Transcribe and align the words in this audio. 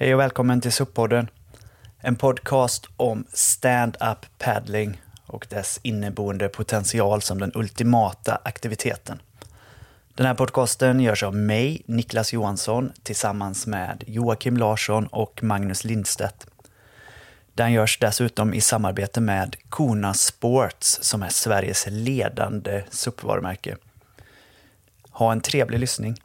Hej 0.00 0.14
och 0.14 0.20
välkommen 0.20 0.60
till 0.60 0.70
SUP-podden. 0.70 1.28
En 1.98 2.16
podcast 2.16 2.86
om 2.96 3.24
stand-up 3.32 4.26
paddling 4.38 5.02
och 5.26 5.46
dess 5.50 5.80
inneboende 5.82 6.48
potential 6.48 7.22
som 7.22 7.40
den 7.40 7.52
ultimata 7.54 8.40
aktiviteten. 8.44 9.22
Den 10.14 10.26
här 10.26 10.34
podcasten 10.34 11.00
görs 11.00 11.22
av 11.22 11.36
mig, 11.36 11.82
Niklas 11.86 12.32
Johansson, 12.32 12.92
tillsammans 13.02 13.66
med 13.66 14.04
Joakim 14.06 14.56
Larsson 14.56 15.06
och 15.06 15.42
Magnus 15.42 15.84
Lindstedt. 15.84 16.46
Den 17.54 17.72
görs 17.72 17.98
dessutom 17.98 18.54
i 18.54 18.60
samarbete 18.60 19.20
med 19.20 19.56
Kona 19.68 20.14
Sports 20.14 20.98
som 21.02 21.22
är 21.22 21.28
Sveriges 21.28 21.86
ledande 21.88 22.84
SUP-varumärke. 22.90 23.76
Ha 25.10 25.32
en 25.32 25.40
trevlig 25.40 25.78
lyssning. 25.78 26.16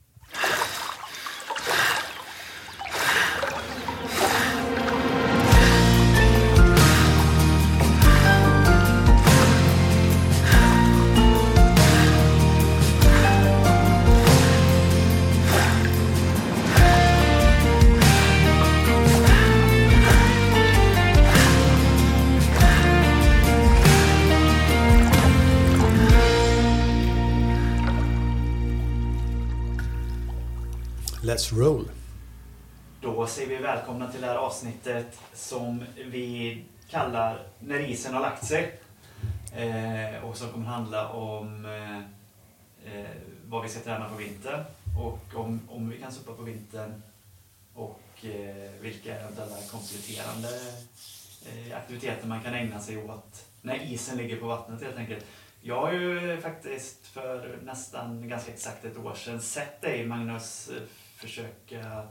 Let's 31.33 31.53
roll. 31.53 31.89
Då 33.01 33.27
säger 33.27 33.49
vi 33.49 33.57
välkomna 33.57 34.11
till 34.11 34.21
det 34.21 34.27
här 34.27 34.35
avsnittet 34.35 35.19
som 35.33 35.83
vi 36.05 36.63
kallar 36.89 37.39
När 37.59 37.79
isen 37.79 38.13
har 38.13 38.21
lagt 38.21 38.45
sig. 38.45 38.79
Eh, 39.55 40.25
och 40.25 40.37
som 40.37 40.49
kommer 40.49 40.65
handla 40.65 41.09
om 41.09 41.65
eh, 41.65 41.97
eh, 42.93 43.09
vad 43.45 43.63
vi 43.63 43.69
ska 43.69 43.79
träna 43.79 44.09
på 44.09 44.15
vintern 44.15 44.63
och 44.99 45.39
om, 45.39 45.59
om 45.69 45.89
vi 45.89 45.97
kan 45.97 46.11
supa 46.11 46.33
på 46.33 46.43
vintern 46.43 47.01
och 47.73 48.25
eh, 48.25 48.71
vilka 48.81 49.19
eventuella 49.19 49.55
kompletterande 49.71 50.49
eh, 51.45 51.77
aktiviteter 51.77 52.27
man 52.27 52.43
kan 52.43 52.53
ägna 52.53 52.79
sig 52.79 53.03
åt 53.03 53.45
när 53.61 53.91
isen 53.93 54.17
ligger 54.17 54.39
på 54.39 54.47
vattnet 54.47 54.81
helt 54.81 54.97
enkelt. 54.97 55.25
Jag 55.61 55.81
har 55.81 55.91
ju 55.91 56.41
faktiskt 56.41 57.07
för 57.07 57.57
nästan 57.63 58.29
ganska 58.29 58.51
exakt 58.51 58.85
ett 58.85 58.97
år 58.97 59.13
sedan 59.15 59.41
sett 59.41 59.81
dig 59.81 60.05
Magnus 60.05 60.69
försöka 61.23 62.03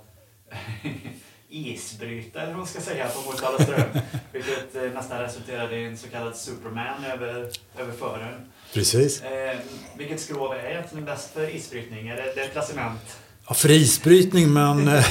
isbryta, 1.49 2.41
eller 2.41 2.51
vad 2.51 2.59
man 2.59 2.67
ska 2.67 2.81
säga, 2.81 3.09
på 3.09 3.31
Motala 3.31 3.59
ström. 3.59 4.03
Vilket 4.33 4.77
eh, 4.77 4.83
nästan 4.95 5.19
resulterade 5.19 5.77
i 5.77 5.85
en 5.85 5.99
så 5.99 6.09
kallad 6.09 6.37
Superman 6.37 7.05
över, 7.05 7.51
över 7.79 7.93
fören. 7.99 8.53
Precis. 8.73 9.23
Eh, 9.23 9.59
vilket 9.97 10.21
skrov 10.21 10.53
är 10.53 10.71
egentligen 10.71 11.05
bäst 11.05 11.31
för 11.35 11.57
isbrytning? 11.57 12.09
Är 12.09 12.17
det, 12.17 12.33
det 12.35 12.41
är 12.41 12.45
ett 12.45 12.53
placement? 12.53 13.19
Ja, 13.49 13.55
för 13.55 13.71
isbrytning, 13.71 14.53
men 14.53 14.89
eh, 14.89 15.07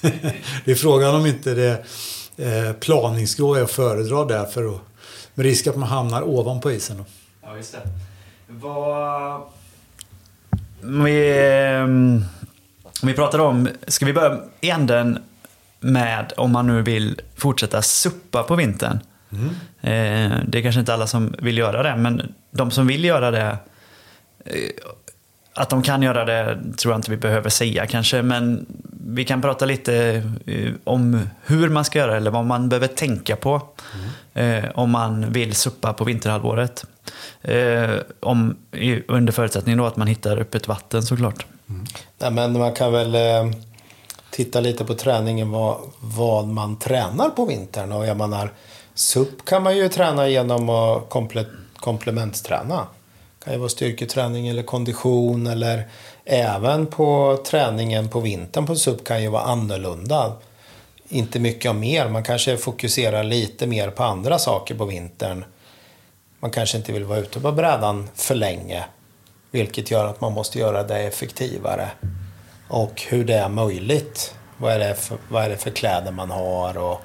det 0.64 0.70
är 0.70 0.74
frågan 0.74 1.14
om 1.14 1.26
inte 1.26 1.54
det 1.54 1.84
eh, 2.36 2.72
planingsskrov 2.72 3.56
är 3.56 3.62
att 3.62 3.70
föredra 3.70 4.24
där 4.24 4.44
för 4.44 4.74
att, 4.74 4.80
med 5.34 5.46
risk 5.46 5.66
att 5.66 5.76
man 5.76 5.88
hamnar 5.88 6.22
ovanpå 6.22 6.70
isen. 6.70 6.96
Då. 6.96 7.04
Ja, 7.42 7.56
just 7.56 7.72
det. 7.72 7.80
Vad... 8.46 9.42
Vi, 10.82 11.38
ehm, 11.38 12.24
vi 13.08 13.14
pratar 13.14 13.38
om, 13.38 13.68
ska 13.86 14.06
vi 14.06 14.12
börja 14.12 14.38
i 14.60 14.70
änden 14.70 15.18
med 15.80 16.32
om 16.36 16.52
man 16.52 16.66
nu 16.66 16.82
vill 16.82 17.20
fortsätta 17.36 17.82
suppa 17.82 18.42
på 18.42 18.56
vintern. 18.56 19.00
Mm. 19.32 19.48
Eh, 19.80 20.38
det 20.48 20.58
är 20.58 20.62
kanske 20.62 20.80
inte 20.80 20.94
alla 20.94 21.06
som 21.06 21.34
vill 21.38 21.58
göra 21.58 21.82
det, 21.82 21.96
men 21.96 22.34
de 22.50 22.70
som 22.70 22.86
vill 22.86 23.04
göra 23.04 23.30
det, 23.30 23.56
eh, 24.44 24.54
att 25.54 25.70
de 25.70 25.82
kan 25.82 26.02
göra 26.02 26.24
det 26.24 26.58
tror 26.76 26.92
jag 26.92 26.98
inte 26.98 27.10
vi 27.10 27.16
behöver 27.16 27.50
säga 27.50 27.86
kanske, 27.86 28.22
men 28.22 28.66
vi 29.06 29.24
kan 29.24 29.42
prata 29.42 29.64
lite 29.64 30.22
eh, 30.46 30.72
om 30.84 31.20
hur 31.44 31.68
man 31.68 31.84
ska 31.84 31.98
göra 31.98 32.16
eller 32.16 32.30
vad 32.30 32.46
man 32.46 32.68
behöver 32.68 32.86
tänka 32.86 33.36
på 33.36 33.62
eh, 34.34 34.64
om 34.74 34.90
man 34.90 35.32
vill 35.32 35.54
suppa 35.54 35.92
på 35.92 36.04
vinterhalvåret. 36.04 36.84
Eh, 37.42 37.90
om, 38.20 38.56
under 39.08 39.32
förutsättning 39.32 39.76
då 39.76 39.86
att 39.86 39.96
man 39.96 40.06
hittar 40.06 40.36
öppet 40.36 40.68
vatten 40.68 41.02
såklart. 41.02 41.46
Mm. 41.68 41.86
Nej, 42.22 42.30
men 42.30 42.58
man 42.58 42.72
kan 42.72 42.92
väl 42.92 43.14
eh, 43.14 43.50
titta 44.30 44.60
lite 44.60 44.84
på 44.84 44.94
träningen, 44.94 45.50
vad, 45.50 45.78
vad 46.00 46.48
man 46.48 46.78
tränar 46.78 47.30
på 47.30 47.44
vintern. 47.44 47.92
Och 47.92 48.06
jag 48.06 48.16
menar, 48.16 48.52
SUP 48.94 49.44
kan 49.44 49.62
man 49.62 49.76
ju 49.76 49.88
träna 49.88 50.28
genom 50.28 50.68
att 50.68 51.08
komple, 51.08 51.44
komplementsträna. 51.76 52.86
Det 53.38 53.44
kan 53.44 53.52
ju 53.52 53.58
vara 53.58 53.68
styrketräning 53.68 54.48
eller 54.48 54.62
kondition 54.62 55.46
eller 55.46 55.88
även 56.24 56.86
på 56.86 57.38
träningen 57.46 58.08
på 58.08 58.20
vintern 58.20 58.66
på 58.66 58.76
SUP 58.76 59.04
kan 59.04 59.22
ju 59.22 59.28
vara 59.28 59.42
annorlunda. 59.42 60.32
Inte 61.08 61.38
mycket 61.38 61.68
av 61.68 61.74
mer, 61.74 62.08
man 62.08 62.22
kanske 62.22 62.56
fokuserar 62.56 63.24
lite 63.24 63.66
mer 63.66 63.90
på 63.90 64.02
andra 64.02 64.38
saker 64.38 64.74
på 64.74 64.84
vintern. 64.84 65.44
Man 66.40 66.50
kanske 66.50 66.76
inte 66.76 66.92
vill 66.92 67.04
vara 67.04 67.18
ute 67.18 67.40
på 67.40 67.52
brädan 67.52 68.08
för 68.14 68.34
länge. 68.34 68.84
Vilket 69.50 69.90
gör 69.90 70.04
att 70.04 70.20
man 70.20 70.32
måste 70.32 70.58
göra 70.58 70.82
det 70.82 70.98
effektivare. 70.98 71.90
Och 72.68 73.02
hur 73.08 73.24
det 73.24 73.34
är 73.34 73.48
möjligt. 73.48 74.34
Vad 74.56 74.72
är 74.72 74.78
det 74.78 74.94
för, 74.94 75.18
vad 75.28 75.44
är 75.44 75.48
det 75.48 75.56
för 75.56 75.70
kläder 75.70 76.12
man 76.12 76.30
har 76.30 76.78
och 76.78 77.00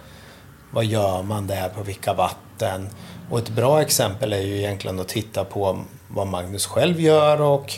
vad 0.71 0.85
gör 0.85 1.23
man 1.23 1.47
där 1.47 1.69
på 1.69 1.83
vilka 1.83 2.13
vatten. 2.13 2.89
Och 3.29 3.39
ett 3.39 3.49
bra 3.49 3.81
exempel 3.81 4.33
är 4.33 4.41
ju 4.41 4.57
egentligen 4.57 4.99
att 4.99 5.07
titta 5.07 5.45
på 5.45 5.83
vad 6.07 6.27
Magnus 6.27 6.65
själv 6.65 7.01
gör 7.01 7.41
och 7.41 7.73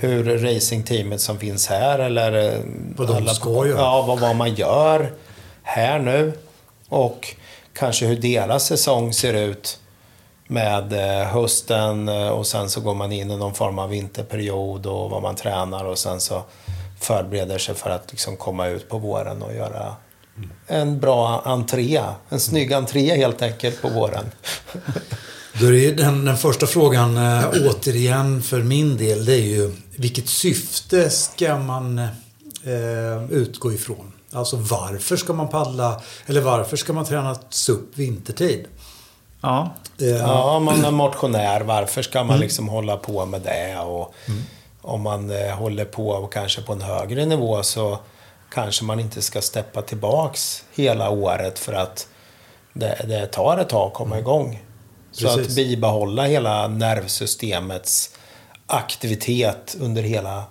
hur 0.00 0.38
racingteamet 0.38 1.20
som 1.20 1.38
finns 1.38 1.66
här 1.66 1.98
eller 1.98 2.54
eh, 2.54 2.60
Vad 2.96 3.08
de 3.08 3.34
ska 3.34 3.66
göra. 3.66 3.78
Ja, 3.78 4.04
vad, 4.08 4.20
vad 4.20 4.36
man 4.36 4.54
gör 4.54 5.12
här 5.62 5.98
nu. 5.98 6.32
Och 6.88 7.36
kanske 7.72 8.06
hur 8.06 8.16
deras 8.16 8.66
säsong 8.66 9.12
ser 9.12 9.34
ut 9.34 9.80
med 10.48 10.92
eh, 10.92 11.26
hösten 11.26 12.08
eh, 12.08 12.28
och 12.28 12.46
sen 12.46 12.70
så 12.70 12.80
går 12.80 12.94
man 12.94 13.12
in 13.12 13.30
i 13.30 13.36
någon 13.36 13.54
form 13.54 13.78
av 13.78 13.88
vinterperiod 13.88 14.86
och 14.86 15.10
vad 15.10 15.22
man 15.22 15.34
tränar 15.36 15.84
och 15.84 15.98
sen 15.98 16.20
så 16.20 16.42
förbereder 17.00 17.58
sig 17.58 17.74
för 17.74 17.90
att 17.90 18.10
liksom 18.12 18.36
komma 18.36 18.66
ut 18.66 18.88
på 18.88 18.98
våren 18.98 19.42
och 19.42 19.54
göra 19.54 19.94
en 20.66 21.00
bra 21.00 21.42
entré. 21.44 22.00
En 22.28 22.40
snygg 22.40 22.72
entré 22.72 23.16
helt 23.16 23.42
enkelt 23.42 23.82
på 23.82 23.88
våren. 23.88 24.24
Då 25.60 25.74
är 25.74 25.94
den, 25.94 26.24
den 26.24 26.36
första 26.36 26.66
frågan 26.66 27.16
eh, 27.16 27.48
återigen 27.50 28.42
för 28.42 28.62
min 28.62 28.96
del, 28.96 29.24
det 29.24 29.34
är 29.34 29.46
ju 29.46 29.72
vilket 29.96 30.28
syfte 30.28 31.10
ska 31.10 31.58
man 31.58 31.98
eh, 31.98 33.30
utgå 33.30 33.72
ifrån? 33.72 34.12
Alltså 34.32 34.56
varför 34.56 35.16
ska 35.16 35.32
man 35.32 35.48
paddla, 35.48 36.02
eller 36.26 36.40
varför 36.40 36.76
ska 36.76 36.92
man 36.92 37.04
träna 37.04 37.36
SUP 37.50 37.98
vintertid? 37.98 38.64
Ja, 39.40 39.74
Ja, 39.98 40.56
om 40.56 40.64
man 40.64 40.84
är 40.84 40.90
motionär, 40.90 41.60
varför 41.60 42.02
ska 42.02 42.24
man 42.24 42.38
liksom 42.38 42.68
hålla 42.68 42.96
på 42.96 43.26
med 43.26 43.42
det? 43.42 43.78
Och 43.78 44.14
Om 44.82 45.02
man 45.02 45.30
eh, 45.30 45.56
håller 45.56 45.84
på 45.84 46.08
och 46.08 46.32
kanske 46.32 46.62
på 46.62 46.72
en 46.72 46.80
högre 46.82 47.26
nivå 47.26 47.62
så 47.62 47.98
kanske 48.54 48.84
man 48.84 49.00
inte 49.00 49.22
ska 49.22 49.42
steppa 49.42 49.82
tillbaks 49.82 50.64
hela 50.74 51.10
året 51.10 51.58
för 51.58 51.72
att 51.72 52.08
det, 52.72 53.04
det 53.08 53.26
tar 53.26 53.58
ett 53.58 53.68
tag 53.68 53.86
att 53.88 53.94
komma 53.94 54.18
igång. 54.18 54.62
Så 55.12 55.26
Precis. 55.26 55.48
att 55.48 55.56
bibehålla 55.56 56.24
hela 56.24 56.68
nervsystemets 56.68 58.10
aktivitet 58.66 59.76
under 59.80 60.02
hela 60.02 60.44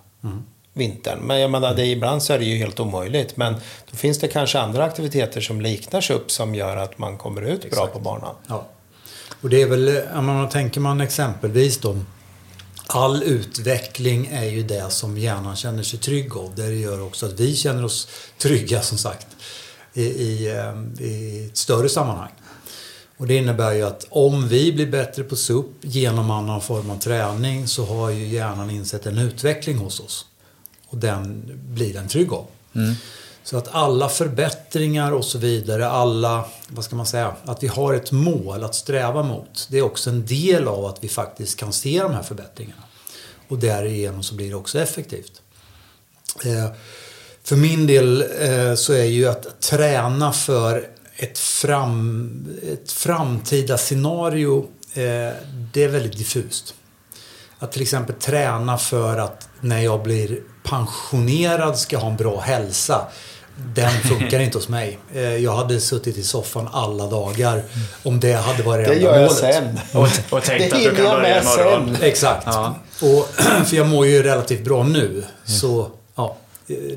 vintern. 0.74 1.20
Men 1.20 1.40
jag 1.40 1.52
menar, 1.52 1.74
det, 1.74 1.86
ibland 1.86 2.24
så 2.24 2.34
är 2.34 2.40
det 2.40 2.46
ju 2.46 2.58
helt 2.58 2.80
omöjligt. 2.80 3.38
Men 3.38 3.54
då 3.92 3.98
finns 3.98 4.20
det 4.20 4.28
kanske 4.28 4.60
andra 4.60 4.84
aktiviteter 4.84 5.42
som 5.42 5.62
liknar 5.62 6.12
upp 6.12 6.32
som 6.32 6.56
gör 6.56 6.78
att 6.78 6.98
man 6.98 7.18
kommer 7.18 7.42
ut 7.42 7.72
bra 7.72 7.88
på 7.88 8.00
banan. 8.00 8.36
Ja. 8.48 8.66
Och 9.42 9.50
det 9.50 9.62
är 9.62 9.68
väl, 9.68 9.88
jag 10.14 10.52
tänker 10.52 10.80
man 10.80 11.02
exempelvis 11.02 11.78
då 11.78 11.98
All 12.88 13.24
utveckling 13.24 14.28
är 14.32 14.46
ju 14.46 14.64
det 14.64 14.90
som 14.90 15.18
hjärnan 15.18 15.56
känner 15.56 15.84
sig 15.84 16.00
trygg 16.00 16.38
av. 16.38 16.56
Det 16.56 16.74
gör 16.74 17.02
också 17.02 17.26
att 17.26 17.40
vi 17.40 17.56
känner 17.56 17.86
oss 17.86 18.08
trygga 18.38 18.82
som 18.82 18.98
sagt 18.98 19.28
i, 19.94 20.04
i, 20.04 20.48
eh, 20.52 21.06
i 21.06 21.46
ett 21.46 21.58
större 21.58 21.90
sammanhang. 21.90 22.32
Och 23.18 23.28
det 23.28 23.36
innebär 23.36 23.74
ju 23.74 23.82
att 23.82 24.06
om 24.10 24.48
vi 24.48 24.72
blir 24.74 24.88
bättre 24.88 25.24
på 25.24 25.36
SUP 25.36 25.66
genom 25.82 26.32
annan 26.32 26.62
form 26.62 26.90
av 26.90 26.98
träning 26.98 27.68
så 27.68 27.86
har 27.86 28.10
ju 28.10 28.28
hjärnan 28.28 28.70
insett 28.70 29.06
en 29.06 29.18
utveckling 29.18 29.78
hos 29.78 30.00
oss. 30.00 30.26
Och 30.88 30.98
den 30.98 31.52
blir 31.56 31.94
den 31.94 32.08
trygg 32.08 32.34
av. 32.34 32.48
Mm. 32.76 32.96
Så 33.46 33.58
att 33.58 33.68
alla 33.72 34.10
förbättringar 34.10 35.12
och 35.12 35.26
så 35.26 35.38
vidare, 35.38 35.88
alla, 35.88 36.46
vad 36.68 36.86
ska 36.86 36.96
man 36.96 37.06
säga, 37.06 37.36
att 37.46 37.64
vi 37.64 37.68
har 37.68 37.94
ett 37.94 38.12
mål 38.12 38.64
att 38.64 38.76
sträva 38.76 39.24
mot. 39.24 39.68
Det 39.72 39.78
är 39.78 39.82
också 39.82 40.10
en 40.10 40.26
del 40.26 40.68
av 40.68 40.86
att 40.86 41.04
vi 41.04 41.08
faktiskt 41.08 41.60
kan 41.60 41.74
se 41.74 42.02
de 42.02 42.14
här 42.14 42.24
förbättringarna. 42.24 42.84
Och 43.48 43.60
därigenom 43.60 44.24
så 44.24 44.36
blir 44.36 44.50
det 44.50 44.56
också 44.56 44.80
effektivt. 44.80 45.42
Eh, 46.46 46.72
För 47.44 47.56
min 47.56 47.88
del 47.88 48.22
eh, 48.22 48.76
så 48.76 48.94
är 48.94 49.04
ju 49.04 49.28
att 49.28 49.62
träna 49.62 50.34
för 50.34 50.90
ett, 51.16 51.40
fram, 51.40 52.48
ett 52.74 52.92
framtida 52.92 53.78
scenario, 53.78 54.66
eh, 54.94 55.34
det 55.74 55.84
är 55.84 55.88
väldigt 55.88 56.18
diffust. 56.18 56.74
Att 57.60 57.72
till 57.72 57.82
exempel 57.82 58.16
träna 58.16 58.78
för 58.78 59.18
att 59.18 59.50
när 59.62 59.80
jag 59.80 60.04
blir 60.04 60.40
pensionerad 60.64 61.78
ska 61.78 61.98
ha 61.98 62.10
en 62.10 62.18
bra 62.18 62.40
hälsa. 62.40 63.08
Den 63.76 63.92
funkar 63.92 64.40
inte 64.40 64.58
hos 64.58 64.70
mig. 64.70 65.00
Eh, 65.14 65.22
Jag 65.22 65.56
hade 65.56 65.80
suttit 65.80 66.18
i 66.18 66.24
soffan 66.24 66.68
alla 66.72 67.08
dagar 67.08 67.64
om 68.04 68.20
det 68.20 68.34
hade 68.34 68.64
varit 68.64 68.88
Det 68.88 68.94
enda 68.94 69.06
gör 69.06 69.14
jag 69.20 69.22
målet. 69.22 69.38
sen. 69.56 69.80
Och, 69.94 70.08
och 70.38 70.44
tänkt 70.44 70.70
Det 70.72 70.76
att 70.78 70.84
du 70.84 70.96
kan 70.96 71.06
börja 71.06 71.44
med 71.44 71.44
imorgon. 71.44 71.98
Exakt. 72.02 72.44
Ja. 72.46 72.76
Och, 73.02 73.28
för 73.66 73.76
jag 73.76 73.88
mår 73.88 74.06
ju 74.08 74.24
relativt 74.24 74.64
bra 74.64 74.84
nu. 74.84 75.24
Så 75.46 75.88
ja, 76.16 76.36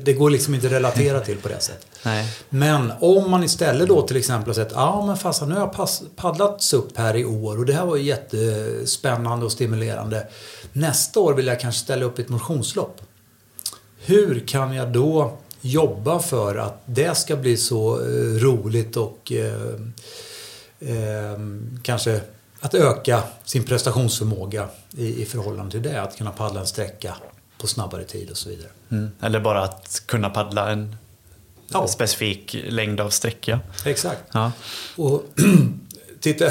det 0.01 0.13
går 0.13 0.29
liksom 0.29 0.55
inte 0.55 0.67
att 0.67 0.73
relatera 0.73 1.19
till 1.19 1.37
på 1.37 1.47
det 1.47 1.59
sättet. 1.59 1.85
Nej. 2.03 2.25
Men 2.49 2.93
om 2.99 3.31
man 3.31 3.43
istället 3.43 3.87
då 3.87 4.01
till 4.01 4.17
exempel 4.17 4.49
har 4.49 4.53
sett 4.53 4.71
ja 4.75 5.05
men 5.05 5.17
fasen 5.17 5.49
nu 5.49 5.55
har 5.55 5.61
jag 5.61 5.73
pass, 5.73 6.01
paddlat 6.15 6.61
SUP 6.61 6.97
här 6.97 7.15
i 7.15 7.25
år 7.25 7.57
och 7.57 7.65
det 7.65 7.73
här 7.73 7.85
var 7.85 7.95
ju 7.95 8.03
jättespännande 8.03 9.45
och 9.45 9.51
stimulerande. 9.51 10.27
Nästa 10.73 11.19
år 11.19 11.33
vill 11.33 11.47
jag 11.47 11.59
kanske 11.59 11.81
ställa 11.81 12.05
upp 12.05 12.19
ett 12.19 12.29
motionslopp. 12.29 13.01
Hur 14.05 14.43
kan 14.47 14.73
jag 14.73 14.87
då 14.93 15.37
jobba 15.61 16.19
för 16.19 16.55
att 16.55 16.81
det 16.85 17.17
ska 17.17 17.35
bli 17.35 17.57
så 17.57 17.99
eh, 18.01 18.05
roligt 18.39 18.97
och 18.97 19.31
eh, 19.31 19.73
eh, 20.79 21.39
kanske 21.83 22.21
att 22.59 22.73
öka 22.73 23.23
sin 23.45 23.63
prestationsförmåga 23.63 24.67
i, 24.97 25.21
i 25.21 25.25
förhållande 25.25 25.71
till 25.71 25.81
det. 25.81 26.01
Att 26.01 26.17
kunna 26.17 26.31
paddla 26.31 26.59
en 26.59 26.67
sträcka 26.67 27.15
på 27.61 27.67
snabbare 27.67 28.03
tid 28.03 28.29
och 28.31 28.37
så 28.37 28.49
vidare. 28.49 28.69
Mm. 28.91 29.11
Eller 29.21 29.39
bara 29.39 29.63
att 29.63 30.03
kunna 30.05 30.29
paddla 30.29 30.69
en 30.71 30.95
Ja. 31.71 31.87
specifik 31.87 32.55
längd 32.69 32.99
av 32.99 33.09
sträcka. 33.09 33.59
Exakt. 33.85 34.21
Ja. 34.31 34.51
Och 34.95 35.23
titta, 36.19 36.45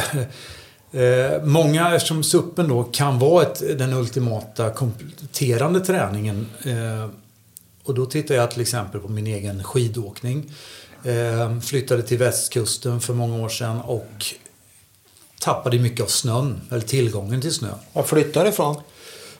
eh, 0.92 1.42
många, 1.42 1.94
eftersom 1.94 2.22
suppen 2.24 2.68
då 2.68 2.84
kan 2.84 3.18
vara 3.18 3.42
ett, 3.42 3.78
den 3.78 3.92
ultimata 3.92 4.70
kompletterande 4.70 5.80
träningen. 5.80 6.46
Eh, 6.64 7.08
och 7.88 7.94
då 7.94 8.06
tittar 8.06 8.34
jag 8.34 8.50
till 8.50 8.60
exempel 8.60 9.00
på 9.00 9.08
min 9.08 9.26
egen 9.26 9.64
skidåkning. 9.64 10.50
Eh, 11.04 11.60
flyttade 11.60 12.02
till 12.02 12.18
västkusten 12.18 13.00
för 13.00 13.14
många 13.14 13.44
år 13.44 13.48
sedan 13.48 13.80
och 13.80 14.24
tappade 15.40 15.78
mycket 15.78 16.00
av 16.04 16.06
snön, 16.08 16.60
eller 16.70 16.80
tillgången 16.80 17.40
till 17.40 17.54
snö. 17.54 17.68
Jag 17.92 18.06
flyttar 18.06 18.46
ifrån. 18.46 18.76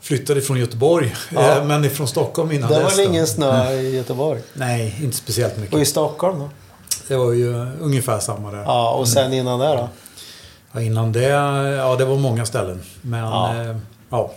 Flyttade 0.01 0.41
från 0.41 0.59
Göteborg, 0.59 1.15
Ja. 1.35 1.57
eh, 1.59 1.65
men 1.65 1.85
ifrån 1.85 2.09
Stockholm 2.09 2.53
innan 2.53 2.71
Det 2.71 2.77
var 2.77 2.85
dess 2.91 2.99
väl 2.99 3.07
ingen 3.07 3.27
snö 3.27 3.73
i 3.73 3.97
Göteborg? 3.97 4.41
Nej, 4.55 4.99
inte 5.03 5.17
speciellt 5.17 5.53
Och 5.53 5.59
i 5.59 5.63
mycket. 5.63 5.89
Stockholm 5.89 6.39
då? 6.39 6.51
Det 7.09 7.17
var 7.17 7.33
ju 7.33 7.55
ungefär 7.81 8.19
samma 8.21 8.51
där. 8.51 8.59
Ja, 8.63 8.91
och 8.95 9.09
sen 9.09 9.33
innan 9.33 9.59
det 9.61 9.67
då? 9.67 9.89
Ja, 10.73 10.81
innan 10.81 11.13
det, 11.13 11.23
ja 11.23 11.97
det 11.97 12.05
var 12.05 12.17
många 12.17 12.47
ställen. 12.47 12.83
Men, 13.03 13.21
Ja. 13.21 13.65
ja. 13.65 13.75
ja. 14.11 14.33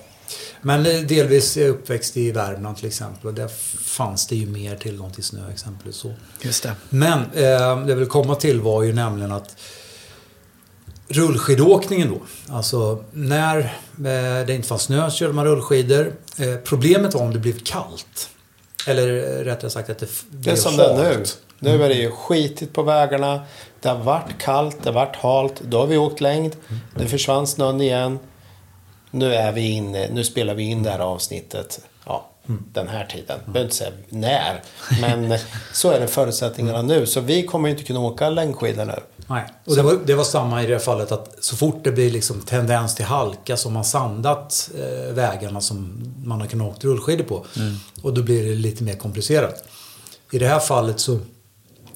Men 0.61 0.83
delvis 0.83 1.57
är 1.57 1.61
jag 1.61 1.69
uppväxt 1.69 2.17
i 2.17 2.31
Värmland 2.31 2.77
till 2.77 2.87
exempel. 2.87 3.27
Och 3.27 3.33
där 3.33 3.47
fanns 3.83 4.27
det 4.27 4.35
ju 4.35 4.45
mer 4.45 4.75
tillgång 4.75 5.11
till 5.11 5.23
snö 5.23 5.51
exempelvis. 5.51 5.95
Så. 5.95 6.13
Just 6.41 6.63
det. 6.63 6.73
Men 6.89 7.19
eh, 7.19 7.25
det 7.33 7.89
jag 7.89 7.95
vill 7.95 8.07
komma 8.07 8.35
till 8.35 8.61
var 8.61 8.83
ju 8.83 8.93
nämligen 8.93 9.31
att 9.31 9.55
rullskidåkningen 11.07 12.09
då. 12.09 12.21
Alltså 12.53 13.03
när 13.11 13.57
eh, 13.59 14.45
det 14.47 14.53
inte 14.53 14.67
fanns 14.67 14.81
snö 14.81 15.09
körde 15.11 15.33
man 15.33 15.45
rullskidor. 15.45 16.13
Eh, 16.37 16.55
problemet 16.63 17.13
var 17.13 17.21
om 17.21 17.33
det 17.33 17.39
blev 17.39 17.59
kallt. 17.59 18.29
Eller 18.87 19.07
eh, 19.39 19.43
rättare 19.43 19.69
sagt 19.71 19.89
att 19.89 19.99
det 19.99 20.05
f- 20.05 20.23
Det 20.31 20.37
blev 20.37 20.53
är 20.53 20.57
som 20.59 20.77
det 20.77 20.83
är 20.85 21.17
nu. 21.17 21.23
Nu 21.59 21.83
är 21.83 21.89
det 21.89 21.95
ju 21.95 22.11
skitigt 22.11 22.73
på 22.73 22.83
vägarna. 22.83 23.41
Det 23.81 23.89
har 23.89 23.97
varit 24.03 24.37
kallt, 24.39 24.77
det 24.83 24.89
har 24.89 24.93
varit 24.93 25.15
halt. 25.15 25.61
Då 25.61 25.79
har 25.79 25.87
vi 25.87 25.97
åkt 25.97 26.21
längd. 26.21 26.55
Nu 26.97 27.07
försvann 27.07 27.47
snön 27.47 27.81
igen. 27.81 28.19
Nu 29.11 29.33
är 29.33 29.51
vi 29.51 29.69
inne, 29.69 30.09
nu 30.11 30.23
spelar 30.23 30.53
vi 30.53 30.63
in 30.63 30.83
det 30.83 30.89
här 30.89 30.99
avsnittet. 30.99 31.79
Ja, 32.05 32.29
den 32.73 32.87
här 32.87 33.05
tiden. 33.05 33.39
Jag 33.45 33.53
behöver 33.53 33.63
inte 33.63 33.75
säga 33.75 33.91
när. 34.09 34.61
Men 35.01 35.39
så 35.73 35.91
är 35.91 35.99
det 35.99 36.07
förutsättningarna 36.07 36.81
nu. 36.81 37.05
Så 37.05 37.21
vi 37.21 37.43
kommer 37.43 37.69
inte 37.69 37.83
kunna 37.83 37.99
åka 37.99 38.29
längdskidor 38.29 38.85
nu. 38.85 38.99
Nej. 39.27 39.43
Och 39.65 39.75
det 39.75 39.81
var, 39.81 39.99
det 40.05 40.15
var 40.15 40.23
samma 40.23 40.63
i 40.63 40.67
det 40.67 40.79
fallet 40.79 41.11
att 41.11 41.43
så 41.43 41.55
fort 41.55 41.83
det 41.83 41.91
blir 41.91 42.11
liksom 42.11 42.41
tendens 42.41 42.95
till 42.95 43.05
halka 43.05 43.57
så 43.57 43.69
har 43.69 43.73
man 43.73 43.85
sandat 43.85 44.69
eh, 44.79 45.13
vägarna 45.13 45.61
som 45.61 46.03
man 46.25 46.41
har 46.41 46.47
kunnat 46.47 46.77
åka 46.77 46.87
rullskidor 46.87 47.23
på. 47.23 47.45
Och 48.01 48.13
då 48.13 48.23
blir 48.23 48.49
det 48.49 48.55
lite 48.55 48.83
mer 48.83 48.95
komplicerat. 48.95 49.63
I 50.31 50.39
det 50.39 50.47
här 50.47 50.59
fallet 50.59 50.99
så 50.99 51.19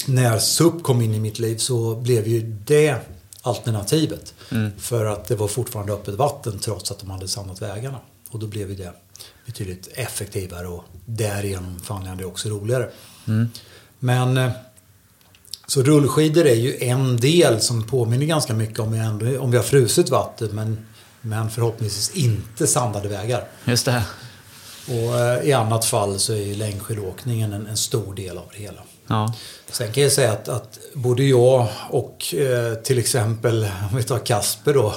när 0.05 0.39
SUP 0.39 0.83
kom 0.83 1.01
in 1.01 1.15
i 1.15 1.19
mitt 1.19 1.39
liv 1.39 1.57
så 1.57 1.95
blev 1.95 2.27
ju 2.27 2.41
det 2.65 2.95
alternativet. 3.45 4.33
För 4.77 5.05
att 5.05 5.25
det 5.25 5.35
var 5.35 5.47
fortfarande 5.47 5.93
öppet 5.93 6.13
vatten 6.13 6.59
trots 6.59 6.91
att 6.91 6.99
de 6.99 7.09
hade 7.09 7.27
sandat 7.27 7.61
vägarna. 7.61 7.97
Och 8.29 8.39
då 8.39 8.47
blev 8.47 8.77
det 8.77 8.93
betydligt 9.45 9.89
effektivare 9.93 10.67
och 10.67 10.83
därigenom 11.05 11.79
fann 11.79 12.05
jag 12.05 12.17
det 12.17 12.25
också 12.25 12.49
roligare. 12.49 12.89
Men 13.99 14.37
eh, 14.37 14.51
så 15.67 15.83
rullskidor 15.83 16.45
är 16.45 16.55
ju 16.55 16.77
en 16.83 17.17
del 17.17 17.61
som 17.61 17.83
påminner 17.87 18.25
ganska 18.25 18.53
mycket 18.53 18.79
om, 18.79 18.91
vi 18.91 18.99
ändå, 18.99 19.39
om 19.39 19.51
vi 19.51 19.57
har 19.57 19.63
frusit 19.63 20.09
vatten 20.09 20.49
men, 20.51 20.85
men 21.21 21.49
förhoppningsvis 21.49 22.09
inte 22.09 22.67
sandade 22.67 23.09
vägar. 23.09 23.47
Just 23.65 23.85
det. 23.85 24.03
Och 24.87 25.19
eh, 25.19 25.49
i 25.49 25.53
annat 25.53 25.85
fall 25.85 26.19
så 26.19 26.33
är 26.33 26.45
ju 26.45 26.55
längdskidåkningen 26.55 27.53
en, 27.53 27.67
en 27.67 27.77
stor 27.77 28.15
del 28.15 28.37
av 28.37 28.45
det 28.51 28.59
hela. 28.59 28.81
Ja. 29.07 29.33
Sen 29.69 29.91
kan 29.91 30.03
jag 30.03 30.11
säga 30.11 30.31
att, 30.31 30.47
att 30.49 30.79
både 30.93 31.23
jag 31.23 31.67
och 31.89 32.33
eh, 32.33 32.73
till 32.75 32.99
exempel, 32.99 33.67
om 33.91 33.97
vi 33.97 34.03
tar 34.03 34.19
Kasper 34.19 34.73
då, 34.73 34.93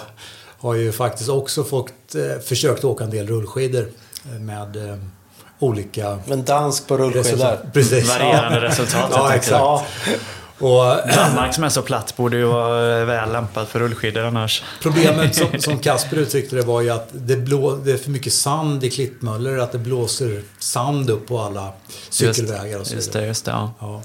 har 0.60 0.74
ju 0.74 0.92
faktiskt 0.92 1.28
också 1.30 1.64
fått, 1.64 2.14
eh, 2.14 2.40
försökt 2.44 2.84
åka 2.84 3.04
en 3.04 3.10
del 3.10 3.26
rullskidor 3.26 3.88
eh, 4.32 4.40
med 4.40 4.76
eh, 4.90 4.96
olika 5.58 6.18
Men 6.26 6.44
dansk 6.44 6.86
på 6.86 6.96
rullskidor. 6.96 7.22
resultat. 7.24 7.72
Precis. 7.72 8.08
Varierande 8.08 8.60
resultat, 8.60 9.10
Ja, 9.12 9.34
exakt. 9.34 9.50
Ja, 9.50 9.84
Och, 10.58 10.84
Danmark 11.16 11.54
som 11.54 11.64
är 11.64 11.68
så 11.68 11.82
platt 11.82 12.16
borde 12.16 12.36
ju 12.36 12.44
vara 12.44 13.04
väl 13.04 13.32
lämpad 13.32 13.68
för 13.68 13.80
rullskidor 13.80 14.22
annars. 14.24 14.62
Problemet 14.82 15.34
som, 15.34 15.46
som 15.58 15.78
Kasper 15.78 16.16
uttryckte 16.16 16.56
det 16.56 16.62
var 16.62 16.80
ju 16.80 16.90
att 16.90 17.08
det, 17.12 17.36
blå, 17.36 17.76
det 17.76 17.92
är 17.92 17.96
för 17.96 18.10
mycket 18.10 18.32
sand 18.32 18.84
i 18.84 18.90
Klittmöller. 18.90 19.58
Att 19.58 19.72
det 19.72 19.78
blåser 19.78 20.42
sand 20.58 21.10
upp 21.10 21.26
på 21.26 21.38
alla 21.40 21.72
cykelvägar 22.10 22.80
och 22.80 22.86
så 22.86 22.94
Just 22.94 23.08
vidare. 23.08 23.22
det, 23.22 23.28
just 23.28 23.44
det. 23.44 23.50
Ja. 23.50 23.74
Ja. 23.80 24.02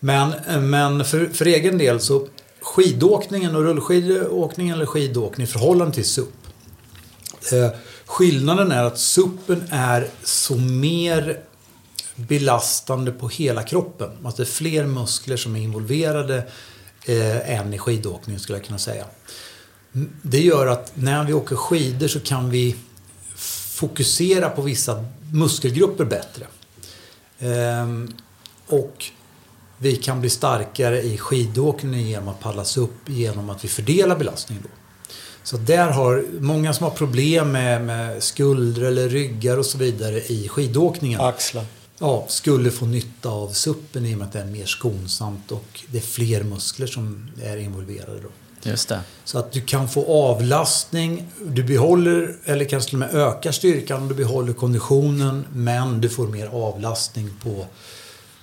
Men, 0.00 0.34
men 0.70 1.04
för, 1.04 1.26
för 1.26 1.46
egen 1.46 1.78
del 1.78 2.00
så 2.00 2.26
skidåkningen 2.62 3.56
och 3.56 3.62
rullskidåkningen 3.62 4.74
eller 4.74 4.86
skidåkning 4.86 5.44
i 5.44 5.50
förhållande 5.50 5.94
till 5.94 6.04
SUP. 6.08 6.28
Eh, 7.52 7.70
skillnaden 8.06 8.72
är 8.72 8.84
att 8.84 8.98
SUPen 8.98 9.64
är 9.70 10.08
så 10.24 10.56
mer 10.56 11.38
belastande 12.28 13.12
på 13.12 13.28
hela 13.28 13.62
kroppen. 13.62 14.10
Alltså 14.24 14.42
det 14.42 14.48
är 14.48 14.52
fler 14.52 14.86
muskler 14.86 15.36
som 15.36 15.56
är 15.56 15.60
involverade 15.60 16.36
eh, 17.06 17.58
än 17.58 17.74
i 17.74 17.78
skidåkningen 17.78 18.40
skulle 18.40 18.58
jag 18.58 18.66
kunna 18.66 18.78
säga. 18.78 19.04
Det 20.22 20.40
gör 20.40 20.66
att 20.66 20.92
när 20.94 21.24
vi 21.24 21.32
åker 21.32 21.56
skidor 21.56 22.08
så 22.08 22.20
kan 22.20 22.50
vi 22.50 22.76
fokusera 23.80 24.50
på 24.50 24.62
vissa 24.62 25.04
muskelgrupper 25.32 26.04
bättre. 26.04 26.46
Ehm, 27.38 28.12
och 28.66 29.04
vi 29.78 29.96
kan 29.96 30.20
bli 30.20 30.30
starkare 30.30 31.02
i 31.02 31.18
skidåkning 31.18 32.06
genom 32.06 32.28
att 32.28 32.40
pallas 32.40 32.76
upp 32.76 33.08
genom 33.08 33.50
att 33.50 33.64
vi 33.64 33.68
fördelar 33.68 34.16
belastningen. 34.16 34.62
Då. 34.62 34.70
Så 35.42 35.56
där 35.56 35.90
har 35.90 36.24
många 36.40 36.72
som 36.72 36.84
har 36.84 36.90
problem 36.90 37.52
med, 37.52 37.84
med 37.84 38.22
skulder 38.22 38.82
eller 38.82 39.08
ryggar 39.08 39.56
och 39.56 39.66
så 39.66 39.78
vidare 39.78 40.20
i 40.20 40.48
skidåkningen 40.48 41.20
axlar 41.20 41.64
ja, 42.00 42.24
skulle 42.28 42.70
få 42.70 42.86
nytta 42.86 43.28
av 43.28 43.48
suppen 43.48 44.06
i 44.06 44.14
och 44.14 44.18
med 44.18 44.26
att 44.26 44.32
det 44.32 44.40
är 44.40 44.46
mer 44.46 44.66
skonsamt 44.66 45.52
och 45.52 45.80
det 45.86 45.98
är 45.98 46.02
fler 46.02 46.42
muskler 46.42 46.86
som 46.86 47.30
är 47.42 47.56
involverade. 47.56 48.20
Då. 48.20 48.28
Just 48.62 48.88
det. 48.88 49.00
Så 49.24 49.38
att 49.38 49.52
du 49.52 49.60
kan 49.60 49.88
få 49.88 50.30
avlastning, 50.30 51.26
du 51.46 51.62
behåller 51.62 52.36
eller 52.44 52.64
kanske 52.64 52.90
till 52.90 53.02
och 53.02 53.08
med 53.08 53.14
ökar 53.14 53.52
styrkan, 53.52 54.08
du 54.08 54.14
behåller 54.14 54.52
konditionen 54.52 55.46
men 55.52 56.00
du 56.00 56.08
får 56.08 56.26
mer 56.26 56.46
avlastning 56.46 57.30
på 57.42 57.66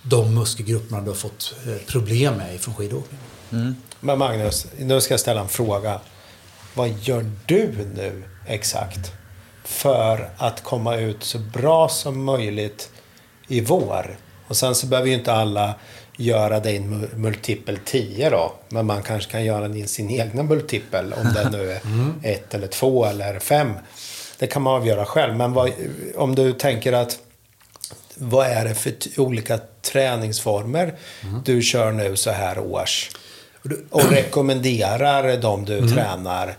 de 0.03 0.35
muskelgrupperna 0.35 1.01
du 1.01 1.07
har 1.07 1.15
fått 1.15 1.55
eh, 1.67 1.73
problem 1.87 2.33
med 2.33 2.59
från 2.59 2.75
skidåkning. 2.75 3.19
Men 3.99 4.19
Magnus, 4.19 4.67
nu 4.79 5.01
ska 5.01 5.13
jag 5.13 5.19
ställa 5.19 5.41
en 5.41 5.49
fråga. 5.49 5.99
Vad 6.73 6.89
gör 7.01 7.31
du 7.45 7.71
nu 7.95 8.23
exakt 8.45 9.11
för 9.63 10.29
att 10.37 10.63
komma 10.63 10.95
ut 10.95 11.23
så 11.23 11.39
bra 11.39 11.89
som 11.89 12.23
möjligt 12.23 12.89
i 13.47 13.61
vår? 13.61 14.17
Och 14.47 14.57
sen 14.57 14.75
så 14.75 14.87
behöver 14.87 15.09
ju 15.09 15.15
inte 15.15 15.33
alla 15.33 15.75
göra 16.17 16.59
din 16.59 16.93
mu- 16.93 17.15
multipel 17.15 17.79
10 17.85 18.29
då. 18.29 18.53
Men 18.69 18.85
man 18.85 19.03
kanske 19.03 19.31
kan 19.31 19.45
göra 19.45 19.67
din, 19.67 19.87
sin 19.87 20.09
egna 20.09 20.43
multipel 20.43 21.13
om 21.13 21.33
det 21.33 21.49
nu 21.49 21.71
är 21.71 21.81
ett 22.23 22.53
eller 22.53 22.67
två 22.67 23.05
eller 23.05 23.39
fem. 23.39 23.71
Det 24.39 24.47
kan 24.47 24.61
man 24.61 24.73
avgöra 24.73 25.05
själv. 25.05 25.35
Men 25.35 25.53
vad, 25.53 25.71
om 26.15 26.35
du 26.35 26.53
tänker 26.53 26.93
att 26.93 27.19
vad 28.15 28.47
är 28.47 28.65
det 28.65 28.75
för 28.75 28.93
olika 29.17 29.59
träningsformer 29.81 30.95
du 31.45 31.61
kör 31.61 31.91
nu 31.91 32.15
så 32.15 32.31
här 32.31 32.59
års? 32.59 33.09
Och 33.89 34.03
rekommenderar 34.11 35.37
de 35.37 35.65
du 35.65 35.89
tränar 35.89 36.57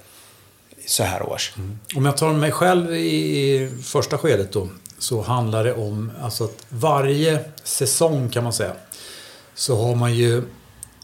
så 0.86 1.02
här 1.02 1.22
års. 1.22 1.52
Om 1.96 2.04
jag 2.06 2.16
tar 2.16 2.32
mig 2.32 2.50
själv 2.52 2.94
i 2.96 3.70
första 3.84 4.18
skedet 4.18 4.52
då. 4.52 4.68
Så 4.98 5.22
handlar 5.22 5.64
det 5.64 5.74
om 5.74 6.12
alltså 6.20 6.44
att 6.44 6.66
varje 6.68 7.44
säsong 7.64 8.28
kan 8.28 8.44
man 8.44 8.52
säga. 8.52 8.72
Så 9.54 9.76
har 9.76 9.94
man 9.94 10.14
ju, 10.14 10.38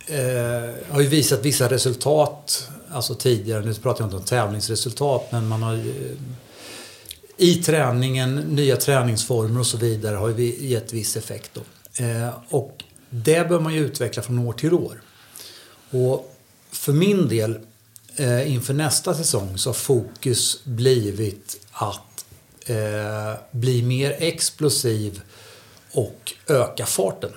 eh, 0.07 0.91
har 0.91 1.01
ju 1.01 1.07
visat 1.09 1.45
vissa 1.45 1.71
resultat. 1.71 2.69
Alltså 2.93 3.15
tidigare, 3.15 3.65
nu 3.65 3.75
pratar 3.75 4.03
jag 4.03 4.07
inte 4.07 4.17
om 4.17 4.23
tävlingsresultat. 4.23 5.33
Men 5.33 5.49
man 5.49 5.63
har 5.63 5.75
ju, 5.75 6.17
i 7.37 7.55
träningen, 7.55 8.35
nya 8.35 8.77
träningsformer 8.77 9.61
och 9.61 9.67
så 9.67 9.77
vidare 9.77 10.17
har 10.17 10.29
ju 10.29 10.67
gett 10.67 10.93
viss 10.93 11.17
effekt. 11.17 11.51
Då. 11.55 11.61
Eh, 12.05 12.29
och 12.49 12.85
det 13.11 13.49
bör 13.49 13.61
man 13.61 13.75
ju 13.75 13.81
utveckla 13.81 14.23
från 14.23 14.39
år 14.39 14.53
till 14.53 14.75
år. 14.75 15.03
Och 15.91 16.35
för 16.71 16.93
min 16.93 17.29
del 17.29 17.59
eh, 18.17 18.53
inför 18.53 18.75
nästa 18.75 19.15
säsong 19.15 19.59
så 19.59 19.69
har 19.69 19.75
fokus 19.75 20.65
blivit 20.65 21.67
att 21.73 22.14
eh, 22.67 23.35
bli 23.51 23.83
mer 23.83 24.17
explosiv 24.19 25.21
och 25.93 26.33
öka 26.49 26.87
farten. 26.87 27.31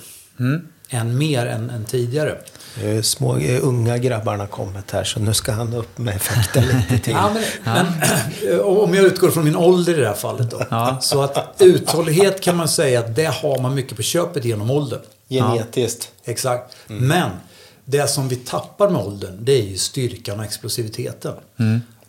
Än 0.90 1.18
mer 1.18 1.46
än, 1.46 1.70
än 1.70 1.86
tidigare. 1.86 2.38
Små 3.04 3.38
eh, 3.38 3.60
unga 3.66 3.98
grabbarna 3.98 4.48
kommit 4.48 4.92
här 4.92 5.04
så 5.04 5.20
nu 5.20 5.34
ska 5.34 5.52
han 5.52 5.74
upp 5.74 5.98
med 5.98 6.16
effekten 6.16 6.64
lite 6.68 7.04
till. 7.04 7.14
Ja, 7.18 7.36
men, 7.64 7.86
men, 8.46 8.60
om 8.64 8.94
jag 8.94 9.06
utgår 9.06 9.32
från 9.32 9.44
min 9.44 9.56
ålder 9.56 9.94
i 9.98 10.02
det 10.02 10.08
här 10.08 10.14
fallet 10.14 10.52
då. 10.52 10.62
Så 11.02 11.22
att 11.22 11.56
uthållighet 11.60 12.42
kan 12.42 12.58
man 12.58 12.68
säga 12.68 13.00
att 13.00 13.16
det 13.16 13.26
har 13.26 13.62
man 13.62 13.76
mycket 13.76 13.98
på 13.98 14.04
köpet 14.04 14.46
genom 14.46 14.72
åldern. 14.72 15.02
Genetiskt. 15.30 16.12
Exakt. 16.26 16.78
Men 16.88 17.30
det 17.86 18.08
som 18.08 18.28
vi 18.28 18.36
tappar 18.36 18.90
med 18.90 19.02
åldern, 19.02 19.38
det 19.42 19.52
är 19.52 19.64
ju 19.64 19.78
styrkan 19.78 20.40
och 20.40 20.46
explosiviteten. 20.46 21.34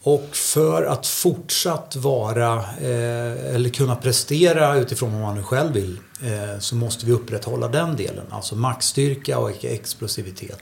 Och 0.02 0.28
för 0.32 0.84
att 0.84 1.06
fortsatt 1.06 1.96
vara, 1.96 2.54
eh, 2.80 3.54
eller 3.54 3.68
kunna 3.68 3.96
prestera 3.96 4.76
utifrån 4.76 5.12
vad 5.12 5.20
man 5.20 5.34
nu 5.34 5.42
själv 5.42 5.72
vill, 5.72 5.98
eh, 6.22 6.58
så 6.58 6.74
måste 6.76 7.06
vi 7.06 7.12
upprätthålla 7.12 7.68
den 7.68 7.96
delen. 7.96 8.26
Alltså 8.30 8.56
maxstyrka 8.56 9.38
och 9.38 9.64
explosivitet. 9.64 10.60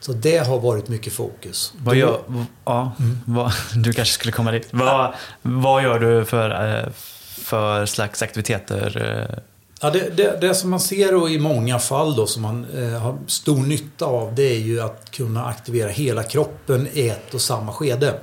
Så 0.00 0.12
det 0.12 0.38
har 0.38 0.60
varit 0.60 0.88
mycket 0.88 1.12
fokus. 1.12 1.72
Vad 1.78 1.96
gör, 1.96 2.20
ja, 2.64 2.92
vad, 3.24 3.52
du 3.74 3.92
kanske 3.92 4.14
skulle 4.14 4.32
komma 4.32 4.50
dit. 4.50 4.68
Vad, 4.70 5.14
vad 5.42 5.82
gör 5.82 5.98
du 5.98 6.24
för, 6.24 6.78
eh, 6.78 6.88
för 7.38 7.86
slags 7.86 8.22
aktiviteter? 8.22 9.28
eh? 9.30 9.38
Ja, 9.84 9.90
det, 9.90 10.16
det, 10.16 10.40
det 10.40 10.54
som 10.54 10.70
man 10.70 10.80
ser 10.80 11.14
och 11.14 11.30
i 11.30 11.38
många 11.38 11.78
fall 11.78 12.16
då 12.16 12.26
som 12.26 12.42
man 12.42 12.66
eh, 12.74 13.00
har 13.00 13.18
stor 13.26 13.56
nytta 13.56 14.04
av 14.04 14.34
det 14.34 14.42
är 14.42 14.58
ju 14.58 14.80
att 14.80 15.10
kunna 15.10 15.44
aktivera 15.44 15.88
hela 15.88 16.22
kroppen 16.22 16.88
i 16.92 17.08
ett 17.08 17.34
och 17.34 17.40
samma 17.40 17.72
skede. 17.72 18.14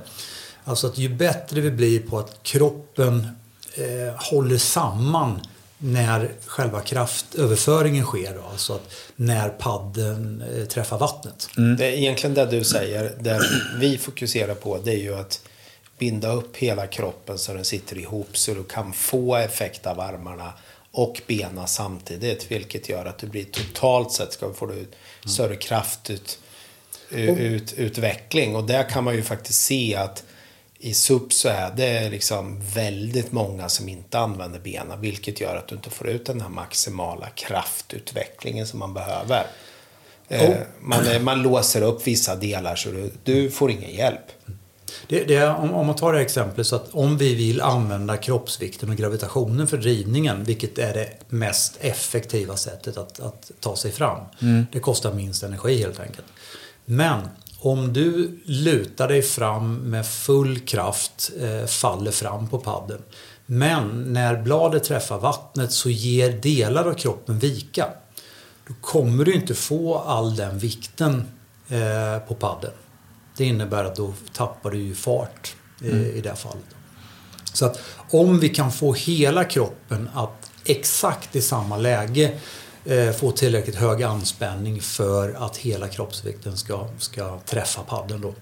Alltså 0.70 0.86
att 0.86 0.98
ju 0.98 1.08
bättre 1.08 1.60
vi 1.60 1.70
blir 1.70 2.00
på 2.00 2.18
att 2.18 2.42
kroppen 2.42 3.28
eh, 3.74 4.14
håller 4.16 4.58
samman 4.58 5.40
när 5.78 6.30
själva 6.46 6.80
kraftöverföringen 6.80 8.04
sker. 8.04 8.34
Då. 8.34 8.42
Alltså 8.50 8.72
att 8.74 8.92
när 9.16 9.48
padden 9.48 10.44
eh, 10.56 10.64
träffar 10.64 10.98
vattnet. 10.98 11.48
Det 11.78 11.86
är 11.86 11.92
egentligen 11.92 12.34
det 12.34 12.46
du 12.46 12.64
säger. 12.64 13.16
Det 13.20 13.40
vi 13.80 13.98
fokuserar 13.98 14.54
på 14.54 14.78
det 14.78 14.92
är 14.92 14.98
ju 14.98 15.14
att 15.14 15.40
binda 15.98 16.32
upp 16.32 16.56
hela 16.56 16.86
kroppen 16.86 17.38
så 17.38 17.54
den 17.54 17.64
sitter 17.64 17.98
ihop 17.98 18.36
så 18.36 18.54
du 18.54 18.64
kan 18.64 18.92
få 18.92 19.36
effekt 19.36 19.86
av 19.86 20.00
armarna 20.00 20.52
och 20.90 21.22
bena 21.26 21.66
samtidigt. 21.66 22.50
Vilket 22.50 22.88
gör 22.88 23.04
att 23.04 23.18
du 23.18 23.26
blir 23.26 23.44
totalt 23.44 24.12
sett 24.12 24.32
ska 24.32 24.52
få 24.52 24.66
du 24.66 24.86
större 25.30 25.56
kraftut, 25.56 26.38
ut, 27.10 27.72
utveckling. 27.72 28.56
Och 28.56 28.64
där 28.64 28.88
kan 28.88 29.04
man 29.04 29.14
ju 29.14 29.22
faktiskt 29.22 29.60
se 29.60 29.96
att 29.96 30.24
i 30.82 30.94
SUP 30.94 31.32
så 31.32 31.48
är 31.48 31.72
det 31.76 32.10
liksom 32.10 32.60
väldigt 32.74 33.32
många 33.32 33.68
som 33.68 33.88
inte 33.88 34.18
använder 34.18 34.60
benen. 34.60 35.00
Vilket 35.00 35.40
gör 35.40 35.56
att 35.56 35.68
du 35.68 35.74
inte 35.74 35.90
får 35.90 36.08
ut 36.08 36.26
den 36.26 36.40
här 36.40 36.48
maximala 36.48 37.28
kraftutvecklingen 37.28 38.66
som 38.66 38.78
man 38.78 38.94
behöver. 38.94 39.46
Eh, 40.28 40.56
man, 40.80 41.06
eh, 41.06 41.22
man 41.22 41.42
låser 41.42 41.82
upp 41.82 42.06
vissa 42.06 42.36
delar 42.36 42.76
så 42.76 42.90
du, 42.90 43.10
du 43.24 43.50
får 43.50 43.70
ingen 43.70 43.90
hjälp. 43.90 44.20
Det, 45.08 45.24
det 45.24 45.48
om, 45.48 45.74
om 45.74 45.86
man 45.86 45.96
tar 45.96 46.12
det 46.12 46.18
här 46.18 46.24
exemplet 46.24 46.66
så 46.66 46.76
att 46.76 46.88
om 46.92 47.18
vi 47.18 47.34
vill 47.34 47.60
använda 47.60 48.16
kroppsvikten 48.16 48.90
och 48.90 48.96
gravitationen 48.96 49.66
för 49.66 49.76
drivningen, 49.76 50.44
vilket 50.44 50.78
är 50.78 50.94
det 50.94 51.10
mest 51.28 51.76
effektiva 51.80 52.56
sättet 52.56 52.96
att, 52.96 53.20
att 53.20 53.50
ta 53.60 53.76
sig 53.76 53.92
fram. 53.92 54.20
Det 54.72 54.80
kostar 54.80 55.12
minst 55.12 55.42
energi 55.42 55.78
helt 55.78 56.00
enkelt. 56.00 56.26
Men 56.84 57.28
om 57.62 57.92
du 57.92 58.40
lutar 58.44 59.08
dig 59.08 59.22
fram 59.22 59.74
med 59.74 60.06
full 60.06 60.60
kraft, 60.60 61.30
eh, 61.40 61.66
faller 61.66 62.10
fram 62.10 62.48
på 62.48 62.58
padden. 62.58 63.02
Men 63.46 64.12
när 64.12 64.42
bladet 64.42 64.84
träffar 64.84 65.18
vattnet 65.18 65.72
så 65.72 65.90
ger 65.90 66.32
delar 66.32 66.84
av 66.84 66.94
kroppen 66.94 67.38
vika. 67.38 67.86
Då 68.68 68.74
kommer 68.80 69.24
du 69.24 69.34
inte 69.34 69.54
få 69.54 69.98
all 69.98 70.36
den 70.36 70.58
vikten 70.58 71.24
eh, 71.68 72.18
på 72.28 72.34
padden. 72.34 72.72
Det 73.36 73.44
innebär 73.44 73.84
att 73.84 73.96
då 73.96 74.14
tappar 74.32 74.70
du 74.70 74.78
ju 74.78 74.94
fart 74.94 75.54
eh, 75.82 76.06
i 76.06 76.20
det 76.20 76.28
här 76.28 76.36
fallet. 76.36 76.64
Så 77.52 77.66
att 77.66 77.80
om 78.10 78.40
vi 78.40 78.48
kan 78.48 78.72
få 78.72 78.92
hela 78.92 79.44
kroppen 79.44 80.10
att 80.14 80.50
exakt 80.64 81.36
i 81.36 81.42
samma 81.42 81.76
läge 81.76 82.38
få 83.16 83.30
tillräckligt 83.30 83.76
hög 83.76 84.02
anspänning 84.02 84.80
för 84.80 85.34
att 85.38 85.56
hela 85.56 85.88
kroppsvikten 85.88 86.56
ska, 86.56 86.88
ska 86.98 87.40
träffa 87.46 87.82
paddeln 87.82 88.20
då. 88.20 88.34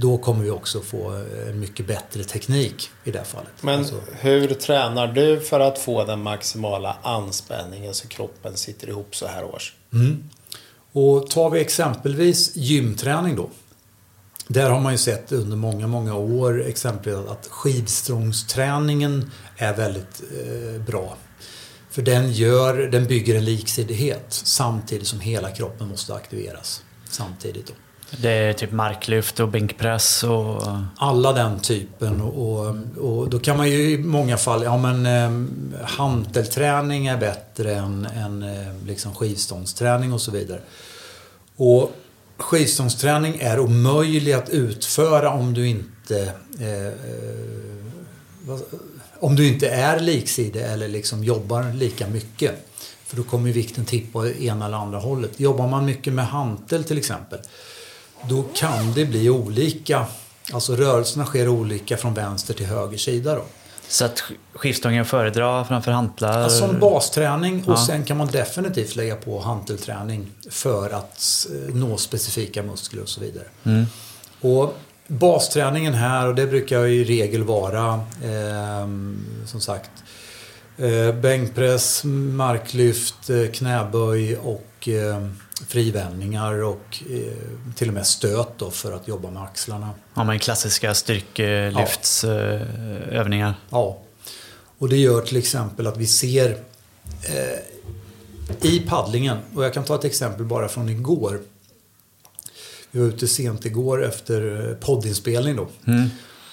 Då 0.00 0.18
kommer 0.18 0.44
vi 0.44 0.50
också 0.50 0.80
få 0.80 1.14
eh, 1.14 1.48
en 1.48 1.60
mycket 1.60 1.86
bättre 1.86 2.24
teknik 2.24 2.90
i 3.04 3.10
det 3.10 3.18
här 3.18 3.24
fallet. 3.24 3.52
Men 3.60 3.78
Alltså, 3.78 4.00
hur 4.12 4.48
tränar 4.48 5.06
du 5.06 5.40
för 5.40 5.60
att 5.60 5.78
få 5.78 6.04
den 6.04 6.22
maximala 6.22 6.96
anspänningen 7.02 7.94
så 7.94 8.08
kroppen 8.08 8.56
sitter 8.56 8.88
ihop 8.88 9.16
så 9.16 9.26
här 9.26 9.44
års? 9.44 9.74
Och 10.92 11.30
tar 11.30 11.50
vi 11.50 11.60
exempelvis 11.60 12.56
gymträning 12.56 13.36
då. 13.36 13.50
Där 14.48 14.70
har 14.70 14.80
man 14.80 14.92
ju 14.92 14.98
sett 14.98 15.32
under 15.32 15.56
många, 15.56 15.86
många 15.86 16.14
år 16.14 16.62
exempelvis 16.62 17.30
att 17.30 17.46
skivstrångsträningen 17.46 19.30
är 19.56 19.74
väldigt 19.74 20.22
eh, 20.32 20.82
bra. 20.82 21.16
För 21.98 22.02
den, 22.02 22.32
gör, 22.32 22.74
den 22.76 23.06
bygger 23.06 23.34
en 23.34 23.44
liksidighet 23.44 24.26
samtidigt 24.28 25.06
som 25.06 25.20
hela 25.20 25.50
kroppen 25.50 25.88
måste 25.88 26.14
aktiveras 26.14 26.82
samtidigt. 27.10 27.66
Då. 27.66 27.72
Det 28.22 28.30
är 28.30 28.52
typ 28.52 28.72
marklyft 28.72 29.40
och 29.40 29.48
bänkpress 29.48 30.24
och... 30.24 30.62
Alla 30.96 31.32
den 31.32 31.60
typen 31.60 32.20
och, 32.20 32.66
och, 32.68 32.76
och 32.98 33.30
då 33.30 33.38
kan 33.38 33.56
man 33.56 33.70
ju 33.70 33.90
i 33.90 33.98
många 33.98 34.36
fall, 34.36 34.62
ja 34.62 34.76
men 34.76 35.06
eh, 35.06 35.80
hantelträning 35.84 37.06
är 37.06 37.16
bättre 37.16 37.74
än, 37.74 38.06
än 38.06 38.42
eh, 38.42 38.86
liksom 38.86 39.14
skivstångsträning 39.14 40.12
och 40.12 40.20
så 40.20 40.30
vidare. 40.30 40.60
Och 41.56 41.92
skivstångsträning 42.36 43.38
är 43.40 43.60
omöjlig 43.60 44.32
att 44.32 44.48
utföra 44.48 45.30
om 45.30 45.54
du 45.54 45.68
inte 45.68 46.32
eh, 46.60 46.86
eh, 46.86 47.77
om 49.20 49.36
du 49.36 49.48
inte 49.48 49.68
är 49.68 50.00
liksidig 50.00 50.60
eller 50.62 50.88
liksom 50.88 51.24
jobbar 51.24 51.72
lika 51.74 52.06
mycket. 52.06 52.66
För 53.06 53.16
då 53.16 53.22
kommer 53.22 53.52
vikten 53.52 53.84
tippa 53.84 54.18
åt 54.18 54.36
ena 54.36 54.66
eller 54.66 54.76
andra 54.76 54.98
hållet. 54.98 55.30
Jobbar 55.40 55.68
man 55.68 55.84
mycket 55.84 56.12
med 56.12 56.26
hantel 56.26 56.84
till 56.84 56.98
exempel 56.98 57.38
då 58.28 58.44
kan 58.54 58.92
det 58.92 59.04
bli 59.04 59.30
olika. 59.30 60.06
Alltså 60.52 60.76
rörelserna 60.76 61.24
sker 61.26 61.48
olika 61.48 61.96
från 61.96 62.14
vänster 62.14 62.54
till 62.54 62.66
höger 62.66 62.98
sida 62.98 63.34
då. 63.34 63.42
Så 63.88 64.04
att 64.04 64.16
sk- 64.20 64.32
skivstången 64.54 65.04
föredrar 65.04 65.64
framför 65.64 65.90
hantlar? 65.92 66.38
Alltså 66.38 66.58
som 66.68 66.78
basträning 66.80 67.64
och 67.64 67.72
Ja. 67.72 67.86
sen 67.86 68.04
kan 68.04 68.16
man 68.16 68.26
definitivt 68.26 68.96
lägga 68.96 69.16
på 69.16 69.40
hantelträning 69.40 70.26
för 70.50 70.90
att 70.90 71.46
nå 71.72 71.96
specifika 71.96 72.62
muskler 72.62 73.02
och 73.02 73.08
så 73.08 73.20
vidare. 73.20 73.44
Och 74.40 74.78
basträningen 75.08 75.94
här, 75.94 76.26
och 76.26 76.34
det 76.34 76.46
brukar 76.46 76.86
i 76.86 77.04
regel 77.04 77.44
vara 77.44 78.00
ehm, 78.24 79.24
som 79.46 79.60
sagt 79.60 79.90
eh, 80.76 81.14
bänkpress, 81.14 82.04
marklyft, 82.04 83.30
eh, 83.30 83.46
knäböj 83.52 84.36
och 84.36 84.88
eh, 84.88 85.28
frivändningar 85.68 86.64
och 86.64 87.02
eh, 87.10 87.32
till 87.74 87.88
och 87.88 87.94
med 87.94 88.06
stöt 88.06 88.58
då 88.58 88.70
för 88.70 88.92
att 88.92 89.08
jobba 89.08 89.30
med 89.30 89.42
axlarna. 89.42 89.90
Ja, 90.14 90.24
men 90.24 90.38
klassiska 90.38 90.94
styrkelyftsövningar. 90.94 93.54
Ja. 93.70 93.98
Och 94.78 94.88
det 94.88 94.96
gör 94.96 95.20
till 95.20 95.36
exempel 95.36 95.86
att 95.86 95.96
vi 95.96 96.06
ser 96.06 96.58
eh, 97.22 97.58
i 98.62 98.80
paddlingen, 98.80 99.38
och 99.54 99.64
jag 99.64 99.74
kan 99.74 99.84
ta 99.84 99.94
ett 99.94 100.04
exempel 100.04 100.44
bara 100.44 100.68
från 100.68 100.88
igår. 100.88 101.40
Vi 102.90 103.00
var 103.00 103.06
ute 103.06 103.28
sent 103.28 103.64
igår 103.64 104.04
efter 104.04 104.68
eh, 104.68 104.74
poddinspelning 104.74 105.56
då. 105.56 105.68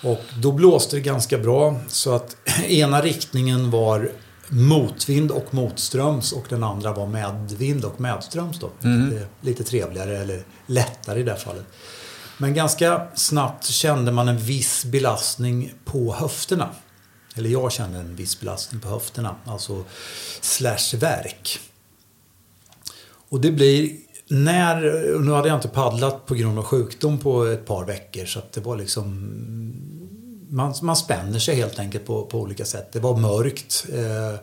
Och 0.04 0.22
då 0.42 0.52
blåste 0.52 0.96
det 0.96 1.02
ganska 1.02 1.38
bra 1.38 1.80
så 1.88 2.14
att 2.14 2.38
ena 2.68 3.02
riktningen 3.02 3.72
var 3.72 4.12
motvind 4.50 5.32
och 5.32 5.54
motströms 5.54 6.32
och 6.32 6.46
den 6.50 6.64
andra 6.64 6.94
var 6.94 7.08
medvind 7.08 7.86
och 7.86 8.02
medströms 8.02 8.60
då. 8.60 8.70
Är 8.82 9.28
lite 9.42 9.64
trevligare 9.64 10.18
eller 10.18 10.44
lättare 10.68 11.20
i 11.20 11.24
det 11.24 11.32
här 11.32 11.40
fallet. 11.40 11.66
Men 12.38 12.54
ganska 12.54 13.08
snabbt 13.16 13.66
kände 13.66 14.12
man 14.12 14.28
en 14.28 14.38
viss 14.38 14.86
belastning 14.86 15.74
på 15.86 16.14
höfterna. 16.14 16.70
Eller 17.36 17.50
jag 17.50 17.72
kände 17.72 18.00
en 18.00 18.16
viss 18.16 18.40
belastning 18.40 18.82
på 18.82 18.88
höfterna, 18.88 19.36
alltså 19.46 19.84
slash 20.42 20.98
värk. 20.98 21.60
Och 23.30 23.42
det 23.42 23.52
blir 23.52 23.98
när, 24.28 24.82
nu 25.20 25.32
hade 25.32 25.48
jag 25.48 25.58
inte 25.58 25.68
paddlat 25.68 26.26
på 26.26 26.36
grund 26.36 26.60
av 26.60 26.66
sjukdom 26.66 27.20
på 27.20 27.46
ett 27.46 27.66
par 27.66 27.86
veckor 27.86 28.26
så 28.26 28.40
att 28.40 28.52
det 28.52 28.62
var 28.62 28.78
liksom 28.78 29.32
man, 30.50 30.74
man 30.82 30.96
spänner 30.96 31.40
sig 31.40 31.56
helt 31.56 31.80
enkelt 31.80 32.06
på, 32.06 32.26
på 32.26 32.40
olika 32.40 32.66
sätt. 32.66 32.92
Det 32.92 33.00
var 33.00 33.18
mörkt. 33.18 33.86
Eh, 33.94 34.40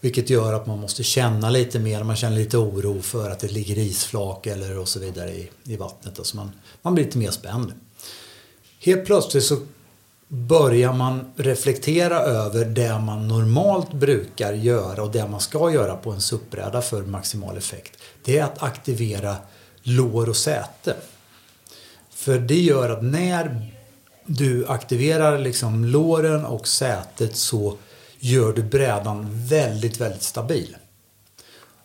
vilket 0.00 0.30
gör 0.30 0.52
att 0.52 0.66
man 0.66 0.78
måste 0.78 1.02
känna 1.02 1.50
lite 1.50 1.78
mer. 1.78 2.02
Man 2.02 2.16
känner 2.16 2.36
lite 2.36 2.58
oro 2.58 3.02
för 3.02 3.30
att 3.30 3.40
det 3.40 3.52
ligger 3.52 3.78
isflak 3.78 4.46
eller 4.46 4.78
och 4.78 4.88
så 4.88 5.00
vidare 5.00 5.30
i, 5.30 5.50
i 5.64 5.76
vattnet. 5.76 6.18
Alltså 6.18 6.36
man, 6.36 6.50
man 6.82 6.94
blir 6.94 7.04
lite 7.04 7.18
mer 7.18 7.30
spänd. 7.30 7.72
Helt 8.80 9.06
plötsligt 9.06 9.44
så 9.44 9.56
börjar 10.28 10.92
man 10.92 11.32
reflektera 11.36 12.18
över 12.18 12.64
det 12.64 12.98
man 12.98 13.28
normalt 13.28 13.92
brukar 13.92 14.52
göra 14.52 15.02
och 15.02 15.10
det 15.10 15.28
man 15.28 15.40
ska 15.40 15.70
göra 15.70 15.96
på 15.96 16.10
en 16.10 16.20
SUP-bräda 16.20 16.82
för 16.82 17.02
maximal 17.02 17.56
effekt. 17.56 17.97
Det 18.28 18.38
är 18.38 18.44
att 18.44 18.62
aktivera 18.62 19.36
lår 19.82 20.28
och 20.28 20.36
säte. 20.36 20.96
För 22.10 22.38
det 22.38 22.60
gör 22.60 22.90
att 22.90 23.02
när 23.02 23.72
du 24.26 24.66
aktiverar 24.66 25.38
liksom 25.38 25.84
låren 25.84 26.44
och 26.44 26.68
sätet 26.68 27.36
så 27.36 27.76
gör 28.18 28.52
du 28.52 28.62
brädan 28.62 29.46
väldigt, 29.46 30.00
väldigt 30.00 30.22
stabil. 30.22 30.76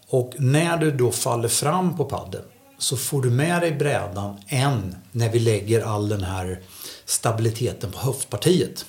Och 0.08 0.34
när 0.38 0.78
du 0.78 0.92
då 0.92 1.12
faller 1.12 1.50
fram 1.50 1.98
på 1.98 2.06
paddeln 2.06 2.46
så 2.78 2.98
får 2.98 3.22
du 3.22 3.30
med 3.30 3.62
dig 3.62 3.72
brädan 3.72 4.38
än 4.48 4.96
när 5.12 5.30
vi 5.30 5.40
lägger 5.40 5.82
all 5.82 6.10
den 6.10 6.24
här 6.24 6.62
stabiliteten 7.06 7.92
på 7.92 8.00
höftpartiet. 8.00 8.86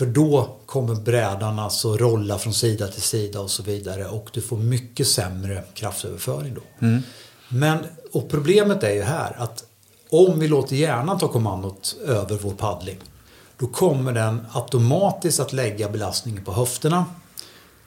För 0.00 0.06
då 0.06 0.56
kommer 0.66 0.94
brädan 0.94 1.58
alltså 1.58 1.96
rolla 1.96 2.38
från 2.38 2.54
sida 2.54 2.88
till 2.88 3.02
sida 3.02 3.40
och 3.40 3.50
så 3.50 3.62
vidare 3.62 4.08
och 4.08 4.30
du 4.32 4.40
får 4.40 4.56
mycket 4.56 5.06
sämre 5.06 5.64
kraftöverföring 5.74 6.54
då. 6.54 6.86
Mm. 6.86 7.02
Men, 7.48 7.78
och 8.12 8.28
problemet 8.28 8.82
är 8.82 8.90
ju 8.90 9.02
här 9.02 9.36
att 9.38 9.64
om 10.10 10.40
vi 10.40 10.48
låter 10.48 10.76
hjärnan 10.76 11.18
ta 11.18 11.28
kommandot 11.28 11.96
över 12.06 12.38
vår 12.42 12.50
paddling 12.50 12.98
då 13.58 13.66
kommer 13.66 14.12
den 14.12 14.46
automatiskt 14.52 15.40
att 15.40 15.52
lägga 15.52 15.88
belastningen 15.88 16.44
på 16.44 16.52
höfterna. 16.52 17.04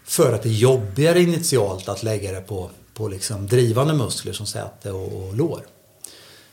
För 0.05 0.33
att 0.33 0.43
det 0.43 0.49
är 0.49 0.53
jobbigare 0.53 1.21
initialt 1.21 1.89
att 1.89 2.03
lägga 2.03 2.31
det 2.31 2.41
på, 2.41 2.69
på 2.93 3.07
liksom 3.07 3.47
drivande 3.47 3.93
muskler 3.93 4.33
som 4.33 4.45
säte 4.45 4.91
och, 4.91 5.27
och 5.27 5.35
lår. 5.35 5.61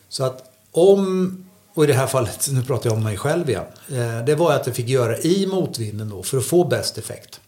Så 0.09 0.25
att 0.25 0.45
om, 0.73 1.50
och 1.75 1.85
i 1.85 1.87
det 1.87 1.95
här 1.95 2.07
fallet, 2.07 2.49
nu 2.51 2.63
pratar 2.63 2.91
jag 2.91 2.97
om 2.97 3.05
mig 3.05 3.17
själv 3.17 3.51
igen. 3.51 3.65
Eh, 3.89 4.25
det 4.25 4.35
var 4.35 4.53
att 4.53 4.67
jag 4.67 4.77
fick 4.77 4.89
göra 4.89 5.19
i 5.19 5.47
motvinden 5.47 6.09
då 6.09 6.23
för 6.23 6.39
att 6.39 6.45
få 6.45 6.65
bäst 6.65 6.99
effekt. 6.99 7.41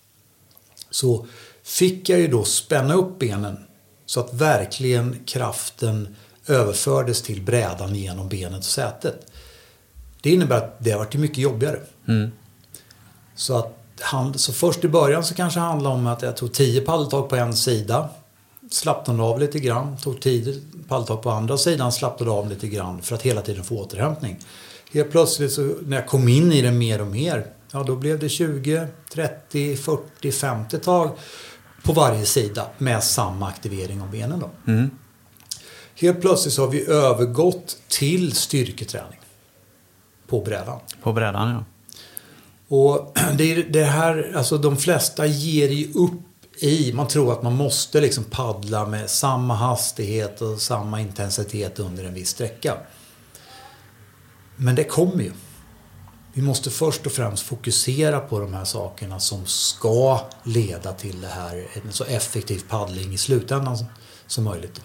Så 0.91 1.27
fick 1.63 2.09
jag 2.09 2.21
ju 2.21 2.29
då 2.29 2.45
spänna 2.45 2.95
upp 2.95 3.19
benen 3.19 3.57
så 4.07 4.21
att 4.21 4.35
verkligen 4.35 5.21
kraften 5.27 6.17
överfördes 6.47 7.23
till 7.23 7.43
brädan 7.43 7.95
genom 7.95 8.29
benet 8.29 8.59
och 8.59 8.65
sätet. 8.65 9.27
Det 10.23 10.31
innebär 10.31 10.57
att 10.57 10.77
det 10.79 10.91
har 10.91 10.99
varit 10.99 11.15
mycket 11.15 11.39
jobbigare. 11.39 11.81
Mm. 12.09 12.31
Så, 13.35 13.57
att, 13.57 14.41
så 14.41 14.53
först 14.53 14.85
i 14.85 14.89
början 14.89 15.25
så 15.25 15.35
kanske 15.35 15.61
det 15.61 15.65
handlade 15.65 15.95
om 15.95 16.07
att 16.07 16.23
jag 16.23 16.37
tog 16.37 16.53
10 16.53 16.81
paddeltag 16.81 17.29
på 17.29 17.37
en 17.37 17.57
sida. 17.57 18.09
Slappnade 18.71 19.23
av 19.23 19.41
lite 19.41 19.59
grann. 19.59 19.97
Tog 19.97 20.21
10 20.21 20.61
paddeltag 20.93 21.23
på 21.23 21.31
andra 21.31 21.59
sidan. 21.59 21.93
Slappnade 21.93 22.31
av 22.31 22.49
lite 22.49 22.69
grann 22.69 23.03
för 23.03 23.15
att 23.15 23.23
hela 23.23 23.43
tiden 23.43 23.65
få 23.65 23.79
återhämtning. 23.79 24.39
Helt 24.93 25.11
plötsligt 25.11 25.53
så 25.53 25.75
när 25.83 25.97
jag 25.97 26.07
kom 26.07 26.29
in 26.29 26.53
i 26.53 26.63
det 26.63 26.71
mer 26.71 27.01
och 27.01 27.07
mer. 27.07 27.47
Ja 27.73 27.83
då 27.83 27.97
blev 27.97 28.19
det 28.19 28.29
20, 28.29 28.87
30, 29.13 29.77
40, 29.77 30.33
50 30.33 30.79
tag 30.79 31.11
på 31.83 31.93
varje 31.93 32.25
sida 32.25 32.67
med 32.79 33.05
samma 33.05 33.49
aktivering 33.49 34.03
av 34.03 34.11
benen. 34.11 34.41
Då. 34.41 34.73
Mm. 34.73 34.91
Helt 35.95 36.21
plötsligt 36.21 36.55
så 36.55 36.63
har 36.63 36.71
vi 36.71 36.87
övergått 36.87 37.77
till 37.89 38.33
styrketräning. 38.33 39.21
På 40.27 40.41
brädan. 40.41 40.79
På 41.03 41.13
brädan, 41.13 41.49
ja. 41.49 41.65
Och 42.77 43.19
det 43.39 43.53
är 43.53 43.67
det 43.71 43.85
här, 43.85 44.33
alltså 44.37 44.59
de 44.59 44.77
flesta 44.77 45.27
ger 45.27 45.69
ju 45.69 45.93
upp 45.93 46.32
i, 46.59 46.93
man 46.93 47.09
tror 47.09 47.33
att 47.33 47.43
man 47.43 47.57
måste 47.57 48.01
liksom 48.01 48.25
paddla 48.25 48.87
med 48.87 49.11
samma 49.11 49.55
hastighet 49.55 50.41
och 50.41 50.61
samma 50.61 51.01
intensitet 51.01 51.79
under 51.79 52.05
en 52.05 52.15
viss 52.15 52.29
sträcka. 52.29 52.77
Men 54.57 54.75
det 54.75 54.85
kommer 54.85 55.23
ju. 55.23 55.33
Vi 56.35 56.43
måste 56.43 56.71
först 56.71 57.07
och 57.07 57.13
främst 57.13 57.43
fokusera 57.47 58.21
på 58.21 58.41
de 58.41 58.55
här 58.55 58.65
sakerna 58.65 59.21
som 59.21 59.47
ska 59.47 60.21
leda 60.43 60.93
till 60.93 61.21
det 61.21 61.29
här, 61.29 61.67
en 61.85 61.93
så 61.93 62.05
effektiv 62.05 62.63
paddling 62.69 63.13
i 63.13 63.19
slutändan 63.19 63.77
som 64.27 64.45
möjligt. 64.45 64.81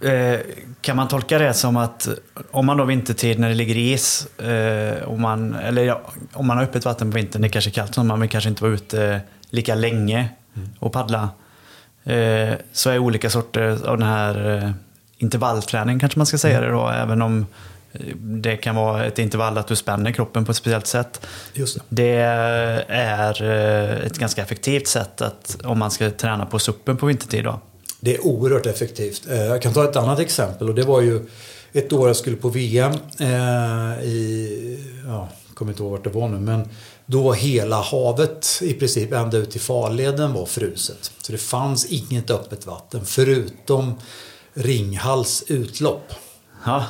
Eh, 0.00 0.40
kan 0.80 0.96
man 0.96 1.08
tolka 1.08 1.38
det 1.38 1.54
som 1.54 1.76
att 1.76 2.08
om 2.50 2.66
man 2.66 2.76
då 2.76 2.84
vintertid 2.84 3.38
när 3.38 3.48
det 3.48 3.54
ligger 3.54 3.76
is, 3.76 4.38
eh, 4.38 5.08
om, 5.08 5.20
man, 5.20 5.54
eller 5.54 5.84
ja, 5.84 6.02
om 6.32 6.46
man 6.46 6.56
har 6.56 6.64
öppet 6.64 6.84
vatten 6.84 7.10
på 7.10 7.16
vintern, 7.16 7.42
det 7.42 7.48
är 7.48 7.50
kanske 7.50 7.70
är 7.70 7.72
kallt, 7.72 7.94
så 7.94 8.04
man 8.04 8.20
vill 8.20 8.30
kanske 8.30 8.50
inte 8.50 8.62
vara 8.62 8.74
ute 8.74 9.20
lika 9.50 9.74
länge 9.74 10.28
och 10.78 10.92
paddla. 10.92 11.28
Eh, 12.04 12.54
så 12.72 12.90
är 12.90 12.98
olika 12.98 13.30
sorter 13.30 13.86
av 13.86 13.98
den 13.98 14.08
här 14.08 14.74
intervallträning, 15.16 15.98
kanske 15.98 16.18
man 16.18 16.26
ska 16.26 16.38
säga 16.38 16.60
det 16.60 16.68
då, 16.70 16.88
även 16.88 17.22
om 17.22 17.46
det 18.18 18.56
kan 18.56 18.76
vara 18.76 19.04
ett 19.04 19.18
intervall 19.18 19.58
att 19.58 19.66
du 19.66 19.76
spänner 19.76 20.12
kroppen 20.12 20.44
på 20.44 20.50
ett 20.50 20.56
speciellt 20.56 20.86
sätt. 20.86 21.26
Just 21.54 21.76
det. 21.76 21.82
det 21.88 22.16
är 22.88 23.42
ett 24.06 24.18
ganska 24.18 24.42
effektivt 24.42 24.86
sätt 24.86 25.20
att, 25.20 25.56
om 25.64 25.78
man 25.78 25.90
ska 25.90 26.10
träna 26.10 26.46
på 26.46 26.58
suppen 26.58 26.96
på 26.96 27.06
vintertid. 27.06 27.44
Då. 27.44 27.60
Det 28.00 28.14
är 28.14 28.26
oerhört 28.26 28.66
effektivt. 28.66 29.26
Eh, 29.30 29.44
jag 29.44 29.62
kan 29.62 29.72
ta 29.72 29.84
ett 29.84 29.96
annat 29.96 30.18
exempel 30.18 30.68
och 30.68 30.74
det 30.74 30.82
var 30.82 31.00
ju 31.00 31.26
ett 31.72 31.92
år 31.92 32.08
jag 32.08 32.16
skulle 32.16 32.36
på 32.36 32.48
VM 32.48 32.92
eh, 33.18 34.04
i, 34.04 34.78
ja, 35.06 35.28
jag 35.48 35.54
kommer 35.54 35.72
inte 35.72 35.82
ihåg 35.82 35.92
vart 35.92 36.04
det 36.04 36.10
var 36.10 36.28
nu, 36.28 36.40
men 36.40 36.68
då 37.10 37.32
hela 37.32 37.80
havet 37.80 38.58
i 38.62 38.74
princip 38.74 39.12
ända 39.12 39.38
ut 39.38 39.50
till 39.50 39.60
farleden 39.60 40.32
var 40.32 40.46
fruset. 40.46 41.12
Så 41.22 41.32
det 41.32 41.38
fanns 41.38 41.86
inget 41.86 42.30
öppet 42.30 42.66
vatten 42.66 43.04
förutom 43.04 43.94
Ringhals 44.54 45.44
utlopp. 45.46 46.12
Ja. 46.64 46.84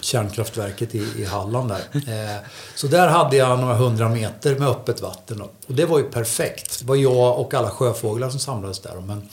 Kärnkraftverket 0.00 0.94
i, 0.94 1.06
i 1.18 1.24
Halland 1.24 1.68
där. 1.68 1.82
Eh, 1.94 2.40
så 2.74 2.86
där 2.86 3.08
hade 3.08 3.36
jag 3.36 3.58
några 3.58 3.74
hundra 3.74 4.08
meter 4.08 4.58
med 4.58 4.68
öppet 4.68 5.02
vatten. 5.02 5.40
Och 5.40 5.54
det 5.66 5.84
var 5.84 5.98
ju 5.98 6.04
perfekt. 6.04 6.78
Det 6.80 6.86
var 6.86 6.96
jag 6.96 7.38
och 7.40 7.54
alla 7.54 7.70
sjöfåglar 7.70 8.30
som 8.30 8.40
samlades 8.40 8.80
där. 8.80 9.00
Men 9.00 9.28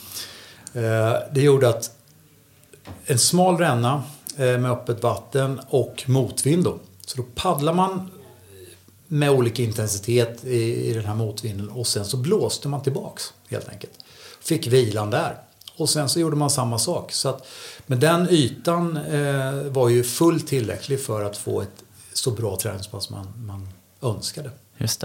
Eh, 0.74 1.14
det 1.32 1.40
gjorde 1.40 1.68
att 1.68 1.90
en 3.06 3.18
smal 3.18 3.58
ränna 3.58 4.02
eh, 4.36 4.58
med 4.58 4.70
öppet 4.70 5.02
vatten 5.02 5.60
och 5.68 6.04
motvind 6.06 6.64
då. 6.64 6.78
Så 7.06 7.16
då 7.16 7.22
paddlar 7.34 7.72
man 7.72 8.10
med 9.12 9.30
olika 9.30 9.62
intensitet 9.62 10.44
i, 10.44 10.92
den 10.92 11.04
här 11.04 11.14
motvinden 11.14 11.68
och 11.68 11.86
sen 11.86 12.04
så 12.04 12.16
blåste 12.16 12.68
man 12.68 12.82
tillbaks 12.82 13.32
helt 13.50 13.68
enkelt. 13.68 13.92
Fick 14.40 14.66
vilan 14.66 15.10
där. 15.10 15.36
Och 15.76 15.88
sen 15.88 16.08
så 16.08 16.20
gjorde 16.20 16.36
man 16.36 16.50
samma 16.50 16.78
sak. 16.78 17.12
Så 17.12 17.28
att, 17.28 17.46
men 17.86 18.00
den 18.00 18.28
ytan 18.30 18.96
eh, 18.96 19.52
var 19.52 19.88
ju 19.88 20.02
fullt 20.02 20.46
tillräcklig 20.46 21.00
för 21.00 21.24
att 21.24 21.36
få 21.36 21.60
ett 21.60 21.84
så 22.12 22.30
bra 22.30 22.56
träningspass 22.56 23.10
man, 23.10 23.26
man 23.36 23.68
önskade. 24.02 24.50
Just 24.78 25.04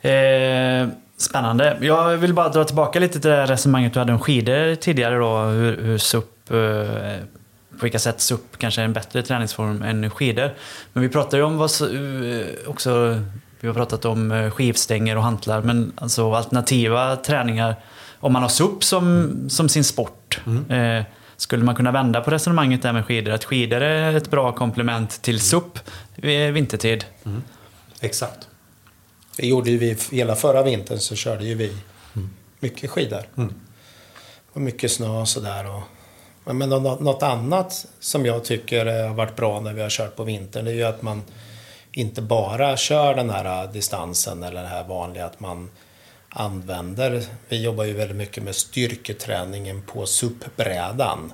det. 0.00 0.08
Eh, 0.10 0.88
Spännande. 1.16 1.78
Jag 1.80 2.16
vill 2.16 2.34
bara 2.34 2.48
dra 2.48 2.64
tillbaka 2.64 3.00
lite 3.00 3.20
till 3.20 3.30
det 3.30 3.46
resonemanget 3.46 3.92
du 3.92 3.98
hade 3.98 4.12
om 4.12 4.20
skidor 4.20 4.74
tidigare. 4.74 5.18
Då, 5.18 5.38
hur, 5.38 5.82
hur 5.82 5.98
SUP, 5.98 6.50
eh, 6.50 6.56
på 7.80 7.84
vilka 7.84 7.98
sätt 7.98 8.20
SUP 8.20 8.58
kanske 8.58 8.80
är 8.80 8.84
en 8.84 8.92
bättre 8.92 9.22
träningsform 9.22 9.82
än 9.82 10.10
skidor. 10.10 10.54
Men 10.92 11.02
vi 11.02 11.08
pratar 11.08 11.38
ju 11.38 11.44
om 11.44 11.56
vad, 11.56 11.70
eh, 11.70 12.46
också, 12.66 13.22
vi 13.60 13.68
har 13.68 13.74
pratat 13.74 14.04
om 14.04 14.32
eh, 14.32 14.50
skivstänger 14.50 15.16
och 15.16 15.22
hantlar, 15.22 15.62
men 15.62 15.92
alltså 15.94 16.32
alternativa 16.32 17.16
träningar. 17.16 17.76
Om 18.20 18.32
man 18.32 18.42
har 18.42 18.48
SUP 18.48 18.84
som, 18.84 19.36
som 19.50 19.68
sin 19.68 19.84
sport, 19.84 20.40
mm. 20.46 21.04
skulle 21.36 21.64
man 21.64 21.74
kunna 21.74 21.92
vända 21.92 22.20
på 22.20 22.30
resonemanget 22.30 22.82
där 22.82 22.92
med 22.92 23.06
skidor? 23.06 23.32
Att 23.32 23.44
skidor 23.44 23.80
är 23.80 24.16
ett 24.16 24.30
bra 24.30 24.52
komplement 24.52 25.22
till 25.22 25.40
SUP 25.40 25.78
vintertid? 26.52 27.04
Mm. 27.24 27.42
Exakt. 28.00 28.48
Det 29.36 29.46
gjorde 29.46 29.70
ju 29.70 29.78
vi 29.78 29.96
hela 30.10 30.36
förra 30.36 30.62
vintern 30.62 30.98
så 30.98 31.16
körde 31.16 31.44
ju 31.44 31.54
vi 31.54 31.72
mm. 32.16 32.30
mycket 32.60 32.90
skidor. 32.90 33.22
Mm. 33.36 33.54
Och 34.52 34.60
mycket 34.60 34.92
snö 34.92 35.08
och 35.08 35.28
sådär. 35.28 35.82
Men 36.52 36.68
något 36.68 37.22
annat 37.22 37.86
som 38.00 38.26
jag 38.26 38.44
tycker 38.44 38.86
har 38.86 39.14
varit 39.14 39.36
bra 39.36 39.60
när 39.60 39.72
vi 39.72 39.82
har 39.82 39.90
kört 39.90 40.16
på 40.16 40.24
vintern 40.24 40.64
det 40.64 40.70
är 40.70 40.74
ju 40.74 40.84
att 40.84 41.02
man 41.02 41.22
inte 41.92 42.22
bara 42.22 42.76
kör 42.76 43.14
den 43.14 43.30
här 43.30 43.66
distansen 43.72 44.42
eller 44.42 44.62
det 44.62 44.68
här 44.68 44.84
vanliga 44.84 45.26
att 45.26 45.40
man 45.40 45.70
använder. 46.28 47.24
Vi 47.48 47.62
jobbar 47.62 47.84
ju 47.84 47.92
väldigt 47.92 48.16
mycket 48.16 48.42
med 48.42 48.54
styrketräningen 48.54 49.82
på 49.82 50.06
SUP-brädan. 50.06 51.32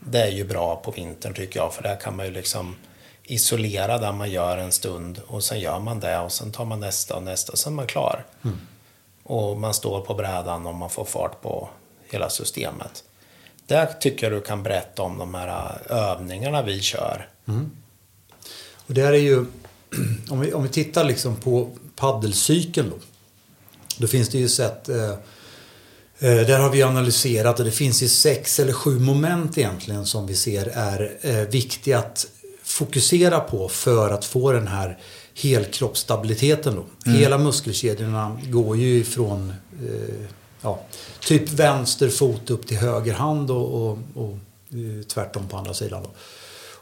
Det 0.00 0.22
är 0.22 0.30
ju 0.30 0.44
bra 0.44 0.76
på 0.76 0.90
vintern 0.90 1.34
tycker 1.34 1.60
jag 1.60 1.74
för 1.74 1.82
där 1.82 1.96
kan 1.96 2.16
man 2.16 2.26
ju 2.26 2.32
liksom 2.32 2.76
isolera 3.24 3.98
där 3.98 4.12
man 4.12 4.30
gör 4.30 4.58
en 4.58 4.72
stund 4.72 5.20
och 5.26 5.44
sen 5.44 5.60
gör 5.60 5.78
man 5.78 6.00
det 6.00 6.18
och 6.18 6.32
sen 6.32 6.52
tar 6.52 6.64
man 6.64 6.80
nästa 6.80 7.16
och 7.16 7.22
nästa 7.22 7.52
och 7.52 7.58
sen 7.58 7.72
är 7.72 7.76
man 7.76 7.86
klar. 7.86 8.26
Och 9.22 9.56
man 9.56 9.74
står 9.74 10.00
på 10.00 10.14
brädan 10.14 10.66
och 10.66 10.74
man 10.74 10.90
får 10.90 11.04
fart 11.04 11.42
på 11.42 11.68
hela 12.10 12.30
systemet. 12.30 13.04
Där 13.68 13.86
tycker 14.00 14.30
jag 14.30 14.40
du 14.40 14.44
kan 14.46 14.62
berätta 14.62 15.02
om 15.02 15.18
de 15.18 15.34
här 15.34 15.78
övningarna 15.88 16.62
vi 16.62 16.80
kör. 16.80 17.28
Och 18.86 18.94
där 18.94 19.12
är 19.12 19.18
ju, 19.18 19.44
om 20.30 20.40
vi, 20.40 20.52
om 20.52 20.62
vi 20.62 20.68
tittar 20.68 21.04
liksom 21.04 21.36
på 21.36 21.70
paddelcykeln 21.96 22.90
då. 22.90 22.96
Då 23.96 24.06
finns 24.06 24.28
det 24.28 24.38
ju 24.38 24.48
sätt, 24.48 24.88
eh, 24.88 25.10
eh, 26.18 26.46
där 26.46 26.58
har 26.58 26.70
vi 26.70 26.82
analyserat 26.82 27.58
och 27.58 27.64
det 27.64 27.70
finns 27.70 28.02
ju 28.02 28.08
sex 28.08 28.60
eller 28.60 28.72
sju 28.72 28.98
moment 28.98 29.58
egentligen 29.58 30.06
som 30.06 30.26
vi 30.26 30.34
ser 30.34 30.66
är 30.74 31.18
eh, 31.20 31.48
viktiga 31.48 31.98
att 31.98 32.26
fokusera 32.62 33.40
på 33.40 33.68
för 33.68 34.10
att 34.10 34.24
få 34.24 34.52
den 34.52 34.68
här 34.68 34.98
helkroppsstabiliteten 35.34 36.74
då. 36.76 37.10
Hela 37.10 37.38
muskelkedjorna 37.38 38.40
går 38.44 38.76
ju 38.76 38.98
ifrån 38.98 39.52
eh, 39.72 40.26
ja, 40.60 40.80
typ 41.20 41.48
vänster 41.48 42.08
fot 42.08 42.50
upp 42.50 42.66
till 42.66 42.76
höger 42.76 43.12
hand 43.12 43.50
och, 43.50 43.74
och, 43.74 43.98
och 44.14 44.32
eh, 44.70 45.02
tvärtom 45.06 45.48
på 45.48 45.56
andra 45.56 45.74
sidan. 45.74 46.02
Då. 46.02 46.10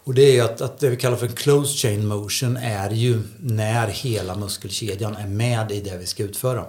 Och 0.07 0.15
det 0.15 0.23
är 0.23 0.33
ju 0.33 0.41
att, 0.41 0.61
att 0.61 0.79
det 0.79 0.89
vi 0.91 0.97
kallar 0.97 1.17
för 1.17 1.27
en 1.27 1.33
closed 1.33 1.77
chain 1.77 2.07
motion 2.07 2.57
är 2.57 2.91
ju 2.91 3.23
när 3.41 3.87
hela 3.87 4.35
muskelkedjan 4.35 5.17
är 5.17 5.27
med 5.27 5.73
i 5.73 5.81
det 5.81 5.97
vi 5.97 6.07
ska 6.07 6.23
utföra. 6.23 6.65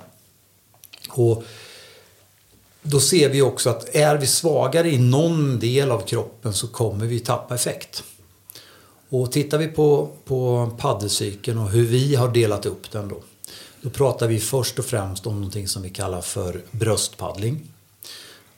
Och 1.09 1.43
då 2.81 2.99
ser 2.99 3.29
vi 3.29 3.41
också 3.41 3.69
att 3.69 3.95
är 3.95 4.17
vi 4.17 4.27
svagare 4.27 4.89
i 4.89 4.97
någon 4.97 5.59
del 5.59 5.91
av 5.91 5.99
kroppen 5.99 6.53
så 6.53 6.67
kommer 6.67 7.05
vi 7.05 7.19
tappa 7.19 7.55
effekt. 7.55 8.03
Och 9.09 9.31
tittar 9.31 9.57
vi 9.57 9.67
på, 9.67 10.09
på 10.25 10.71
paddelcykeln 10.77 11.57
och 11.57 11.69
hur 11.69 11.85
vi 11.85 12.15
har 12.15 12.27
delat 12.27 12.65
upp 12.65 12.91
den 12.91 13.07
då. 13.07 13.21
Då 13.81 13.89
pratar 13.89 14.27
vi 14.27 14.39
först 14.39 14.79
och 14.79 14.85
främst 14.85 15.27
om 15.27 15.35
någonting 15.35 15.67
som 15.67 15.81
vi 15.81 15.89
kallar 15.89 16.21
för 16.21 16.61
bröstpaddling. 16.71 17.73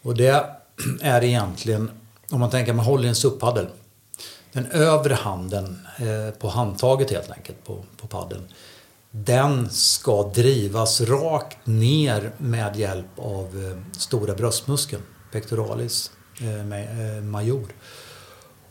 Och 0.02 0.16
det 0.16 0.46
är 1.02 1.24
egentligen, 1.24 1.92
om 2.30 2.40
man 2.40 2.50
tänker 2.50 2.72
att 2.72 2.76
man 2.76 2.86
håller 2.86 3.06
i 3.06 3.08
en 3.08 3.16
SUP-paddel. 3.16 3.68
Den 4.52 4.66
övre 4.66 5.14
handen 5.14 5.88
eh, 5.98 6.34
på 6.40 6.50
handtaget 6.50 7.12
helt 7.12 7.32
enkelt 7.32 7.66
på, 7.66 7.84
på 7.98 8.08
paddeln. 8.08 8.44
Den 9.12 9.70
ska 9.70 10.24
drivas 10.24 11.02
rakt 11.02 11.58
ner 11.68 12.32
med 12.38 12.76
hjälp 12.76 13.20
av 13.20 13.46
eh, 13.46 13.98
stora 14.00 14.36
bröstmuskeln, 14.36 15.02
pectoralis 15.32 16.12
eh, 16.42 17.18
eh 17.18 17.24
major. 17.24 17.68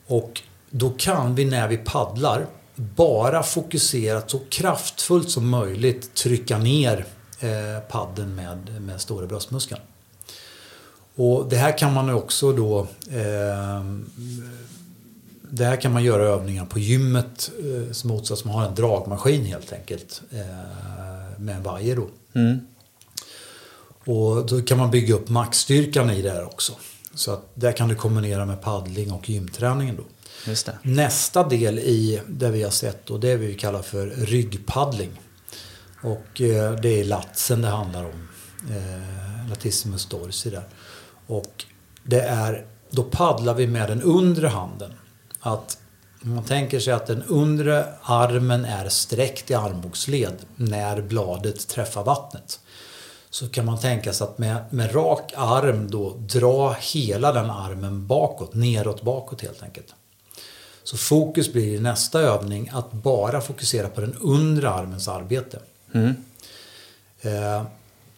Och 0.07 0.43
då 0.71 0.91
kan 0.91 1.35
vi 1.35 1.45
när 1.45 1.69
vi 1.69 1.77
paddlar 1.77 2.47
bara 2.79 3.43
fokusera 3.43 4.23
så 4.27 4.41
kraftfullt 4.51 5.31
som 5.31 5.49
möjligt 5.49 6.15
trycka 6.15 6.59
ner 6.59 7.07
eh, 7.41 7.81
paddeln 7.89 8.35
med, 8.35 8.83
med 8.83 9.01
stora 9.01 9.27
bröstmuskeln. 9.27 9.81
Och 11.15 11.49
det 11.49 11.57
här 11.57 11.79
kan 11.79 11.93
man 11.93 12.11
också 12.11 12.53
då 12.53 12.81
eh, 13.11 13.83
det 15.51 15.65
här 15.65 15.81
kan 15.81 15.93
man 15.93 16.05
göra 16.05 16.23
övningar 16.23 16.67
på 16.67 16.79
gymmet 16.79 17.51
eh, 17.59 17.93
som 17.93 18.09
motsats 18.09 18.45
man 18.45 18.55
har 18.55 18.65
en 18.65 18.75
dragmaskin 18.75 19.45
helt 19.45 19.73
enkelt 19.73 20.23
eh, 20.31 21.41
med 21.41 21.57
en 21.57 21.63
vajer 21.63 21.97
då. 21.97 22.09
Och 24.13 24.47
då 24.47 24.63
kan 24.63 24.79
man 24.79 24.91
bygga 24.91 25.15
upp 25.15 25.29
maxstyrkan 25.29 26.11
i 26.11 26.23
det 26.23 26.31
här 26.31 26.45
också. 26.45 26.73
Så 27.15 27.33
att 27.33 27.51
där 27.55 27.73
kan 27.73 27.89
du 27.89 27.95
kombinera 27.95 28.47
med 28.47 28.63
paddling 28.63 29.13
och 29.13 29.29
gymträningen 29.31 29.97
då. 29.97 30.03
Just 30.47 30.67
det. 30.67 30.79
Nästa 30.83 31.49
del 31.49 31.79
i 31.79 32.21
det 32.29 32.51
vi 32.51 32.63
har 32.63 32.71
sett 32.71 33.07
då, 33.07 33.19
det 33.19 33.31
är 33.31 33.37
vi 33.37 33.55
kallar 33.55 33.83
för 33.83 34.07
ryggpaddling. 34.07 35.21
Och 36.03 36.41
eh, 36.41 36.73
det 36.73 37.01
är 37.01 37.05
latsen 37.05 37.63
det 37.63 37.69
handlar 37.69 38.05
om. 38.05 38.29
Eh, 38.71 39.49
latissimus 39.49 40.07
dorsi 40.07 40.51
där. 40.51 40.69
Och 41.27 41.65
det 42.03 42.21
är, 42.21 42.67
då 42.91 43.03
paddlar 43.03 43.55
vi 43.55 43.67
med 43.67 43.89
den 43.89 44.03
undre 44.03 44.49
handen. 44.49 44.93
Att 45.41 45.79
om 46.23 46.35
man 46.35 46.45
tänker 46.45 46.81
sig 46.81 46.93
att 46.93 47.07
den 47.07 47.23
undre 47.23 47.87
armen 48.03 48.65
är 48.65 48.89
sträckt 48.89 49.51
i 49.51 49.55
armbågsled 49.55 50.37
när 50.57 51.03
bladet 51.03 51.69
träffar 51.69 52.05
vattnet. 52.05 52.61
Så 53.31 53.49
kan 53.49 53.65
man 53.65 53.79
tänka 53.79 54.13
sig 54.13 54.25
att 54.25 54.39
med, 54.39 54.65
med 54.71 54.95
rak 54.95 55.33
arm 55.37 55.91
då 55.91 56.11
dra 56.11 56.73
hela 56.73 57.33
den 57.33 57.51
armen 57.51 58.07
bakåt, 58.07 58.55
neråt 58.55 59.03
bakåt 59.03 59.43
helt 59.43 59.63
enkelt. 59.63 59.95
Så 60.91 60.97
fokus 60.97 61.53
blir 61.53 61.75
i 61.75 61.81
nästa 61.81 62.21
övning 62.21 62.71
att 62.73 62.93
bara 62.93 63.41
fokusera 63.41 63.89
på 63.89 64.01
den 64.01 64.15
undre 64.21 64.71
armens 64.71 65.09
arbete. 65.09 65.59
Eh, 67.23 67.63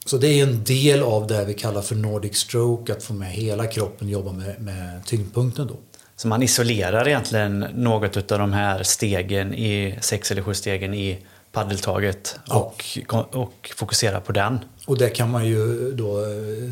Så 0.05 0.17
det 0.19 0.29
är 0.29 0.43
en 0.43 0.65
del 0.65 1.03
av 1.03 1.27
det 1.27 1.45
vi 1.45 1.55
kallar 1.55 1.83
för 1.83 1.95
Nordic 1.95 2.37
stroke, 2.37 2.93
att 2.93 3.03
få 3.03 3.13
med 3.15 3.31
hela 3.33 3.67
kroppen 3.67 4.07
och 4.07 4.13
jobba 4.13 4.33
med, 4.33 4.61
med 4.61 5.05
tyngdpunkten 5.07 5.67
då. 5.67 5.75
Så 6.17 6.29
man 6.29 6.43
isolerar 6.43 7.09
egentligen 7.09 7.59
något 7.75 8.17
av 8.33 8.39
de 8.39 8.53
här 8.53 8.83
stegen 8.83 9.55
i 9.55 9.99
sex 10.01 10.31
eller 10.31 10.43
sju 10.43 10.55
stegen 10.55 10.95
i 10.95 11.19
paddeltaget 11.53 12.37
Ja. 12.49 12.73
och, 13.09 13.35
och 13.35 13.71
fokuserar 13.77 14.21
på 14.21 14.33
den. 14.33 14.59
Och 14.87 14.99
det 14.99 15.09
kan 15.11 15.31
man 15.31 15.47
ju 15.47 15.93
då 15.93 16.21
eh, 16.25 16.71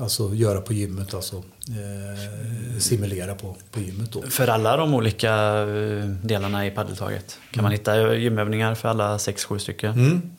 alltså 0.00 0.34
göra 0.34 0.60
på 0.60 0.72
gymmet, 0.72 1.14
alltså 1.14 1.36
eh, 1.36 2.78
simulera 2.78 3.34
på, 3.34 3.56
på 3.70 3.80
gymmet 3.80 4.12
då. 4.12 4.22
För 4.22 4.48
alla 4.48 4.76
de 4.76 4.94
olika 4.94 5.32
eh, 5.58 6.04
delarna 6.22 6.66
i 6.66 6.70
paddeltaget 6.70 7.38
kan 7.50 7.62
man 7.62 7.72
hitta 7.72 8.14
gymövningar 8.14 8.74
för 8.74 8.88
alla 8.88 9.18
sex, 9.18 9.44
sju 9.44 9.58
stycken. 9.58 9.92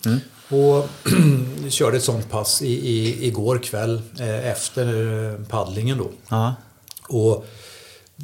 Mm. 0.05 0.19
Och 0.49 0.89
vi 1.63 1.69
körde 1.71 1.97
ett 1.97 2.03
sånt 2.03 2.29
pass 2.29 2.61
i, 2.61 2.89
i, 2.89 3.27
igår 3.27 3.57
kväll 3.57 4.01
eh, 4.19 4.47
efter 4.47 4.85
eh, 5.31 5.45
paddlingen 5.45 5.97
då. 5.97 6.11
Ja. 6.29 6.55
Och 7.07 7.45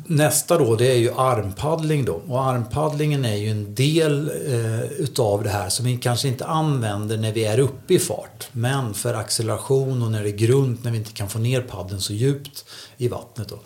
nästa 0.06 0.58
då 0.58 0.76
det 0.76 0.92
är 0.92 0.98
ju 0.98 1.14
armpaddling 1.14 2.06
då. 2.06 2.22
Och 2.28 2.44
armpaddlingen 2.44 3.26
är 3.26 3.36
ju 3.36 3.50
en 3.50 3.76
del 3.76 4.30
eh, 4.30 4.82
utav 4.82 5.44
det 5.44 5.50
här 5.50 5.70
som 5.70 5.86
vi 5.86 5.98
kanske 5.98 6.28
inte 6.28 6.46
använder 6.46 7.18
när 7.18 7.32
vi 7.32 7.46
är 7.46 7.60
uppe 7.60 7.94
i 7.94 8.00
fart. 8.00 8.48
Men 8.52 8.94
för 8.94 9.14
acceleration 9.14 10.04
och 10.04 10.12
när 10.12 10.24
det 10.24 10.30
är 10.30 10.38
grunt, 10.38 10.84
när 10.84 10.92
vi 10.92 10.98
inte 10.98 11.12
kan 11.12 11.30
få 11.30 11.40
ner 11.40 11.62
paddeln 11.62 12.02
så 12.02 12.14
djupt 12.14 12.66
i 12.98 13.08
vattnet 13.08 13.50
då. 13.50 13.60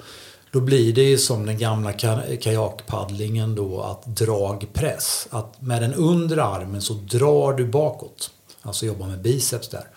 Då 0.52 0.60
blir 0.60 0.94
det 0.94 1.04
ju 1.04 1.18
som 1.18 1.46
den 1.46 1.58
gamla 1.58 1.94
kajakpaddlingen 2.42 3.56
då 3.56 3.82
att 3.82 4.06
dragpress. 4.06 5.28
Att 5.30 5.62
med 5.62 5.82
den 5.82 5.94
undre 5.94 6.44
armen 6.44 6.82
så 6.82 6.94
drar 6.94 7.54
du 7.54 7.66
bakåt. 7.66 8.32
Alltså 8.62 8.86
jobbar 8.86 9.08
med 9.08 9.22
biceps 9.22 9.70
där. 9.70 9.88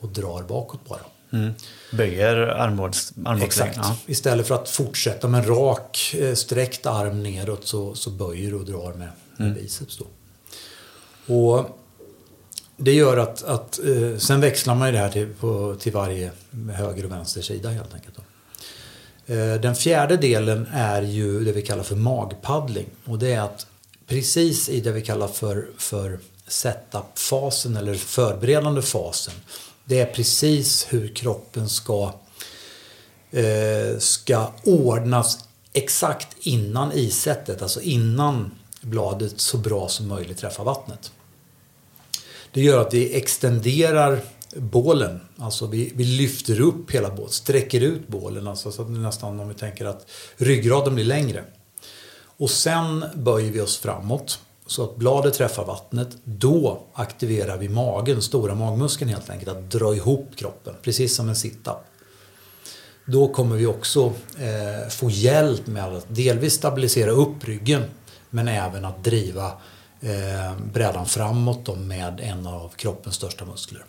Och 0.00 0.08
drar 0.08 0.42
bakåt 0.42 0.88
bara. 0.88 1.00
Mm. 1.32 1.52
Böjer 1.92 2.36
armbågs. 2.36 3.12
Exakt. 3.42 3.76
Ja. 3.76 3.96
Istället 4.06 4.46
för 4.48 4.54
att 4.54 4.68
fortsätta 4.68 5.28
med 5.28 5.40
en 5.40 5.46
rak 5.46 6.14
eh, 6.18 6.34
sträckt 6.34 6.86
arm 6.86 7.22
neråt 7.22 7.66
så, 7.66 7.94
så 7.94 8.10
böjer 8.10 8.54
och 8.54 8.64
drar 8.64 8.92
med, 8.92 9.08
med 9.36 9.54
biceps. 9.54 9.98
Då. 9.98 10.06
Och 11.34 11.78
det 12.76 12.92
gör 12.92 13.16
att, 13.16 13.42
att 13.42 13.78
eh, 13.78 14.16
sen 14.18 14.40
växlar 14.40 14.74
man 14.74 14.88
ju 14.88 14.92
det 14.92 14.98
här 14.98 15.10
till, 15.10 15.34
på, 15.40 15.76
till 15.80 15.92
varje 15.92 16.30
höger 16.74 17.04
och 17.04 17.10
vänster 17.10 17.42
sida 17.42 17.68
helt 17.68 17.94
enkelt. 17.94 18.16
Då. 18.16 18.22
Eh, 19.34 19.60
Den 19.60 19.74
fjärde 19.74 20.16
delen 20.16 20.68
är 20.72 21.02
ju 21.02 21.44
det 21.44 21.52
vi 21.52 21.62
kallar 21.62 21.82
för 21.82 21.96
magpaddling. 21.96 22.86
Och 23.04 23.18
det 23.18 23.32
är 23.32 23.40
att 23.40 23.66
precis 24.06 24.68
i 24.68 24.80
det 24.80 24.92
vi 24.92 25.02
kallar 25.02 25.28
för, 25.28 25.66
för 25.78 26.18
setup-fasen 26.48 27.76
eller 27.76 27.94
förberedande 27.94 28.82
fasen. 28.82 29.34
Det 29.90 30.00
är 30.00 30.06
precis 30.06 30.86
hur 30.90 31.08
kroppen 31.08 31.68
ska 31.68 32.12
eh, 33.30 33.98
ska 33.98 34.52
ordnas 34.64 35.38
exakt 35.72 36.36
innan 36.40 36.92
isättet, 36.92 37.62
alltså 37.62 37.80
innan 37.80 38.50
bladet 38.80 39.40
så 39.40 39.58
bra 39.58 39.88
som 39.88 40.08
möjligt 40.08 40.38
träffar 40.38 40.64
vattnet. 40.64 41.12
Det 42.52 42.60
gör 42.60 42.80
att 42.80 42.94
vi 42.94 43.16
extenderar 43.16 44.20
bålen, 44.56 45.20
alltså 45.36 45.66
vi, 45.66 45.92
vi 45.94 46.04
lyfter 46.04 46.60
upp 46.60 46.90
hela 46.90 47.10
bålen, 47.10 47.30
sträcker 47.30 47.80
ut 47.80 48.08
bålen, 48.08 48.48
alltså 48.48 48.72
så 48.72 48.82
att 48.82 48.90
nästan 48.90 49.40
om 49.40 49.48
vi 49.48 49.54
tänker 49.54 49.84
att 49.84 50.06
ryggraden 50.36 50.94
blir 50.94 51.04
längre. 51.04 51.44
Och 52.22 52.50
sen 52.50 53.04
böjer 53.14 53.52
vi 53.52 53.60
oss 53.60 53.78
framåt 53.78 54.40
så 54.70 54.84
att 54.84 54.96
bladet 54.96 55.34
träffar 55.34 55.64
vattnet. 55.64 56.08
Då 56.24 56.82
aktiverar 56.94 57.56
vi 57.56 57.68
magen, 57.68 58.22
stora 58.22 58.54
magmuskeln 58.54 59.10
helt 59.10 59.30
enkelt, 59.30 59.56
att 59.56 59.70
dra 59.70 59.94
ihop 59.94 60.36
kroppen, 60.36 60.74
precis 60.82 61.16
som 61.16 61.28
en 61.28 61.36
sit-up. 61.36 61.76
Då 63.04 63.28
kommer 63.28 63.56
vi 63.56 63.66
också 63.66 64.12
eh, 64.38 64.88
få 64.90 65.10
hjälp 65.10 65.66
med 65.66 65.84
att 65.84 66.06
delvis 66.08 66.54
stabilisera 66.54 67.10
upp 67.10 67.44
ryggen 67.44 67.84
men 68.30 68.48
även 68.48 68.84
att 68.84 69.04
driva 69.04 69.46
eh, 70.00 70.56
brädan 70.72 71.06
framåt 71.06 71.64
då 71.64 71.74
med 71.74 72.20
en 72.20 72.46
av 72.46 72.68
kroppens 72.76 73.14
största 73.14 73.44
muskler. 73.44 73.84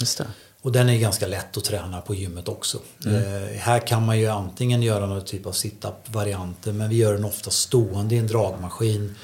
Just 0.00 0.18
det. 0.18 0.26
Och 0.62 0.72
den 0.72 0.88
är 0.88 0.98
ganska 0.98 1.26
lätt 1.26 1.56
att 1.56 1.64
träna 1.64 2.00
på 2.00 2.14
gymmet 2.14 2.48
också. 2.48 2.78
Eh, 3.06 3.58
här 3.58 3.86
kan 3.86 4.06
man 4.06 4.18
ju 4.18 4.26
antingen 4.26 4.82
göra 4.82 5.06
någon 5.06 5.24
typ 5.24 5.46
av 5.46 5.52
sit-up-varianter 5.52 6.72
men 6.72 6.88
vi 6.88 6.96
gör 6.96 7.12
den 7.12 7.24
ofta 7.24 7.50
stående 7.50 8.14
i 8.14 8.18
en 8.18 8.26
dragmaskin 8.26 9.14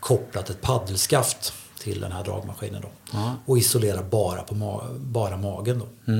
kopplat 0.00 0.50
ett 0.50 0.60
paddelskaft 0.60 1.52
till 1.78 2.00
den 2.00 2.12
här 2.12 2.24
dragmaskinen. 2.24 2.82
Då. 2.82 2.88
Ja. 3.12 3.34
Och 3.46 3.58
isolerar 3.58 4.02
bara, 4.02 4.42
på 4.42 4.54
ma- 4.54 4.98
bara 4.98 5.36
magen. 5.36 5.78
Då. 5.78 6.12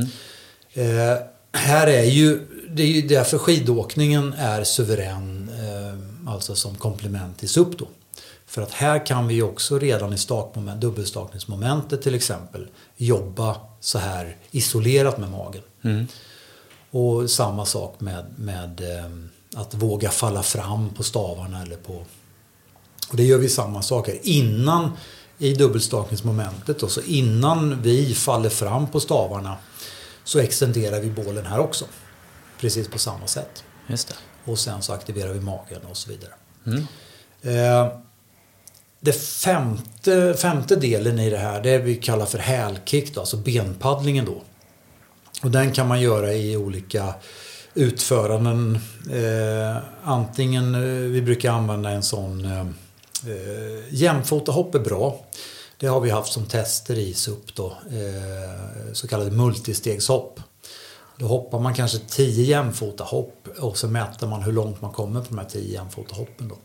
Eh, 0.83 1.17
här 1.53 1.87
är 1.87 2.05
ju, 2.05 2.47
det 2.71 2.83
är 2.83 2.87
ju 2.87 3.03
därför 3.03 3.39
skidåkningen 3.39 4.33
är 4.39 4.65
suverän 4.65 5.49
eh, 5.49 6.31
alltså 6.33 6.55
som 6.55 6.75
komplement 6.75 7.39
till 7.39 7.49
SUP 7.49 7.79
då. 7.79 7.89
För 8.47 8.63
att 8.63 8.73
här 8.73 9.07
kan 9.07 9.29
vi 9.29 9.43
också 9.43 9.79
redan 9.79 10.13
i 10.13 10.19
stakmoment, 10.19 10.81
dubbelstakningsmomentet 10.81 12.03
till 12.03 12.15
exempel 12.15 12.69
jobba 12.97 13.57
så 13.81 13.99
här 13.99 14.37
isolerat 14.51 15.19
med 15.19 15.31
magen. 15.31 15.63
Och 16.91 17.31
samma 17.31 17.65
sak 17.67 18.01
med, 18.01 18.25
med 18.37 18.81
eh, 18.81 19.11
att 19.61 19.75
våga 19.75 20.11
falla 20.11 20.43
fram 20.43 20.91
på 20.91 21.03
stavarna 21.03 21.63
eller 21.63 21.77
på... 21.77 22.05
Och 23.11 23.17
det 23.17 23.25
gör 23.25 23.39
vi 23.39 23.49
samma 23.49 23.83
saker. 23.83 24.19
Innan, 24.23 24.91
i 25.39 25.55
dubbelstakningsmomentet 25.55 26.79
då, 26.79 26.89
så 26.89 27.01
innan 27.01 27.83
vi 27.83 28.15
faller 28.15 28.49
fram 28.49 28.87
på 28.87 29.01
stavarna 29.01 29.57
så 30.25 30.39
extenderar 30.39 31.01
vi 31.01 31.11
bålen 31.11 31.47
här 31.47 31.59
också. 31.59 31.85
Precis 32.61 32.89
på 32.89 32.99
samma 32.99 33.27
sätt. 33.27 33.65
Just 33.87 34.09
det. 34.09 34.15
Och 34.45 34.59
sen 34.59 34.83
så 34.83 34.93
aktiverar 34.93 35.33
vi 35.33 35.41
magen 35.41 35.81
och 35.91 35.97
så 35.97 36.11
vidare. 36.11 36.33
Eh, 37.43 37.93
det 39.01 39.13
femte, 39.13 40.35
femte 40.39 40.77
delen 40.77 41.19
i 41.19 41.31
det 41.31 41.39
här, 41.39 41.63
det 41.63 41.79
vi 41.79 41.97
kallar 41.97 42.27
för 42.27 42.39
hälkick, 42.39 43.17
alltså 43.17 43.37
benpaddlingen 43.37 44.25
då. 44.25 44.43
Och 45.43 45.51
den 45.51 45.73
kan 45.73 45.89
man 45.89 46.01
göra 46.01 46.33
i 46.33 46.57
olika 46.57 47.15
utföranden. 47.75 48.79
Eh, 49.13 49.77
antingen, 50.05 50.75
eh, 50.75 51.11
vi 51.11 51.23
brukar 51.23 51.53
använda 51.53 51.91
en 51.91 52.03
sån 52.03 52.45
eh, 52.45 52.67
eh, 53.27 53.95
jämfotahopp 53.95 54.75
är 54.75 54.79
bra. 54.79 55.25
Det 55.79 55.87
har 55.87 56.01
vi 56.01 56.11
haft 56.11 56.33
som 56.33 56.47
tester 56.47 56.99
i 56.99 57.15
SUP 57.15 57.55
då, 57.55 57.67
eh, 57.67 58.93
så 58.93 59.09
kallade 59.09 59.31
multistegshopp. 59.31 60.41
Då 61.17 61.27
hoppar 61.27 61.59
man 61.59 61.75
kanske 61.75 61.99
10 61.99 62.45
jämfotahopp 62.45 63.49
och 63.59 63.79
så 63.79 63.89
mäter 63.89 64.27
man 64.27 64.43
hur 64.43 64.53
långt 64.53 64.81
man 64.83 64.93
kommer 64.93 65.21
på 65.21 65.27
de 65.29 65.39
här 65.39 65.49
10 65.49 65.73
jämfotahoppen. 65.73 66.49
då. 66.49 66.57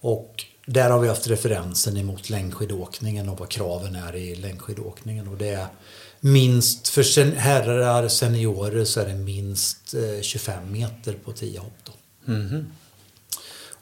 Och 0.00 0.44
där 0.66 0.90
har 0.90 1.00
vi 1.00 1.08
haft 1.08 1.26
referensen 1.28 1.96
emot 1.96 2.30
längdskidåkningen 2.30 3.28
och 3.28 3.38
vad 3.38 3.48
kraven 3.48 3.96
är 3.96 4.16
i 4.16 4.34
längdskidåkningen. 4.34 5.28
Och 5.28 5.36
det 5.36 5.48
är 5.48 5.66
minst, 6.20 6.88
för 6.88 7.02
sen, 7.02 7.32
herrar, 7.32 8.08
seniorer 8.08 8.84
så 8.84 9.00
är 9.00 9.06
det 9.06 9.14
minst 9.14 9.94
eh, 9.94 10.22
25 10.22 10.72
meter 10.72 11.12
på 11.24 11.32
10 11.32 11.58
hopp. 11.58 11.78
Då. 11.84 11.92
Och 12.32 12.64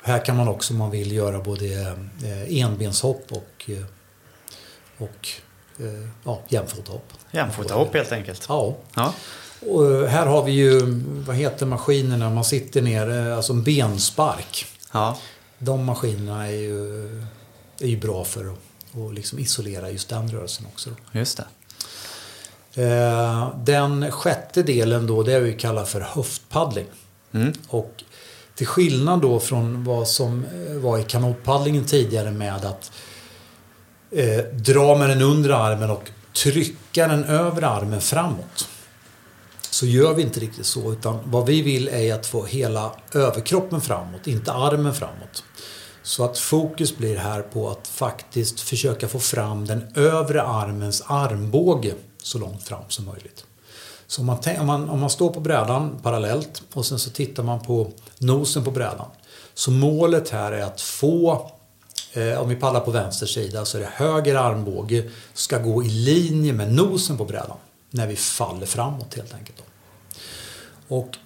här 0.02 0.24
kan 0.24 0.36
man 0.36 0.48
också 0.48 0.74
om 0.74 0.78
man 0.78 0.90
vill 0.90 1.12
göra 1.12 1.40
både 1.40 1.66
eh, 2.24 2.62
enbenshopp 2.62 3.24
och, 3.30 3.70
eh, 3.70 3.84
och 4.98 5.28
eh, 5.78 6.08
ja, 6.24 6.40
jämfotahopp. 6.48 7.12
Jämfotahopp 7.30 7.94
helt 7.94 8.12
enkelt. 8.12 8.46
Ja. 8.48 8.76
Ja. 8.94 9.14
Och 9.60 10.08
här 10.08 10.26
har 10.26 10.44
vi 10.44 10.52
ju, 10.52 10.80
vad 11.26 11.36
heter 11.36 11.66
maskinerna 11.66 12.30
man 12.30 12.44
sitter 12.44 12.82
ner, 12.82 13.30
alltså 13.30 13.52
en 13.52 13.62
benspark. 13.62 14.66
Ja. 14.92 15.18
De 15.58 15.84
maskinerna 15.84 16.46
är 16.46 16.52
ju, 16.52 17.06
är 17.80 17.86
ju 17.86 17.96
bra 17.96 18.24
för 18.24 18.52
att, 18.52 18.58
att 18.96 19.14
liksom 19.14 19.38
isolera 19.38 19.90
just 19.90 20.08
den 20.08 20.30
rörelsen 20.30 20.66
också. 20.66 20.90
Just 21.12 21.36
det. 21.36 21.44
Den 23.56 24.10
sjätte 24.10 24.62
delen 24.62 25.06
då, 25.06 25.22
det 25.22 25.32
är 25.32 25.40
vi 25.40 25.52
kallar 25.52 25.84
för 25.84 26.00
höftpaddling. 26.00 26.86
Mm. 27.32 27.52
Och 27.68 28.04
till 28.62 28.68
skillnad 28.68 29.20
då 29.20 29.40
från 29.40 29.84
vad 29.84 30.08
som 30.08 30.44
eh, 30.44 30.76
var 30.76 30.98
i 30.98 31.02
kanotpaddlingen 31.02 31.84
tidigare 31.84 32.30
med 32.30 32.64
att 32.64 32.92
eh, 34.10 34.44
dra 34.44 34.94
med 34.98 35.08
den 35.08 35.22
undre 35.22 35.56
armen 35.56 35.90
och 35.90 36.10
trycka 36.42 37.08
den 37.08 37.24
övre 37.24 37.68
armen 37.68 38.00
framåt. 38.00 38.68
Så 39.70 39.86
gör 39.86 40.14
vi 40.14 40.22
inte 40.22 40.40
riktigt 40.40 40.66
så, 40.66 40.92
utan 40.92 41.18
vad 41.24 41.46
vi 41.46 41.62
vill 41.62 41.88
är 41.88 42.14
att 42.14 42.26
få 42.26 42.44
hela 42.44 42.92
överkroppen 43.14 43.80
framåt, 43.80 44.26
inte 44.26 44.52
armen 44.52 44.94
framåt. 44.94 45.44
Så 46.02 46.24
att 46.24 46.38
fokus 46.38 46.96
blir 46.96 47.16
här 47.16 47.42
på 47.42 47.70
att 47.70 47.88
faktiskt 47.88 48.60
försöka 48.60 49.08
få 49.08 49.18
fram 49.18 49.66
den 49.66 49.92
övre 49.94 50.42
armens 50.42 51.02
armbåge 51.06 51.94
så 52.22 52.38
långt 52.38 52.62
fram 52.62 52.84
som 52.88 53.04
möjligt. 53.04 53.44
Så 54.06 54.20
om 54.20 54.26
man, 54.26 54.38
om, 54.60 54.66
man, 54.66 54.88
om 54.88 55.00
man 55.00 55.10
står 55.10 55.30
på 55.30 55.40
brädan 55.40 55.98
parallellt 56.02 56.62
och 56.72 56.86
sen 56.86 56.98
så 56.98 57.10
tittar 57.10 57.42
man 57.42 57.60
på 57.60 57.92
nosen 58.22 58.64
på 58.64 58.70
brädan. 58.70 59.06
Så 59.54 59.70
målet 59.70 60.30
här 60.30 60.52
är 60.52 60.62
att 60.62 60.80
få, 60.80 61.50
eh, 62.12 62.40
om 62.40 62.48
vi 62.48 62.56
pallar 62.56 62.80
på 62.80 62.90
vänster 62.90 63.26
sida, 63.26 63.64
så 63.64 63.78
är 63.78 63.80
det 63.82 63.90
höger 63.92 64.34
armbåge 64.34 65.10
ska 65.34 65.58
gå 65.58 65.84
i 65.84 65.88
linje 65.88 66.52
med 66.52 66.74
nosen 66.74 67.18
på 67.18 67.24
brädan. 67.24 67.56
När 67.90 68.06
vi 68.06 68.16
faller 68.16 68.66
framåt 68.66 69.14
helt 69.14 69.34
enkelt. 69.34 69.58
Då. 69.58 69.64
Och 70.96 71.16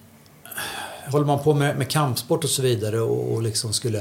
håller 1.11 1.25
man 1.25 1.43
på 1.43 1.53
med, 1.53 1.77
med 1.77 1.89
kampsport 1.89 2.43
och 2.43 2.49
så 2.49 2.61
vidare 2.61 2.99
och, 2.99 3.33
och 3.33 3.41
liksom 3.41 3.73
skulle 3.73 3.99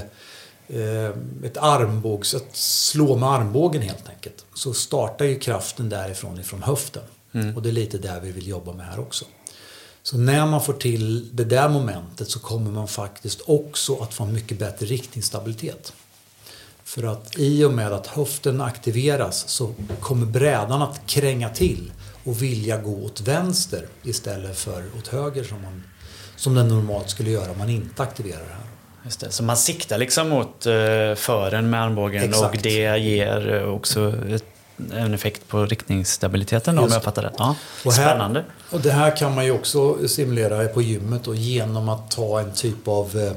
eh, 0.69 1.11
ett 1.45 1.57
armbågs, 1.57 2.35
att 2.35 2.57
slå 2.57 3.17
med 3.17 3.29
armbågen 3.29 3.83
helt 3.83 4.09
enkelt. 4.09 4.45
Så 4.55 4.73
startar 4.73 5.25
ju 5.25 5.39
kraften 5.39 5.89
därifrån, 5.89 6.41
ifrån 6.41 6.63
höften. 6.63 7.03
Och 7.57 7.63
det 7.63 7.69
är 7.69 7.73
lite 7.73 7.99
där 7.99 8.21
vi 8.21 8.33
vill 8.33 8.49
jobba 8.49 8.73
med 8.73 8.87
här 8.87 9.01
också. 9.01 9.25
Så 10.07 10.19
när 10.19 10.47
man 10.47 10.63
får 10.63 10.73
till 10.73 11.37
det 11.37 11.45
där 11.45 11.69
momentet 11.69 12.31
så 12.31 12.39
kommer 12.39 12.71
man 12.71 12.89
faktiskt 12.89 13.41
också 13.47 13.97
att 13.97 14.15
få 14.15 14.25
en 14.25 14.33
mycket 14.33 14.59
bättre 14.59 14.87
riktningsstabilitet. 14.87 15.93
För 16.85 17.03
att 17.03 17.39
i 17.39 17.65
och 17.65 17.73
med 17.73 17.93
att 17.93 18.07
höften 18.07 18.61
aktiveras 18.61 19.49
så 19.49 19.75
kommer 20.01 20.27
brädan 20.27 20.83
att 20.83 21.01
kränga 21.07 21.49
till 21.49 21.93
och 22.25 22.43
vilja 22.43 22.79
gå 22.79 23.05
åt 23.05 23.21
vänster 23.21 23.87
istället 24.03 24.59
för 24.59 24.85
åt 24.99 25.09
höger 25.09 25.45
som, 25.45 25.63
man, 25.63 25.83
som 26.37 26.55
den 26.55 26.69
normalt 26.69 27.11
skulle 27.11 27.31
göra 27.31 27.51
om 27.51 27.59
man 27.59 27.71
inte 27.71 28.03
aktiverar 28.03 28.41
det 28.41 28.55
här. 28.55 28.67
Just 29.05 29.21
det. 29.21 29.31
Så 29.31 29.43
man 29.43 29.57
siktar 29.57 29.99
liksom 29.99 30.29
mot 30.29 30.67
uh, 30.67 31.15
fören 31.15 31.71
med 31.71 31.83
armbågen 31.83 32.23
Exakt. 32.23 32.57
och 32.57 32.63
det 32.63 32.99
ger 32.99 33.55
eh, 33.55 33.69
också 33.69 34.15
ett, 34.29 34.45
en 34.93 35.15
effekt 35.15 35.49
på 35.49 35.67
riktningsstabiliteten 35.67 36.77
då, 36.77 36.83
om 36.83 36.89
jag 36.91 37.01
det. 37.01 37.05
fattar 37.05 37.23
rätt. 37.23 37.35
Ja. 37.39 37.57
Och 37.85 37.93
här- 37.93 38.09
Spännande. 38.09 38.45
Och 38.71 38.81
det 38.81 38.91
här 38.93 39.17
kan 39.17 39.35
man 39.35 39.45
ju 39.45 39.51
också 39.51 40.09
simulera 40.09 40.69
på 40.69 40.83
gymmet 40.83 41.27
och 41.27 41.37
genom 41.37 41.89
att 41.89 42.11
ta 42.11 42.41
en 42.41 42.53
typ 42.53 42.89
av 42.89 43.17
eh, 43.19 43.33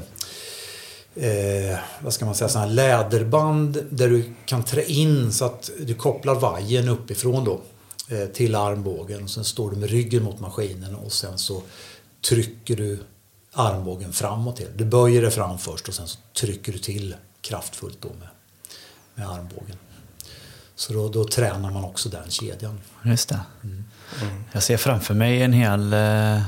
eh, 1.70 1.78
vad 2.00 2.12
ska 2.12 2.24
man 2.24 2.34
säga, 2.34 2.48
sån 2.48 2.60
här 2.62 2.68
läderband 2.68 3.84
där 3.90 4.08
du 4.08 4.32
kan 4.46 4.64
trä 4.64 4.84
in 4.84 5.32
så 5.32 5.44
att 5.44 5.70
du 5.80 5.94
kopplar 5.94 6.34
vajern 6.34 6.88
uppifrån 6.88 7.44
då 7.44 7.60
eh, 8.08 8.26
till 8.26 8.54
armbågen. 8.54 9.28
Sen 9.28 9.44
står 9.44 9.70
du 9.70 9.76
med 9.76 9.90
ryggen 9.90 10.22
mot 10.22 10.40
maskinen 10.40 10.94
och 10.94 11.12
sen 11.12 11.38
så 11.38 11.62
trycker 12.28 12.76
du 12.76 12.98
armbågen 13.52 14.12
framåt. 14.12 14.56
till. 14.56 14.68
Du 14.76 14.84
böjer 14.84 15.22
det 15.22 15.30
fram 15.30 15.58
först 15.58 15.88
och 15.88 15.94
sen 15.94 16.08
så 16.08 16.18
trycker 16.40 16.72
du 16.72 16.78
till 16.78 17.14
kraftfullt 17.40 17.98
då 18.00 18.08
med, 18.08 18.28
med 19.14 19.28
armbågen. 19.30 19.76
Så 20.80 20.92
då, 20.92 21.08
då 21.08 21.24
tränar 21.24 21.70
man 21.70 21.84
också 21.84 22.08
den 22.08 22.30
kedjan. 22.30 22.80
Just 23.04 23.28
det. 23.28 23.40
Mm. 23.64 23.84
Jag 24.52 24.62
ser 24.62 24.76
framför 24.76 25.14
mig 25.14 25.42
en 25.42 25.52
hel... 25.52 25.92
Eh, 25.92 26.40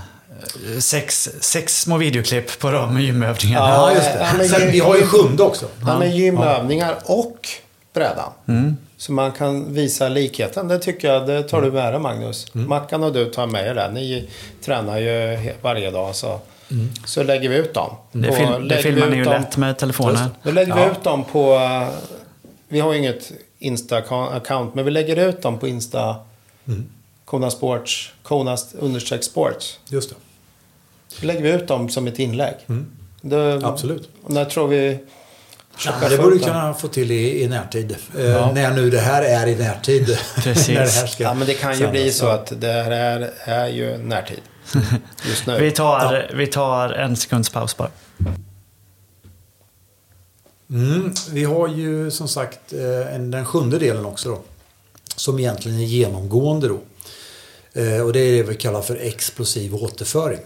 sex, 0.80 1.28
sex 1.40 1.80
små 1.80 1.96
videoklipp 1.96 2.58
på 2.58 2.70
de 2.70 3.00
gymövningarna. 3.00 3.68
Ja, 3.68 3.92
just 3.94 4.12
det. 4.12 4.18
Ja, 4.20 4.26
men 4.38 4.48
Sen, 4.48 4.70
vi 4.72 4.80
har 4.80 4.96
ju 4.96 5.06
sjunde 5.06 5.42
också. 5.42 5.66
Ja, 5.86 5.98
men 5.98 6.16
gymövningar 6.16 6.96
och 7.04 7.48
brädan. 7.94 8.32
Mm. 8.48 8.76
Så 8.96 9.12
man 9.12 9.32
kan 9.32 9.74
visa 9.74 10.08
likheten. 10.08 10.68
Det 10.68 10.78
tycker 10.78 11.08
jag, 11.12 11.26
det 11.26 11.42
tar 11.42 11.60
du 11.62 11.68
Mm. 11.68 11.82
med 11.84 11.92
dig 11.92 12.00
Magnus. 12.00 12.54
Mackan 12.54 13.04
och 13.04 13.12
du 13.12 13.24
tar 13.30 13.46
med 13.46 13.66
er 13.66 13.74
det. 13.74 13.90
Ni 13.90 14.28
tränar 14.64 14.98
ju 14.98 15.38
varje 15.62 15.90
dag 15.90 16.14
så, 16.14 16.40
Mm. 16.70 16.88
så 17.06 17.22
lägger 17.22 17.48
vi 17.48 17.56
ut 17.56 17.74
dem. 17.74 17.90
Det, 18.12 18.32
film, 18.32 18.68
det 18.68 18.76
filmar 18.82 19.06
ni 19.06 19.16
ju 19.16 19.24
dem- 19.24 19.32
lätt 19.32 19.56
med 19.56 19.78
telefonen. 19.78 20.30
Då 20.42 20.50
lägger 20.50 20.76
Ja. 20.76 20.84
vi 20.84 20.90
ut 20.90 21.04
dem 21.04 21.24
på... 21.24 21.54
eh, 21.54 21.88
Vi 22.68 22.80
har 22.80 22.92
ju 22.92 22.98
inget 22.98 23.32
Insta-account, 23.62 24.70
men 24.74 24.84
vi 24.84 24.90
lägger 24.90 25.16
ut 25.28 25.42
dem 25.42 25.58
på 25.58 25.68
Insta. 25.68 26.16
Mm. 26.68 26.86
Kona 27.24 27.50
Sports, 27.50 28.12
Kona 28.22 28.56
understreck 28.78 29.24
Sports. 29.24 29.78
Just 29.88 30.10
det. 30.10 30.16
Då 31.20 31.26
lägger 31.26 31.42
vi 31.42 31.50
ut 31.50 31.68
dem 31.68 31.88
som 31.88 32.06
ett 32.06 32.18
inlägg. 32.18 32.54
Det, 33.20 33.36
Mm. 33.36 33.64
Absolut. 33.64 34.08
Och 34.22 34.30
när 34.30 34.44
tror 34.44 34.68
vi... 34.68 34.98
Ja, 35.84 35.92
men 36.00 36.10
det 36.10 36.16
borde 36.18 36.34
vi 36.36 36.44
kunna 36.44 36.74
få 36.74 36.88
till 36.88 37.10
i, 37.10 37.42
i 37.42 37.48
närtid. 37.48 37.96
Eh, 38.18 38.24
Ja. 38.24 38.52
När 38.54 38.70
nu 38.70 38.90
det 38.90 39.00
här 39.00 39.22
är 39.22 39.46
i 39.46 39.56
närtid. 39.56 40.06
Precis. 40.36 40.68
när 40.68 40.74
det 40.74 40.90
här 40.90 41.06
ska 41.06 41.22
Ja, 41.22 41.34
men 41.34 41.46
det 41.46 41.54
kan 41.54 41.70
ju 41.72 41.76
sändas. 41.76 41.92
bli 41.92 42.12
så 42.12 42.24
Ja. 42.24 42.32
att 42.32 42.52
det 42.60 42.72
här 42.72 42.90
är, 42.90 43.30
är 43.44 43.66
ju 43.68 43.98
närtid. 43.98 44.40
Just 45.28 45.46
nu. 45.46 45.58
Vi 45.60 45.70
tar, 45.70 46.30
vi 46.34 46.46
tar 46.46 46.88
en 46.90 47.16
sekunds 47.16 47.50
paus 47.50 47.76
bara. 47.76 47.90
Mm, 50.72 51.12
vi 51.30 51.44
har 51.44 51.68
ju 51.68 52.10
som 52.10 52.28
sagt 52.28 52.72
eh, 52.72 53.14
en, 53.14 53.30
den 53.30 53.44
sjunde 53.44 53.78
delen 53.78 54.04
också 54.04 54.28
då. 54.28 54.40
Som 55.16 55.38
egentligen 55.38 55.78
är 55.78 55.84
genomgående 55.84 56.68
då. 56.68 56.80
Eh, 57.72 58.00
och 58.00 58.12
det 58.12 58.20
är 58.20 58.32
det 58.32 58.42
vi 58.42 58.54
kallar 58.54 58.82
för 58.82 58.96
explosiv 58.96 59.74
återföring. 59.74 60.40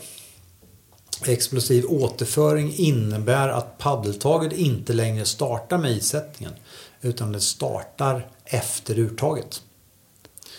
Explosiv 1.26 1.84
återföring 1.88 2.74
innebär 2.76 3.48
att 3.48 3.78
paddeltaget 3.78 4.52
inte 4.52 4.92
längre 4.92 5.24
startar 5.24 5.78
med 5.78 5.90
isättningen 5.90 6.54
utan 7.00 7.32
det 7.32 7.40
startar 7.40 8.26
efter 8.44 8.98
urtaget. 8.98 9.62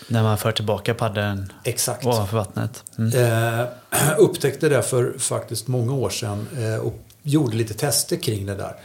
När 0.08 0.22
man 0.22 0.38
för 0.38 0.52
tillbaka 0.52 0.94
paddeln 0.94 1.52
Exakt. 1.64 2.06
ovanför 2.06 2.36
vattnet. 2.36 2.84
Mm. 2.98 3.60
Eh, 3.60 3.66
upptäckte 4.18 4.68
det 4.68 4.82
för 4.82 5.18
faktiskt 5.18 5.68
många 5.68 5.94
år 5.94 6.10
sedan 6.10 6.48
eh, 6.58 6.76
och 6.76 6.94
gjorde 7.22 7.56
lite 7.56 7.74
tester 7.74 8.16
kring 8.16 8.46
det 8.46 8.54
där. 8.54 8.76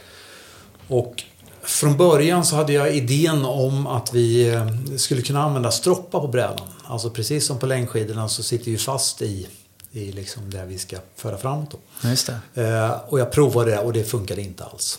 Och 0.88 1.24
från 1.62 1.96
början 1.96 2.44
så 2.44 2.56
hade 2.56 2.72
jag 2.72 2.96
idén 2.96 3.44
om 3.44 3.86
att 3.86 4.14
vi 4.14 4.48
eh, 4.48 4.68
skulle 4.96 5.22
kunna 5.22 5.42
använda 5.42 5.70
stroppar 5.70 6.20
på 6.20 6.28
brädan. 6.28 6.68
Alltså 6.84 7.10
precis 7.10 7.46
som 7.46 7.58
på 7.58 7.66
längdskidorna 7.66 8.28
så 8.28 8.42
sitter 8.42 8.70
vi 8.70 8.78
fast 8.78 9.22
i, 9.22 9.48
i 9.92 10.12
liksom 10.12 10.50
det 10.50 10.64
vi 10.64 10.78
ska 10.78 10.96
föra 11.16 11.38
framåt. 11.38 11.70
Då. 11.70 12.08
Just 12.08 12.30
det. 12.54 12.62
Eh, 12.62 12.90
och 13.08 13.20
jag 13.20 13.32
provade 13.32 13.70
det 13.70 13.78
och 13.78 13.92
det 13.92 14.04
funkade 14.04 14.42
inte 14.42 14.64
alls. 14.64 14.98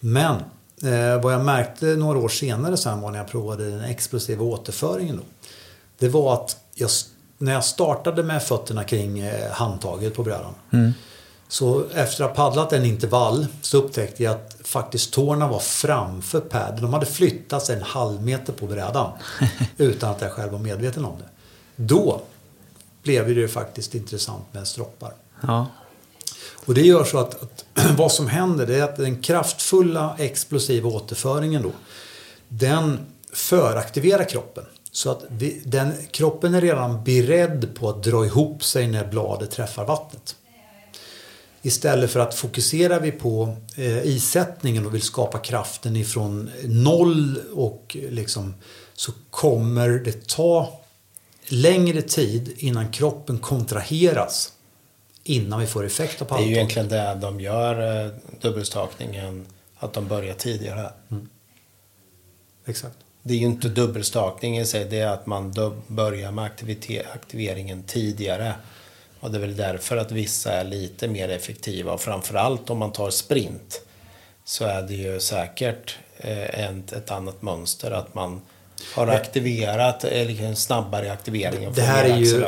Men 0.00 0.36
eh, 0.82 1.22
vad 1.22 1.32
jag 1.32 1.44
märkte 1.44 1.86
några 1.86 2.18
år 2.18 2.28
senare 2.28 2.76
sen 2.76 3.00
var 3.00 3.10
när 3.10 3.18
jag 3.18 3.28
provade 3.28 3.70
den 3.70 3.80
explosiva 3.80 4.44
återföringen. 4.44 5.16
Då, 5.16 5.22
det 5.98 6.08
var 6.08 6.34
att 6.34 6.56
jag, 6.74 6.90
när 7.38 7.52
jag 7.52 7.64
startade 7.64 8.22
med 8.22 8.42
fötterna 8.42 8.84
kring 8.84 9.18
eh, 9.18 9.50
handtaget 9.50 10.14
på 10.14 10.22
brädan. 10.22 10.54
Så 11.48 11.84
efter 11.94 12.24
att 12.24 12.36
ha 12.36 12.44
paddlat 12.44 12.72
en 12.72 12.84
intervall 12.84 13.46
så 13.62 13.78
upptäckte 13.78 14.22
jag 14.22 14.34
att 14.34 14.56
faktiskt 14.64 15.12
tårna 15.12 15.48
var 15.48 15.58
framför 15.58 16.40
paddeln. 16.40 16.82
De 16.82 16.92
hade 16.92 17.06
flyttats 17.06 17.70
en 17.70 17.82
halv 17.82 18.22
meter 18.22 18.52
på 18.52 18.66
brädan. 18.66 19.12
utan 19.76 20.10
att 20.10 20.20
jag 20.20 20.32
själv 20.32 20.52
var 20.52 20.58
medveten 20.58 21.04
om 21.04 21.14
det. 21.18 21.28
Då 21.76 22.22
blev 23.02 23.34
det 23.34 23.48
faktiskt 23.48 23.94
intressant 23.94 24.44
med 24.52 24.66
stroppar. 24.66 25.12
Ja. 25.40 25.66
Och 26.66 26.74
det 26.74 26.82
gör 26.82 27.04
så 27.04 27.18
att, 27.18 27.42
att 27.42 27.64
vad 27.96 28.12
som 28.12 28.26
händer 28.26 28.66
det 28.66 28.76
är 28.76 28.82
att 28.82 28.96
den 28.96 29.22
kraftfulla 29.22 30.16
explosiva 30.18 30.88
återföringen 30.88 31.62
då, 31.62 31.72
den 32.48 33.06
föraktiverar 33.32 34.24
kroppen. 34.24 34.64
Så 34.92 35.10
att 35.10 35.24
vi, 35.28 35.62
den, 35.64 35.92
kroppen 36.10 36.54
är 36.54 36.60
redan 36.60 37.04
beredd 37.04 37.74
på 37.74 37.88
att 37.88 38.02
dra 38.02 38.26
ihop 38.26 38.64
sig 38.64 38.86
när 38.86 39.06
bladet 39.06 39.50
träffar 39.50 39.84
vattnet. 39.84 40.36
Istället 41.66 42.10
för 42.10 42.20
att 42.20 42.34
fokuserar 42.34 43.00
vi 43.00 43.12
på 43.12 43.56
eh, 43.76 44.06
isättningen 44.06 44.86
och 44.86 44.94
vill 44.94 45.02
skapa 45.02 45.38
kraften 45.38 45.96
ifrån 45.96 46.50
noll 46.64 47.40
och 47.54 47.96
liksom 48.10 48.54
så 48.94 49.12
kommer 49.30 49.88
det 49.88 50.28
ta 50.28 50.80
längre 51.48 52.02
tid 52.02 52.54
innan 52.56 52.92
kroppen 52.92 53.38
kontraheras 53.38 54.52
innan 55.24 55.60
vi 55.60 55.66
får 55.66 55.84
effekt 55.84 56.22
av 56.22 56.28
Det 56.28 56.34
är 56.34 56.46
ju 56.46 56.54
egentligen 56.54 56.88
det 56.88 57.18
de 57.20 57.40
gör, 57.40 58.04
eh, 58.04 58.12
dubbelstakningen, 58.40 59.46
att 59.78 59.92
de 59.92 60.08
börjar 60.08 60.34
tidigare. 60.34 60.90
Exakt. 62.66 62.96
Det 63.22 63.34
är 63.34 63.38
ju 63.38 63.46
inte 63.46 63.68
dubbelstakning 63.68 64.58
i 64.58 64.66
sig, 64.66 64.84
det 64.84 64.98
är 64.98 65.08
att 65.08 65.26
man 65.26 65.54
börjar 65.86 66.32
med 66.32 66.50
aktiveringen 67.14 67.82
tidigare. 67.82 68.54
Och 69.20 69.30
det 69.30 69.38
är 69.38 69.40
väl 69.40 69.56
därför 69.56 69.96
att 69.96 70.12
vissa 70.12 70.52
är 70.52 70.64
lite 70.64 71.08
mer 71.08 71.28
effektiva. 71.28 71.92
Och 71.92 72.00
framförallt 72.00 72.70
om 72.70 72.78
man 72.78 72.92
tar 72.92 73.10
sprint 73.10 73.82
så 74.44 74.64
är 74.64 74.82
det 74.82 74.94
ju 74.94 75.20
säkert 75.20 75.98
eh, 76.16 76.68
ett, 76.68 76.92
ett 76.92 77.10
annat 77.10 77.42
mönster. 77.42 77.90
Att 77.90 78.14
man 78.14 78.40
har 78.94 79.06
aktiverat, 79.06 80.04
eller 80.04 80.42
en 80.42 80.56
snabbare 80.56 81.12
aktivering 81.12 81.68
och 81.68 81.74
Det 81.74 81.82
här, 81.82 82.04
är 82.04 82.16
ju, 82.16 82.44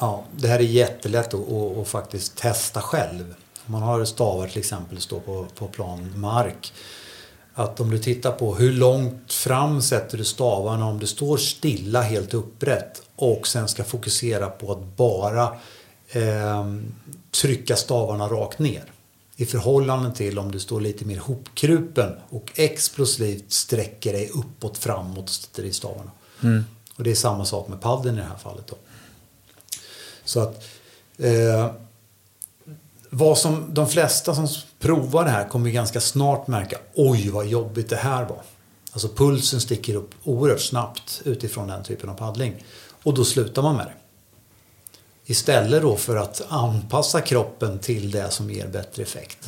ja, 0.00 0.24
det 0.36 0.48
här 0.48 0.58
är 0.58 0.62
jättelätt 0.62 1.34
att, 1.34 1.52
att, 1.52 1.78
att 1.78 1.88
faktiskt 1.88 2.36
testa 2.36 2.80
själv. 2.80 3.34
Om 3.66 3.72
man 3.72 3.82
har 3.82 4.04
stavar 4.04 4.48
till 4.48 4.58
exempel 4.58 5.00
står 5.00 5.20
på, 5.20 5.46
på 5.54 5.66
plan 5.66 6.12
mark. 6.16 6.72
Att 7.54 7.80
om 7.80 7.90
du 7.90 7.98
tittar 7.98 8.32
på 8.32 8.54
hur 8.54 8.72
långt 8.72 9.32
fram 9.32 9.82
sätter 9.82 10.18
du 10.18 10.24
stavarna 10.24 10.86
om 10.86 10.98
du 10.98 11.06
står 11.06 11.36
stilla 11.36 12.02
helt 12.02 12.34
upprätt 12.34 13.02
och 13.16 13.46
sen 13.46 13.68
ska 13.68 13.84
fokusera 13.84 14.46
på 14.46 14.72
att 14.72 14.96
bara 14.96 15.56
eh, 16.12 16.74
trycka 17.30 17.76
stavarna 17.76 18.28
rakt 18.28 18.58
ner. 18.58 18.84
I 19.36 19.46
förhållande 19.46 20.12
till 20.14 20.38
om 20.38 20.52
du 20.52 20.60
står 20.60 20.80
lite 20.80 21.04
mer 21.04 21.18
hopkrupen 21.18 22.12
och 22.28 22.52
explosivt 22.54 23.52
sträcker 23.52 24.12
dig 24.12 24.30
uppåt 24.34 24.78
framåt 24.78 25.24
och 25.24 25.30
sätter 25.30 25.62
i 25.62 25.72
stavarna. 25.72 26.10
Och 26.96 27.04
det 27.04 27.10
är 27.10 27.14
samma 27.14 27.44
sak 27.44 27.68
med 27.68 27.80
paddeln 27.80 28.18
i 28.18 28.20
det 28.20 28.26
här 28.26 28.36
fallet. 28.36 28.66
Då. 28.66 28.76
Så 30.24 30.40
att 30.40 30.64
eh, 31.18 31.70
vad 33.10 33.38
som 33.38 33.74
de 33.74 33.88
flesta 33.88 34.34
som 34.34 34.48
provar 34.78 35.24
det 35.24 35.30
här 35.30 35.48
kommer 35.48 35.70
ganska 35.70 36.00
snart 36.00 36.46
märka 36.46 36.78
oj 36.94 37.30
vad 37.30 37.46
jobbigt 37.46 37.88
det 37.88 37.96
här 37.96 38.24
var. 38.24 38.42
Alltså 38.92 39.08
pulsen 39.08 39.60
sticker 39.60 39.94
upp 39.94 40.14
oerhört 40.24 40.60
snabbt 40.60 41.22
utifrån 41.24 41.68
den 41.68 41.84
typen 41.84 42.10
av 42.10 42.14
paddling. 42.14 42.64
Och 43.02 43.14
då 43.14 43.24
slutar 43.24 43.62
man 43.62 43.76
med 43.76 43.86
det. 43.86 43.94
Istället 45.30 45.82
då 45.82 45.96
för 45.96 46.16
att 46.16 46.42
anpassa 46.48 47.20
kroppen 47.20 47.78
till 47.78 48.10
det 48.10 48.30
som 48.30 48.50
ger 48.50 48.66
bättre 48.66 49.02
effekt. 49.02 49.46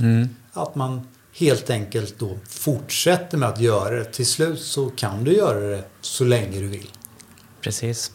Att 0.53 0.75
man 0.75 1.09
helt 1.35 1.71
enkelt 1.71 2.19
då 2.19 2.39
fortsätter 2.49 3.39
med 3.39 3.49
att 3.49 3.61
göra 3.61 3.95
det. 3.97 4.05
Till 4.05 4.27
slut 4.27 4.61
så 4.61 4.91
kan 4.91 5.25
du 5.25 5.33
göra 5.33 5.61
det 5.61 5.83
så 6.01 6.25
länge 6.25 6.61
du 6.61 6.69
vill. 6.69 6.91
Precis. 7.61 8.13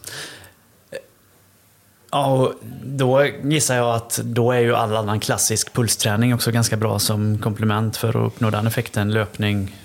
Ja, 2.10 2.26
och 2.26 2.54
då 2.84 3.24
gissar 3.24 3.76
jag 3.76 3.94
att 3.94 4.20
då 4.24 4.52
är 4.52 4.60
ju 4.60 4.74
all 4.74 4.96
annan 4.96 5.20
klassisk 5.20 5.72
pulsträning 5.72 6.34
också 6.34 6.50
ganska 6.50 6.76
bra 6.76 6.98
som 6.98 7.38
komplement 7.38 7.96
för 7.96 8.08
att 8.08 8.32
uppnå 8.32 8.50
den 8.50 8.66
effekten. 8.66 9.10
Löpning, 9.10 9.76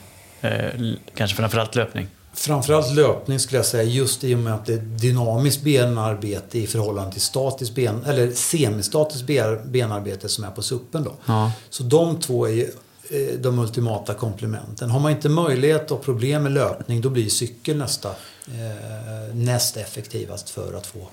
eh, 0.42 0.70
kanske 1.16 1.38
framförallt 1.38 1.76
löpning. 1.76 2.08
Framförallt 2.34 2.96
löpning 2.96 3.40
skulle 3.40 3.58
jag 3.58 3.66
säga 3.66 3.84
just 3.84 4.24
i 4.24 4.36
och 4.36 4.40
med 4.40 4.54
att 4.54 4.66
det 4.66 4.74
är 4.74 4.78
dynamiskt 4.78 5.64
benarbete 5.64 6.60
i 6.60 6.68
förhållande 6.68 7.12
till 7.12 7.22
statiskt 7.22 7.76
ben, 7.76 8.06
eller 8.06 8.32
semistatiskt 8.32 9.28
ben- 9.28 9.72
benarbete 9.72 10.30
som 10.30 10.44
är 10.44 10.52
på 10.52 10.62
suppen 10.62 11.04
då. 11.04 11.14
Ja. 11.26 11.52
Så 11.70 11.84
de 11.84 12.20
två 12.20 12.46
är 12.46 12.52
ju 12.52 12.72
eh, 13.10 13.40
de 13.40 13.60
ultimata 13.60 14.14
komplementen. 14.14 14.90
Har 14.90 15.00
man 15.00 15.12
inte 15.12 15.30
möjlighet 15.30 15.92
och 15.92 16.04
problem 16.04 16.44
med 16.44 16.52
löpning 16.52 17.02
då 17.02 17.10
blir 17.10 17.30
cykel 17.30 17.78
nästa 17.78 18.10
eh, 18.10 19.36
näst 19.36 19.78
effektivast 19.78 20.50
för 20.50 20.74
att 20.74 20.88
få 20.88 21.08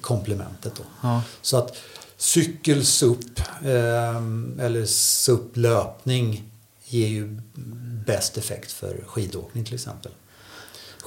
komplementet 0.00 0.72
då. 0.76 0.82
Ja. 1.00 1.22
Så 1.42 1.56
att 1.56 1.76
cykel, 2.16 2.84
SUP 2.86 3.40
eh, 3.64 4.16
eller 4.64 4.86
SUP 4.86 5.56
löpning 5.56 6.50
ger 6.84 7.08
ju 7.08 7.40
bäst 8.06 8.38
effekt 8.38 8.72
för 8.72 9.04
skidåkning 9.06 9.64
till 9.64 9.74
exempel. 9.74 10.12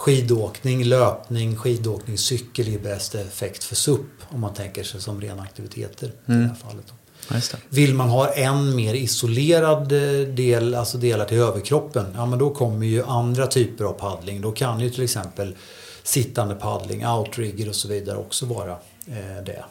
Skidåkning, 0.01 0.83
löpning, 0.83 1.55
skidåkning, 1.55 2.17
cykel 2.17 2.67
ger 2.67 2.79
bäst 2.79 3.15
effekt 3.15 3.63
för 3.63 3.75
SUP 3.75 4.07
om 4.29 4.41
man 4.41 4.53
tänker 4.53 4.83
sig 4.83 5.01
som 5.01 5.21
rena 5.21 5.41
aktiviteter 5.41 6.07
i 6.07 6.11
det 6.25 6.33
här 6.33 6.55
fallet. 6.55 6.93
Just 7.33 7.51
det. 7.51 7.57
Vill 7.69 7.93
man 7.93 8.09
ha 8.09 8.29
en 8.29 8.75
mer 8.75 8.93
isolerad 8.93 9.91
eh, 9.91 10.27
del, 10.27 10.75
alltså 10.75 10.97
delar 10.97 11.25
till 11.25 11.37
överkroppen, 11.37 12.05
ja 12.15 12.25
men 12.25 12.39
då 12.39 12.49
kommer 12.49 12.85
ju 12.85 13.03
andra 13.03 13.47
typer 13.47 13.85
av 13.85 13.93
paddling. 13.93 14.41
Då 14.41 14.51
kan 14.51 14.79
ju 14.79 14.89
till 14.89 15.03
exempel 15.03 15.55
sittande 16.03 16.55
paddling, 16.55 17.07
outrigger 17.07 17.69
och 17.69 17.75
så 17.75 17.87
vidare 17.87 18.17
också 18.17 18.45
vara 18.45 18.71
eh, 19.07 19.43
det. 19.45 19.63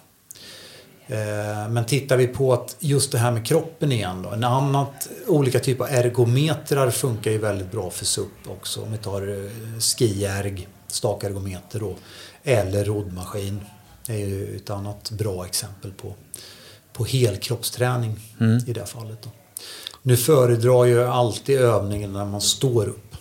Eh, 1.11 1.69
men 1.69 1.85
tittar 1.85 2.17
vi 2.17 2.27
på 2.27 2.53
att 2.53 2.77
just 2.79 3.13
det 3.13 3.19
här 3.19 3.31
med 3.31 3.47
kroppen 3.47 3.93
igen 3.93 4.23
då. 4.23 4.31
En 4.31 4.45
annat, 4.45 5.09
olika 5.27 5.61
typer 5.61 5.85
av 5.85 5.91
ergometrar 5.91 6.91
funkar 6.91 7.31
ju 7.31 7.39
väldigt 7.39 7.71
bra 7.71 7.91
för 7.91 8.05
SUP 8.05 8.49
också. 8.49 8.83
Om 8.83 8.93
vi 8.93 8.99
tar 8.99 9.29
eh, 9.29 9.81
skierg, 9.81 10.69
stakergometer 10.87 11.81
då. 11.81 11.97
Eller 12.45 12.85
roddmaskin. 12.85 13.61
Det 14.07 14.13
är 14.13 14.27
ju 14.27 14.57
ett 14.57 14.71
annat 14.71 15.11
bra 15.11 15.47
exempel 15.47 15.93
på, 15.93 16.15
på 16.93 17.05
helkroppsträning 17.05 18.17
i 18.67 18.73
det 18.73 18.87
fallet. 18.87 19.23
Då. 19.23 19.31
Nu 20.03 20.17
föredrar 20.17 20.85
ju 20.85 21.05
alltid 21.05 21.61
övningen 21.61 22.13
när 22.13 22.25
man 22.25 22.41
står 22.41 22.89
upp. 22.89 23.17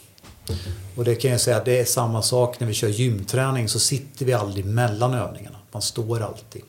Och 0.96 1.06
det 1.06 1.16
kan 1.16 1.32
jag 1.32 1.42
säga 1.42 1.58
att 1.58 1.66
det 1.66 1.80
är 1.80 1.86
samma 1.86 2.22
sak 2.22 2.60
när 2.60 2.68
vi 2.68 2.74
kör 2.74 2.88
gymträning 2.88 3.70
så 3.70 3.80
sitter 3.80 4.26
vi 4.26 4.34
aldrig 4.34 4.66
mellan 4.66 5.14
övningarna. 5.14 5.58
Man 5.72 5.82
står 5.82 6.22
alltid. 6.22 6.62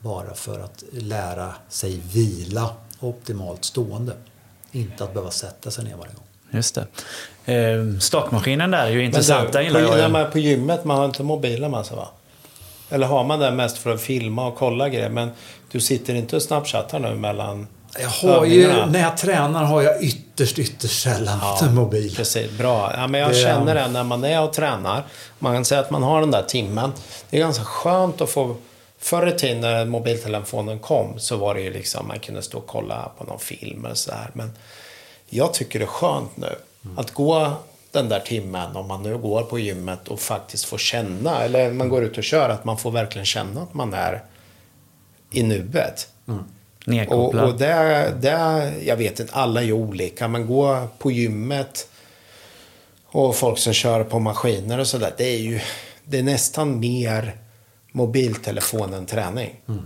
Bara 0.00 0.34
för 0.34 0.60
att 0.60 0.84
lära 0.92 1.54
sig 1.68 2.00
vila 2.12 2.70
optimalt 3.00 3.64
stående. 3.64 4.12
Inte 4.72 5.04
att 5.04 5.12
behöva 5.14 5.30
sätta 5.30 5.70
sig 5.70 5.84
ner 5.84 5.96
varje 5.96 6.12
gång. 6.12 6.24
Just 6.50 6.78
det. 7.44 7.54
Eh, 7.54 7.98
stakmaskinen 7.98 8.70
där 8.70 8.78
är 8.86 8.90
ju 8.90 8.96
Men 8.96 9.04
intressant. 9.06 9.46
du, 9.46 9.52
Den 9.52 9.64
gillar 9.64 9.84
på, 9.88 9.96
när 9.96 10.08
man 10.08 10.20
är 10.20 10.30
på 10.30 10.38
gymmet, 10.38 10.84
man 10.84 10.98
har 10.98 11.04
inte 11.04 11.22
mobilen 11.22 11.70
med 11.70 11.86
sig 11.86 11.96
va? 11.96 12.08
Eller 12.90 13.06
har 13.06 13.24
man 13.24 13.38
det 13.38 13.50
mest 13.50 13.78
för 13.78 13.94
att 13.94 14.00
filma 14.00 14.46
och 14.46 14.56
kolla 14.56 14.88
grejer? 14.88 15.08
Men 15.08 15.30
du 15.72 15.80
sitter 15.80 16.14
inte 16.14 16.36
och 16.36 16.42
snapchattar 16.42 16.98
nu 16.98 17.14
mellan 17.14 17.66
Jag 18.00 18.08
har 18.08 18.44
ju, 18.44 18.86
när 18.86 19.00
jag 19.00 19.16
tränar 19.16 19.64
har 19.64 19.82
jag 19.82 20.02
ytterst, 20.02 20.58
ytterst 20.58 21.02
sällan 21.02 21.38
en 21.62 21.74
mobil. 21.74 22.16
Precis, 22.16 22.50
bra. 22.58 22.92
Ja, 22.96 23.06
men 23.06 23.20
jag 23.20 23.30
Det- 23.30 23.34
känner 23.34 23.74
det 23.74 23.88
när 23.88 24.04
man 24.04 24.24
är 24.24 24.42
och 24.42 24.52
tränar. 24.52 25.04
Man 25.38 25.54
kan 25.54 25.64
säga 25.64 25.80
att 25.80 25.90
man 25.90 26.02
har 26.02 26.20
den 26.20 26.30
där 26.30 26.42
timmen. 26.42 26.92
Det 27.30 27.36
är 27.36 27.40
ganska 27.40 27.64
skönt 27.64 28.20
att 28.20 28.30
få... 28.30 28.56
Förr 29.02 29.26
i 29.26 29.32
tiden 29.38 29.60
när 29.60 29.84
mobiltelefonen 29.84 30.78
kom 30.78 31.18
så 31.18 31.36
var 31.36 31.54
det 31.54 31.60
ju 31.60 31.72
liksom 31.72 32.08
man 32.08 32.18
kunde 32.18 32.42
stå 32.42 32.58
och 32.58 32.66
kolla 32.66 33.10
på 33.18 33.24
någon 33.24 33.38
film 33.38 33.84
eller 33.84 33.94
så 33.94 34.12
här. 34.12 34.30
Men 34.32 34.52
jag 35.28 35.54
tycker 35.54 35.78
det 35.78 35.84
är 35.84 35.86
skönt 35.86 36.36
nu 36.36 36.54
att 36.96 37.10
gå 37.10 37.52
den 37.90 38.08
där 38.08 38.20
timmen 38.20 38.76
om 38.76 38.88
man 38.88 39.02
nu 39.02 39.18
går 39.18 39.42
på 39.42 39.58
gymmet 39.58 40.08
och 40.08 40.20
faktiskt 40.20 40.64
får 40.64 40.78
känna 40.78 41.42
eller 41.42 41.72
man 41.72 41.88
går 41.88 42.04
ut 42.04 42.18
och 42.18 42.24
kör 42.24 42.48
att 42.48 42.64
man 42.64 42.78
får 42.78 42.90
verkligen 42.90 43.26
känna 43.26 43.62
att 43.62 43.74
man 43.74 43.94
är 43.94 44.22
i 45.30 45.42
nuet. 45.42 46.08
Och, 46.26 46.88
Nedkopplad. 46.88 47.44
och 47.44 47.58
det, 47.58 48.14
det, 48.20 48.72
jag 48.84 48.96
vet 48.96 49.20
inte, 49.20 49.34
alla 49.34 49.62
är 49.62 49.72
olika, 49.72 50.28
men 50.28 50.46
gå 50.46 50.88
på 50.98 51.10
gymmet 51.10 51.88
och 53.06 53.36
folk 53.36 53.58
som 53.58 53.72
kör 53.72 54.04
på 54.04 54.18
maskiner 54.18 54.78
och 54.78 54.86
sådär, 54.86 55.14
det 55.16 55.24
är 55.24 55.38
ju 55.38 55.60
det 56.04 56.18
är 56.18 56.22
nästan 56.22 56.80
mer 56.80 57.36
mobiltelefonen 57.92 59.06
träning. 59.06 59.60
träning. 59.66 59.82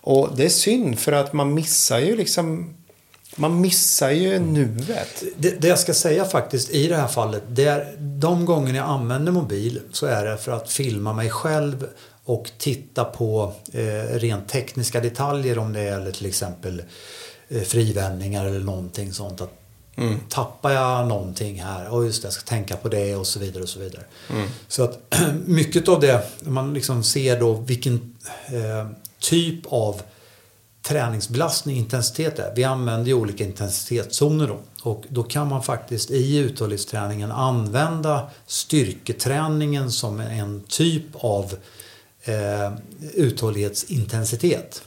Och 0.00 0.36
det 0.36 0.44
är 0.44 0.48
synd 0.48 0.98
för 0.98 1.12
att 1.12 1.32
man 1.32 1.54
missar 1.54 1.98
ju 1.98 2.16
liksom, 2.16 2.74
man 3.36 3.60
missar 3.60 4.10
ju 4.10 4.38
nuet. 4.38 5.22
Det, 5.36 5.60
det 5.60 5.68
jag 5.68 5.78
ska 5.78 5.94
säga 5.94 6.24
faktiskt 6.24 6.70
i 6.70 6.88
det 6.88 6.96
här 6.96 7.08
fallet, 7.08 7.42
det 7.48 7.64
är 7.64 7.94
de 7.98 8.44
gånger 8.44 8.74
jag 8.74 8.88
använder 8.88 9.32
mobil 9.32 9.80
så 9.92 10.06
är 10.06 10.24
det 10.24 10.38
för 10.38 10.52
att 10.52 10.72
filma 10.72 11.12
mig 11.12 11.30
själv 11.30 11.86
och 12.24 12.50
titta 12.58 13.04
på 13.04 13.52
eh, 13.72 14.18
rent 14.18 14.48
tekniska 14.48 15.00
detaljer 15.00 15.58
om 15.58 15.72
det 15.72 15.82
gäller 15.82 16.12
till 16.12 16.26
exempel 16.26 16.82
eh, 17.48 17.62
frivändningar 17.62 18.46
eller 18.46 18.60
någonting 18.60 19.12
sånt. 19.12 19.40
Att 19.40 19.61
Tappar 20.28 20.70
jag 20.70 21.08
någonting 21.08 21.62
här, 21.62 21.88
och 21.88 22.04
just 22.04 22.22
det, 22.22 22.26
jag 22.26 22.32
ska 22.32 22.44
tänka 22.44 22.76
på 22.76 22.88
det 22.88 23.16
och 23.16 23.26
så 23.26 23.38
vidare. 23.38 23.62
och 23.62 23.68
Så 23.68 23.78
vidare. 23.78 24.02
Så 24.68 24.84
att 24.84 25.14
mycket 25.46 25.88
av 25.88 26.00
det, 26.00 26.22
man 26.40 26.74
liksom 26.74 27.02
ser 27.04 27.40
då 27.40 27.52
vilken 27.52 28.16
eh, 28.46 28.90
typ 29.18 29.60
av 29.66 30.02
träningsbelastning, 30.82 31.76
intensitet 31.76 32.38
är. 32.38 32.52
Vi 32.56 32.64
använder 32.64 33.06
ju 33.06 33.14
olika 33.14 33.44
intensitetszoner 33.44 34.46
då. 34.46 34.58
Och 34.82 35.04
då 35.08 35.22
kan 35.22 35.48
man 35.48 35.62
faktiskt 35.62 36.10
i 36.10 36.36
uthållighetsträningen 36.36 37.32
använda 37.32 38.30
styrketräningen 38.46 39.92
som 39.92 40.20
en 40.20 40.62
typ 40.68 41.04
av 41.14 41.54
eh, 42.24 42.72
uthållighetsintensitet. 43.14 44.82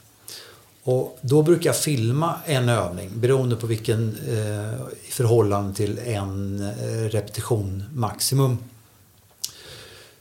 Och 0.87 1.17
då 1.21 1.43
brukar 1.43 1.69
jag 1.69 1.77
filma 1.77 2.35
en 2.45 2.69
övning 2.69 3.09
beroende 3.13 3.55
på 3.55 3.67
vilken 3.67 4.17
eh, 4.27 5.07
i 5.07 5.11
förhållande 5.11 5.75
till 5.75 5.99
en 5.99 6.61
eh, 6.61 7.09
repetition 7.09 7.83
maximum. 7.93 8.57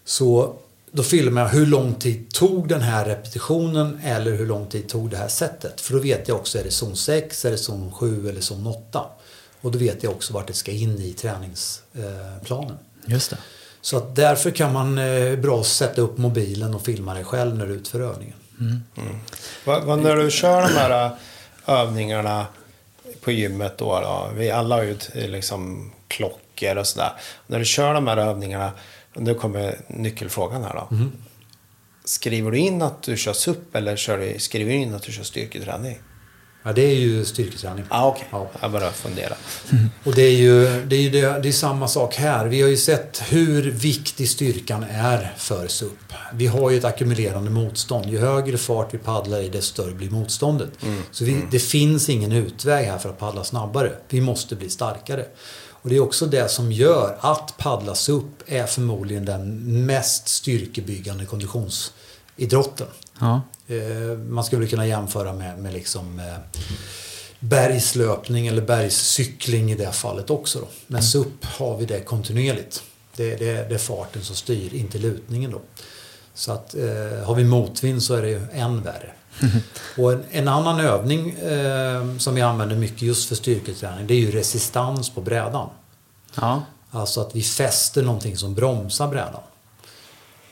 Så 0.05 0.55
då 0.91 1.03
filmar 1.03 1.43
jag 1.43 1.49
hur 1.49 1.67
lång 1.67 1.95
tid 1.95 2.31
tog 2.31 2.69
den 2.69 2.81
här 2.81 3.05
repetitionen 3.05 4.01
eller 4.05 4.33
hur 4.33 4.47
lång 4.47 4.67
tid 4.67 4.89
tog 4.89 5.11
det 5.11 5.17
här 5.17 5.29
sättet. 5.29 5.81
För 5.81 5.95
då 5.95 6.01
vet 6.01 6.29
jag 6.29 6.37
också, 6.37 6.59
är 6.59 6.65
det 6.65 6.71
zon 6.71 6.97
6, 6.97 7.45
är 7.45 7.51
det 7.51 7.59
zon 7.59 7.93
7 7.93 8.29
eller 8.29 8.41
zon 8.41 8.67
8? 8.67 9.05
Och 9.61 9.73
då 9.73 9.79
vet 9.79 10.03
jag 10.03 10.13
också 10.13 10.33
vart 10.33 10.47
det 10.47 10.53
ska 10.53 10.73
in 10.73 10.99
i 11.01 11.13
träningsplanen. 11.13 12.79
Just 13.07 13.31
det. 13.31 13.39
Så 13.81 13.97
att 13.97 14.17
därför 14.17 14.51
kan 14.51 14.73
man 14.73 14.99
eh, 14.99 15.39
bra 15.39 15.65
sätta 15.65 16.01
upp 16.01 16.19
mobilen 16.19 16.75
och 16.75 16.83
filma 16.83 17.15
dig 17.15 17.25
själv 17.25 17.57
när 17.57 17.67
du 17.67 17.75
utför 17.75 18.01
övningen. 18.01 18.37
Vad, 19.65 19.85
vad, 19.85 19.99
när 19.99 20.17
du 20.17 20.31
kör 20.31 20.63
de 20.63 20.69
här 20.75 21.07
äh, 21.07 21.13
övningarna 21.67 22.47
på 23.21 23.31
gymmet 23.33 23.79
då, 23.79 24.01
då 24.01 24.31
vi 24.35 24.51
alla 24.51 24.75
har 24.75 24.83
ju 24.83 24.97
liksom 25.15 25.93
klockor 26.09 26.77
och 26.77 26.87
sådär. 26.87 27.13
När 27.47 27.59
du 27.59 27.65
kör 27.65 27.95
de 27.95 28.07
här 28.07 28.17
övningarna, 28.17 28.73
nu 29.15 29.35
kommer 29.35 29.81
nyckelfrågan 29.89 30.63
här 30.65 30.75
då. 30.75 30.89
Skriver 32.05 32.51
du 32.51 32.59
in 32.59 32.83
att 32.83 33.03
du 33.03 33.17
kör 33.17 33.33
SUP 33.33 33.75
eller 33.75 33.97
kör 33.97 34.19
du, 34.19 34.39
skriver 34.39 34.73
du 34.73 34.77
in 34.77 34.95
att 34.95 35.03
du 35.03 35.13
kör 35.13 35.23
styrketräning? 35.23 35.99
Ja, 36.67 36.73
det 36.73 36.83
är 36.83 36.95
ju 36.95 37.25
styrketräning. 37.25 37.85
Ah, 37.89 38.09
okej. 38.09 38.29
Ja. 38.31 38.51
Jag 38.61 38.73
bara 38.73 38.91
funderar. 38.91 39.37
Och 40.05 40.15
det 40.15 40.23
är 40.23 40.37
ju 40.37 40.85
det 40.87 40.97
är, 40.97 41.01
ju 41.01 41.11
det, 41.11 41.39
det 41.43 41.49
är 41.49 41.53
samma 41.53 41.89
sak 41.89 42.15
här. 42.15 42.47
Vi 42.47 42.63
har 42.63 42.69
ju 42.69 42.77
sett 42.77 43.23
hur 43.29 43.71
viktig 43.71 44.29
styrkan 44.29 44.85
är 44.91 45.35
för 45.37 45.69
SUP. 45.69 46.13
Vi 46.33 46.47
har 46.47 46.71
ju 46.71 46.79
ett 46.79 46.85
ackumulerande 46.85 47.51
motstånd. 47.51 48.07
Ju 48.07 48.19
högre 48.19 48.59
fart 48.59 48.95
vi 48.95 48.99
paddlar 48.99 49.41
i, 49.41 49.49
desto 49.49 49.73
större 49.73 49.95
blir 49.95 50.11
motståndet. 50.11 50.71
Så 51.11 51.25
vi, 51.25 51.43
det 51.51 51.59
finns 51.59 52.09
ingen 52.09 52.33
utväg 52.33 52.87
här 52.87 52.99
för 52.99 53.09
att 53.09 53.19
paddla 53.19 53.45
snabbare. 53.45 53.93
Vi 54.09 54.21
måste 54.21 54.57
bli 54.57 54.71
starkare. 54.71 55.27
Och 55.71 55.91
det 55.91 55.97
är 55.97 56.01
också 56.01 56.27
det 56.27 56.49
som 56.51 56.73
gör 56.73 57.17
att 57.21 57.55
paddla 57.59 57.95
SUP 57.95 58.43
är 58.47 58.67
förmodligen 58.67 59.25
den 59.25 59.87
mest 59.87 60.29
styrkebyggande 60.29 61.25
konditionsidrotten. 61.25 62.87
Ja. 63.21 63.41
Eh, 63.69 64.19
Man 64.19 64.45
skulle 64.45 64.67
kunna 64.67 64.87
jämföra 64.87 65.33
med, 65.33 65.59
med 65.59 65.73
liksom, 65.73 66.19
eh, 66.19 66.61
bergslöpning 67.39 68.47
eller 68.47 68.63
bergscykling 68.63 69.73
i 69.73 69.75
det 69.75 69.93
fallet 69.93 70.31
också. 70.31 70.59
Då. 70.59 70.67
Men 70.87 71.03
SUP 71.03 71.45
har 71.45 71.77
vi 71.77 71.85
det 71.85 72.01
kontinuerligt. 72.01 72.83
Det, 73.17 73.37
det, 73.37 73.69
det 73.69 73.75
är 73.75 73.79
farten 73.79 74.23
som 74.23 74.37
styr, 74.37 74.75
inte 74.75 74.99
lutningen. 74.99 75.51
Då. 75.51 75.61
Så 76.35 76.53
att, 76.53 76.75
eh, 76.75 77.25
har 77.25 77.35
vi 77.35 77.45
motvind 77.45 78.03
så 78.03 78.15
är 78.15 78.23
det 78.23 78.29
ju 78.29 78.41
än 78.53 78.83
värre. 78.83 79.13
Och 79.97 80.13
en, 80.13 80.25
en 80.31 80.49
annan 80.49 80.81
övning 80.81 81.31
eh, 81.31 82.17
som 82.19 82.35
vi 82.35 82.41
använder 82.41 82.77
mycket 82.77 83.03
just 83.03 83.29
för 83.29 83.35
styrketräning 83.35 84.07
det 84.07 84.15
är 84.15 84.19
ju 84.19 84.31
resistans 84.31 85.11
på 85.11 85.21
brädan. 85.21 85.69
Ja. 86.35 86.63
Alltså 86.91 87.21
att 87.21 87.37
vi 87.37 87.43
fäster 87.43 88.03
någonting 88.03 88.37
som 88.37 88.55
bromsar 88.55 89.09
brädan. 89.09 89.43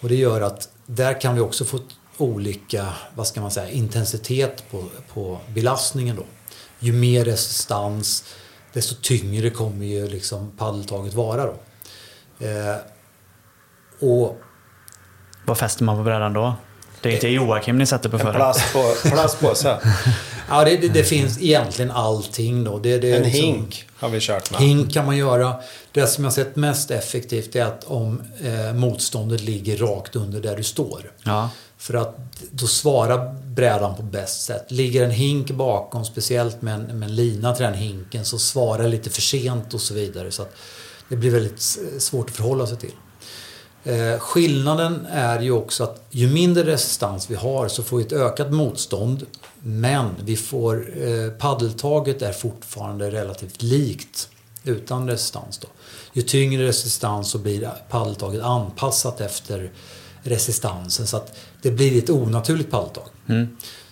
Och 0.00 0.08
det 0.08 0.14
gör 0.16 0.40
att 0.40 0.68
där 0.86 1.20
kan 1.20 1.34
vi 1.34 1.40
också 1.40 1.64
få 1.64 1.78
olika, 2.22 2.86
vad 3.14 3.26
ska 3.26 3.40
man 3.40 3.50
säga, 3.50 3.70
intensitet 3.70 4.64
på, 4.70 4.84
på 5.14 5.38
belastningen 5.54 6.16
då. 6.16 6.24
Ju 6.78 6.92
mer 6.92 7.24
resistans, 7.24 8.24
desto 8.72 8.94
tyngre 9.02 9.50
kommer 9.50 9.86
ju 9.86 10.08
liksom 10.08 10.50
paddeltaget 10.58 11.14
vara 11.14 11.46
då. 11.46 11.54
Eh, 12.46 12.76
och 14.00 14.40
Vad 15.46 15.58
fäster 15.58 15.84
man 15.84 15.96
på 15.96 16.02
brädan 16.02 16.32
då? 16.32 16.54
Det 17.00 17.08
är 17.08 17.12
inte 17.14 17.28
Joakim 17.28 17.78
ni 17.78 17.86
sätter 17.86 18.08
på 18.08 18.16
En 18.16 18.22
förra. 18.22 18.32
plast 18.34 18.72
på, 18.72 19.08
plastpåse. 19.08 19.78
ja, 20.52 20.64
det, 20.64 20.76
det, 20.76 20.88
det 20.88 21.04
finns 21.04 21.42
egentligen 21.42 21.90
allting 21.90 22.64
då. 22.64 22.78
Det, 22.78 22.98
det 22.98 23.10
är 23.10 23.16
En 23.16 23.22
liksom- 23.22 23.40
hink 23.40 23.86
har 23.96 24.08
vi 24.08 24.20
kört 24.20 24.50
med. 24.50 24.60
Hink 24.60 24.92
kan 24.92 25.06
man 25.06 25.16
göra. 25.16 25.54
Det 25.92 26.06
som 26.06 26.24
jag 26.24 26.32
sett 26.32 26.56
mest 26.56 26.90
effektivt 26.90 27.56
är 27.56 27.64
att 27.64 27.84
om 27.84 28.22
eh, 28.42 28.72
motståndet 28.74 29.40
ligger 29.40 29.76
rakt 29.76 30.16
under 30.16 30.40
där 30.40 30.56
du 30.56 30.62
står. 30.62 31.12
Ja. 31.24 31.50
För 31.78 31.94
att 31.94 32.18
då 32.50 32.66
svarar 32.66 33.34
brädan 33.46 33.96
på 33.96 34.02
bäst 34.02 34.42
sätt. 34.42 34.64
Ligger 34.68 35.04
en 35.04 35.10
hink 35.10 35.50
bakom, 35.50 36.04
speciellt 36.04 36.62
med 36.62 36.74
en, 36.74 36.98
med 36.98 37.08
en 37.08 37.14
lina 37.16 37.54
till 37.54 37.64
den 37.64 37.74
hinken, 37.74 38.24
så 38.24 38.38
svarar 38.38 38.88
lite 38.88 39.10
för 39.10 39.20
sent 39.20 39.74
och 39.74 39.80
så 39.80 39.94
vidare. 39.94 40.30
Så 40.30 40.42
att 40.42 40.54
det 41.08 41.16
blir 41.16 41.30
väldigt 41.30 41.60
svårt 41.98 42.30
att 42.30 42.36
förhålla 42.36 42.66
sig 42.66 42.76
till. 42.76 42.92
Eh, 43.84 44.18
skillnaden 44.18 45.06
är 45.10 45.40
ju 45.40 45.50
också 45.50 45.84
att 45.84 46.04
ju 46.10 46.28
mindre 46.28 46.64
resistans 46.64 47.30
vi 47.30 47.34
har 47.34 47.68
så 47.68 47.82
får 47.82 47.96
vi 47.96 48.04
ett 48.04 48.12
ökat 48.12 48.52
motstånd. 48.52 49.26
Men 49.62 50.14
vi 50.24 50.36
får, 50.36 51.02
eh, 51.02 51.30
paddeltaget 51.30 52.22
är 52.22 52.32
fortfarande 52.32 53.10
relativt 53.10 53.62
likt 53.62 54.28
utan 54.64 55.08
resistans. 55.08 55.58
Då. 55.58 55.68
Ju 56.12 56.22
tyngre 56.22 56.66
resistans 56.66 57.30
så 57.30 57.38
blir 57.38 57.70
paddeltaget 57.88 58.42
anpassat 58.42 59.20
efter 59.20 59.72
resistansen 60.22 61.06
så 61.06 61.16
att 61.16 61.36
det 61.62 61.70
blir 61.70 61.98
ett 61.98 62.10
onaturligt 62.10 62.70
paddeltag. 62.70 63.08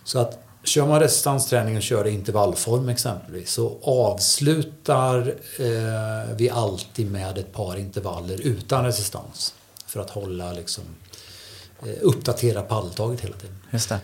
Så 0.04 0.18
att 0.18 0.38
kör 0.64 0.86
man 0.86 1.00
resistansträning 1.00 1.76
och 1.76 1.82
kör 1.82 2.06
intervallform 2.06 2.88
exempelvis 2.88 3.52
så 3.52 3.78
avslutar 3.82 5.34
eh, 5.58 6.36
vi 6.36 6.50
alltid 6.50 7.10
med 7.10 7.38
ett 7.38 7.52
par 7.52 7.76
intervaller 7.76 8.40
utan 8.40 8.84
resistans. 8.84 9.54
För 9.86 10.00
att 10.00 10.10
hålla 10.10 10.52
liksom 10.52 10.84
eh, 11.82 11.94
uppdatera 12.00 12.62
paddeltaget 12.62 13.20
hela 13.20 13.36
tiden. 13.36 13.56
Just 13.70 13.88
det. 13.88 14.00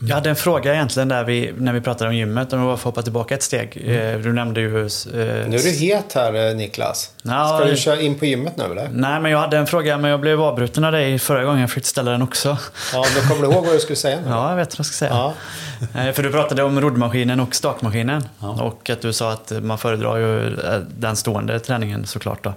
Jag- 0.00 0.08
Jag 0.10 0.14
hade 0.14 0.30
en 0.30 0.36
fråga 0.36 0.74
egentligen 0.74 1.08
där 1.08 1.24
vi, 1.24 1.52
när 1.58 1.72
vi 1.72 1.80
pratade 1.80 2.10
om 2.10 2.16
gymmet. 2.16 2.52
Om 2.52 2.60
vi 2.60 2.66
bara 2.66 2.76
får 2.76 2.90
hoppa 2.90 3.02
tillbaka 3.02 3.34
ett 3.34 3.42
steg. 3.42 3.82
Eh, 3.86 4.18
Du 4.18 4.32
nämnde 4.32 4.60
ju... 4.60 4.68
eh, 4.80 4.88
Nu 5.48 5.56
är 5.56 5.62
du 5.62 5.70
het 5.70 6.12
här 6.14 6.48
eh, 6.50 6.56
Niklas. 6.56 7.10
Ja, 7.22 7.58
Ska 7.60 7.68
du 7.70 7.76
köra 7.76 8.00
in 8.00 8.14
på 8.18 8.26
gymmet 8.26 8.56
nu 8.56 8.64
eller? 8.64 8.88
Nej, 8.92 9.20
men 9.20 9.30
jag 9.30 9.38
hade 9.38 9.56
en 9.56 9.66
fråga 9.66 9.98
men 9.98 10.10
jag 10.10 10.20
blev 10.20 10.42
avbruten 10.42 10.84
av 10.84 10.92
dig 10.92 11.18
förra 11.18 11.44
gången. 11.44 11.60
Jag 11.60 11.70
försökte 11.70 11.88
ställa 11.88 12.10
den 12.10 12.22
också. 12.22 12.58
Ja, 12.92 13.04
då 13.14 13.28
kommer 13.28 13.46
du 13.48 13.52
ihåg 13.54 13.64
vad 13.66 13.74
du 13.74 13.78
skulle 13.80 13.96
säga 13.96 14.16
nu? 14.20 14.22
Ja, 14.30 14.48
jag 14.50 14.56
vet 14.56 14.68
vad 14.72 14.78
jag 14.78 14.86
ska 14.86 14.94
säga. 14.94 15.10
Ja. 15.10 15.34
Eh, 16.06 16.12
För 16.12 16.22
du 16.22 16.30
pratade 16.32 16.62
om 16.62 16.80
roddmaskinen 16.80 17.40
och 17.40 17.54
stakmaskinen. 17.54 18.24
Ja. 18.40 18.62
Och 18.62 18.90
att 18.90 19.00
du 19.00 19.12
sa 19.12 19.32
att 19.32 19.52
man 19.62 19.78
föredrar 19.78 20.16
ju 20.16 20.56
den 20.98 21.16
stående 21.16 21.60
träningen 21.60 22.06
såklart. 22.06 22.44
Då. 22.44 22.52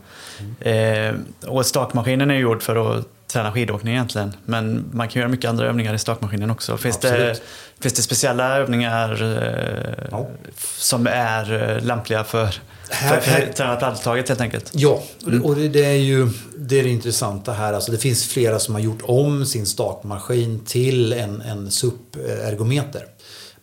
Eh, 0.70 1.14
och 1.48 1.66
stakmaskinen 1.66 2.32
är 2.32 2.36
ju 2.36 2.42
gjord 2.42 2.64
för 2.64 2.98
att 3.00 3.06
träna 3.32 3.52
skidåkning 3.52 3.94
egentligen. 3.94 4.34
Men 4.46 4.90
man 4.94 5.08
kan 5.08 5.20
göra 5.20 5.30
mycket 5.30 5.50
andra 5.50 5.66
övningar 5.68 5.94
i 5.94 6.00
stakmaskinen 6.00 6.52
också. 6.52 6.78
Finns, 6.78 6.98
det, 6.98 7.42
finns 7.80 7.94
det 7.94 8.02
speciella 8.02 8.58
övningar 8.58 9.12
eh, 9.24 10.08
Ja. 10.12 10.28
som 10.78 11.08
är 11.08 11.76
eh, 11.78 11.84
lämpliga 11.86 12.24
för, 12.24 12.56
Här- 12.90 13.20
för, 13.20 13.32
för 13.32 13.54
träna 13.54 13.76
paddeltaget 13.76 14.30
helt 14.30 14.42
enkelt? 14.42 14.72
Ja, 14.74 15.04
och 15.44 15.56
det, 15.56 15.68
det 15.68 15.86
är 15.86 15.94
ju 15.94 16.30
det, 16.58 16.80
är 16.80 16.84
det 16.84 16.90
intressanta 16.90 17.52
här. 17.54 17.74
Alltså 17.74 17.92
det 17.92 17.98
finns 17.98 18.28
flera 18.28 18.60
som 18.60 18.74
har 18.76 18.82
gjort 18.82 19.02
om 19.04 19.46
sin 19.46 19.66
stakmaskin 19.66 20.66
till 20.66 21.14
en, 21.14 21.42
en 21.42 21.72
SUP-ergometer. 21.72 23.06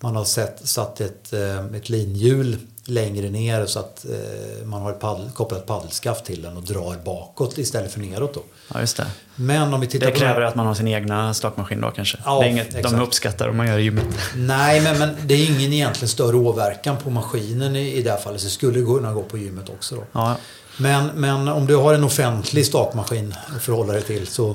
Man 0.00 0.16
har 0.16 0.24
sett, 0.24 0.68
satt 0.68 1.00
ett, 1.00 1.32
eh, 1.32 1.64
ett 1.76 1.88
linhjul 1.88 2.56
längre 2.89 3.30
ner 3.30 3.66
så 3.66 3.78
att 3.78 4.05
eh, 4.05 4.66
man 4.66 4.82
har 4.82 4.91
ett 4.91 5.01
paddel, 5.01 5.30
kopplat 5.30 5.66
paddelskaft 5.66 6.24
till 6.24 6.43
den 6.43 6.57
och 6.57 6.62
drar 6.62 6.97
bakåt 7.05 7.59
istället 7.59 7.93
för 7.93 8.01
neråt. 8.01 8.34
Då. 8.34 8.43
Ja, 8.74 8.80
just 8.80 8.97
det. 8.97 9.07
Men 9.34 9.74
om 9.74 9.80
vi 9.80 9.87
tittar 9.87 10.07
Det 10.07 10.12
på 10.12 10.18
kräver 10.18 10.41
att 10.41 10.55
man 10.55 10.66
har 10.66 10.74
sin 10.74 10.89
egna 10.89 11.34
stakmaskin 11.34 11.80
då 11.80 11.91
kanske? 11.91 12.18
Ja, 12.24 12.41
det 12.41 12.47
är 12.47 12.51
inget 12.51 12.74
exakt. 12.74 12.95
de 12.95 13.03
uppskattar 13.03 13.49
om 13.49 13.57
man 13.57 13.66
gör 13.66 13.78
i 13.78 13.82
gymmet. 13.82 14.07
Nej, 14.37 14.80
men, 14.80 14.99
men 14.99 15.16
det 15.24 15.34
är 15.34 15.51
ingen 15.51 15.72
egentligen 15.72 16.09
större 16.09 16.37
åverkan 16.37 16.97
på 16.97 17.11
maskinen 17.11 17.76
i, 17.76 17.93
i 17.93 18.03
det 18.03 18.11
här 18.11 18.18
fallet. 18.18 18.41
Så 18.41 18.47
det 18.47 18.51
skulle 18.51 18.84
kunna 18.84 19.12
gå 19.12 19.22
på 19.22 19.39
gymmet 19.39 19.68
också. 19.68 19.95
Då. 19.95 20.03
Ja, 20.12 20.37
Men, 20.76 21.07
men 21.14 21.49
om 21.49 21.66
du 21.66 21.76
har 21.76 21.95
en 21.95 22.05
offentlig 22.05 22.66
stakmaskin 22.66 23.34
att 23.57 23.62
förhålla 23.62 23.93
dig 23.93 24.03
till 24.03 24.26
så 24.26 24.55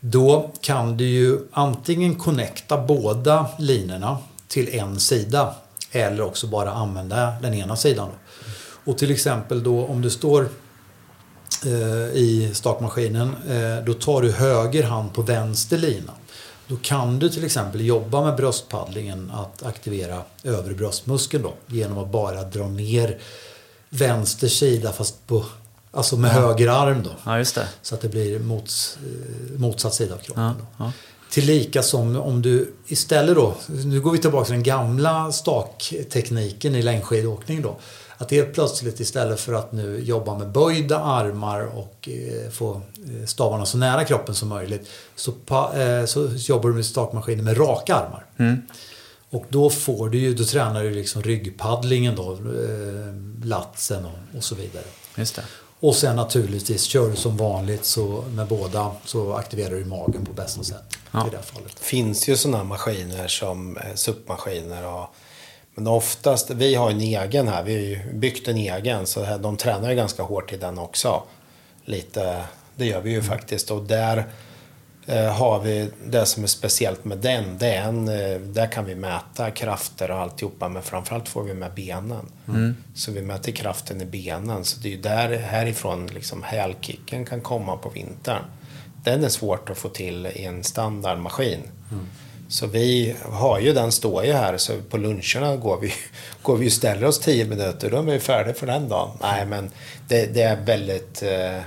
då 0.00 0.50
kan 0.60 0.96
du 0.96 1.04
ju 1.04 1.38
antingen 1.52 2.14
connecta 2.14 2.78
båda 2.78 3.46
linorna 3.58 4.18
till 4.48 4.74
en 4.74 5.00
sida 5.00 5.54
eller 5.94 6.24
också 6.24 6.46
bara 6.46 6.70
använda 6.72 7.34
den 7.42 7.54
ena 7.54 7.76
sidan. 7.76 8.08
Och 8.84 8.98
till 8.98 9.10
exempel 9.10 9.62
då 9.62 9.86
om 9.86 10.02
du 10.02 10.10
står 10.10 10.48
eh, 11.64 12.16
i 12.16 12.50
stakmaskinen 12.54 13.36
eh, 13.48 13.84
då 13.84 13.94
tar 13.94 14.22
du 14.22 14.32
höger 14.32 14.82
hand 14.82 15.14
på 15.14 15.22
vänster 15.22 15.78
lina. 15.78 16.12
Då 16.66 16.76
kan 16.82 17.18
du 17.18 17.28
till 17.28 17.44
exempel 17.44 17.80
jobba 17.80 18.24
med 18.24 18.36
bröstpaddlingen 18.36 19.30
att 19.30 19.62
aktivera 19.62 20.22
övre 20.42 20.74
bröstmuskeln 20.74 21.42
då 21.42 21.54
genom 21.66 21.98
att 21.98 22.08
bara 22.08 22.42
dra 22.42 22.68
ner 22.68 23.18
vänster 23.88 24.48
sida 24.48 24.92
fast 24.92 25.26
på, 25.26 25.44
alltså 25.90 26.16
med 26.16 26.30
höger 26.30 26.68
arm 26.68 27.02
då. 27.02 27.10
ja. 27.60 27.66
Så 27.82 27.94
att 27.94 28.00
det 28.00 28.08
blir 28.08 28.38
mots, 28.38 28.98
eh, 29.02 29.60
motsatt 29.60 29.94
sida 29.94 30.14
av 30.14 30.18
kroppen. 30.18 30.44
Ja, 30.44 30.54
ja. 30.84 30.92
Tillika 31.34 31.82
som 31.82 32.16
om 32.16 32.42
du 32.42 32.72
istället 32.86 33.36
då, 33.36 33.54
nu 33.84 34.00
går 34.00 34.12
vi 34.12 34.18
tillbaka 34.18 34.44
till 34.44 34.54
den 34.54 34.62
gamla 34.62 35.32
staktekniken 35.32 36.74
i 36.74 36.82
längdskidåkning 36.82 37.62
då. 37.62 37.76
Att 38.18 38.30
helt 38.30 38.54
plötsligt 38.54 39.00
istället 39.00 39.40
för 39.40 39.52
att 39.52 39.72
nu 39.72 40.00
jobba 40.04 40.38
med 40.38 40.52
böjda 40.52 40.98
armar 40.98 41.78
och 41.78 42.08
eh, 42.08 42.50
få 42.50 42.74
eh, 42.74 43.26
stavarna 43.26 43.66
så 43.66 43.78
nära 43.78 44.04
kroppen 44.04 44.34
som 44.34 44.48
möjligt 44.48 44.88
så, 45.16 45.32
pa, 45.32 45.76
eh, 45.76 46.04
så 46.04 46.28
jobbar 46.36 46.68
du 46.68 46.74
med 46.74 46.86
stakmaskinen 46.86 47.44
med 47.44 47.60
raka 47.60 47.94
armar. 47.94 48.26
Mm. 48.36 48.62
Och 49.30 49.44
då 49.48 49.70
får 49.70 50.08
du 50.08 50.18
ju, 50.18 50.34
då 50.34 50.44
tränar 50.44 50.82
du 50.82 50.90
liksom 50.90 51.22
ryggpaddlingen 51.22 52.16
då, 52.16 52.32
eh, 52.32 53.44
latsen 53.44 54.04
och, 54.04 54.36
och 54.36 54.44
så 54.44 54.54
vidare. 54.54 54.84
Just 55.16 55.36
det. 55.36 55.42
Och 55.84 55.96
sen 55.96 56.16
naturligtvis 56.16 56.82
kör 56.82 57.10
du 57.10 57.16
som 57.16 57.36
vanligt 57.36 57.84
så 57.84 58.24
med 58.30 58.46
båda 58.46 58.92
så 59.04 59.32
aktiverar 59.34 59.70
du 59.74 59.84
magen 59.84 60.26
på 60.26 60.32
bästa 60.32 60.62
sätt 60.62 60.82
Ja. 61.12 61.26
i 61.26 61.30
det 61.30 61.36
här 61.36 61.44
fallet. 61.44 61.78
Finns 61.78 62.28
ju 62.28 62.36
sådana 62.36 62.64
maskiner 62.64 63.28
som 63.28 63.76
eh, 63.76 63.94
SUP-maskiner. 63.94 64.86
Och, 64.86 65.06
men 65.74 65.86
oftast, 65.86 66.50
vi 66.50 66.74
har 66.74 66.90
ju 66.90 66.94
en 66.94 67.00
egen 67.00 67.48
här. 67.48 67.62
Vi 67.62 67.74
har 67.74 67.80
ju 67.80 68.14
byggt 68.14 68.48
en 68.48 68.56
egen. 68.56 69.06
Så 69.06 69.22
här, 69.22 69.38
de 69.38 69.56
tränar 69.56 69.90
ju 69.90 69.96
ganska 69.96 70.22
hårt 70.22 70.52
i 70.52 70.56
den 70.56 70.78
också. 70.78 71.22
Lite, 71.84 72.44
det 72.76 72.86
gör 72.86 73.00
vi 73.00 73.10
ju 73.10 73.22
faktiskt. 73.22 73.70
Och 73.70 73.82
där 73.82 74.26
har 75.12 75.60
vi 75.60 75.90
det 76.06 76.26
som 76.26 76.42
är 76.42 76.46
speciellt 76.46 77.04
med 77.04 77.18
den. 77.18 77.58
Det 77.58 77.74
är 77.74 77.88
en, 77.88 78.08
eh, 78.08 78.40
där 78.40 78.72
kan 78.72 78.84
vi 78.84 78.94
mäta 78.94 79.50
krafter 79.50 80.10
och 80.10 80.18
alltihopa. 80.18 80.68
Men 80.68 80.82
framförallt 80.82 81.28
får 81.28 81.42
vi 81.42 81.54
med 81.54 81.74
benen. 81.74 82.26
Så 82.94 83.12
vi 83.12 83.22
mäter 83.22 83.52
kraften 83.52 84.00
i 84.00 84.04
benen. 84.04 84.64
Så 84.64 84.80
det 84.80 84.88
är 84.88 84.90
ju 84.90 85.00
där 85.00 85.38
härifrån 85.38 86.06
liksom 86.06 86.42
hälkicken 86.42 87.24
kan 87.24 87.40
komma 87.40 87.76
på 87.76 87.88
vintern. 87.88 88.42
Den 89.04 89.24
är 89.24 89.28
svårt 89.28 89.70
att 89.70 89.78
få 89.78 89.88
till 89.88 90.26
i 90.26 90.44
en 90.44 90.64
standardmaskin. 90.64 91.60
Så 92.48 92.66
vi 92.66 93.16
har 93.22 93.60
ju 93.60 93.72
den 93.72 93.92
står 93.92 94.24
ju 94.24 94.32
här 94.32 94.56
så 94.56 94.72
på 94.90 94.96
luncherna 94.96 95.56
går 95.56 95.80
vi, 95.80 95.92
går 96.42 96.56
vi 96.56 96.68
och 96.68 96.72
ställer 96.72 97.06
oss 97.06 97.20
10 97.20 97.44
minuter. 97.44 97.90
Då 97.90 97.96
är 97.96 98.02
vi 98.02 98.20
färdiga 98.20 98.54
för 98.54 98.66
den 98.66 98.88
dagen. 98.88 99.10
Nej 99.22 99.46
men 99.46 99.70
det, 100.08 100.34
det 100.34 100.42
är 100.42 100.56
väldigt... 100.56 101.22
Eh, 101.22 101.60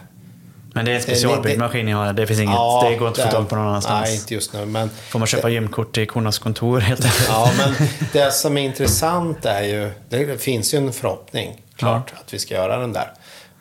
Men 0.78 0.86
det 0.86 0.92
är 0.92 0.96
en 0.96 1.02
Det- 1.02 1.04
specialbyggd 1.04 1.56
det- 1.56 1.60
maskin 1.64 1.86
ni 1.86 1.92
har. 1.92 2.14
Det 2.14 2.28
finns 2.28 2.40
inget, 2.40 2.58
det 2.90 2.96
går 2.96 3.08
inte 3.08 3.24
att 3.24 3.32
få 3.32 3.38
tag 3.38 3.50
på 3.50 3.56
någon 3.56 3.68
annanstans. 3.68 4.06
Nej, 4.08 4.16
inte 4.16 4.34
just 4.34 4.54
nu. 4.54 4.66
Men, 4.66 4.90
Får 4.90 5.20
man 5.20 5.28
köpa 5.28 5.50
gymkort 5.50 5.94
till 5.96 6.08
Kornas 6.08 6.40
kontor 6.40 6.80
helt 6.80 7.06
enkelt. 7.06 7.28
ja, 7.30 7.52
men 7.58 7.88
det 8.14 8.32
som 8.34 8.58
är 8.58 8.62
intressant 8.62 9.46
är 9.46 9.62
ju... 9.64 9.92
Det 10.10 10.42
finns 10.42 10.74
ju 10.74 10.78
en 10.78 10.94
förhoppning, 10.94 11.62
klart, 11.76 12.14
att 12.22 12.34
vi 12.34 12.40
ska 12.40 12.54
göra 12.54 12.78
den 12.78 12.94
där. 12.94 13.14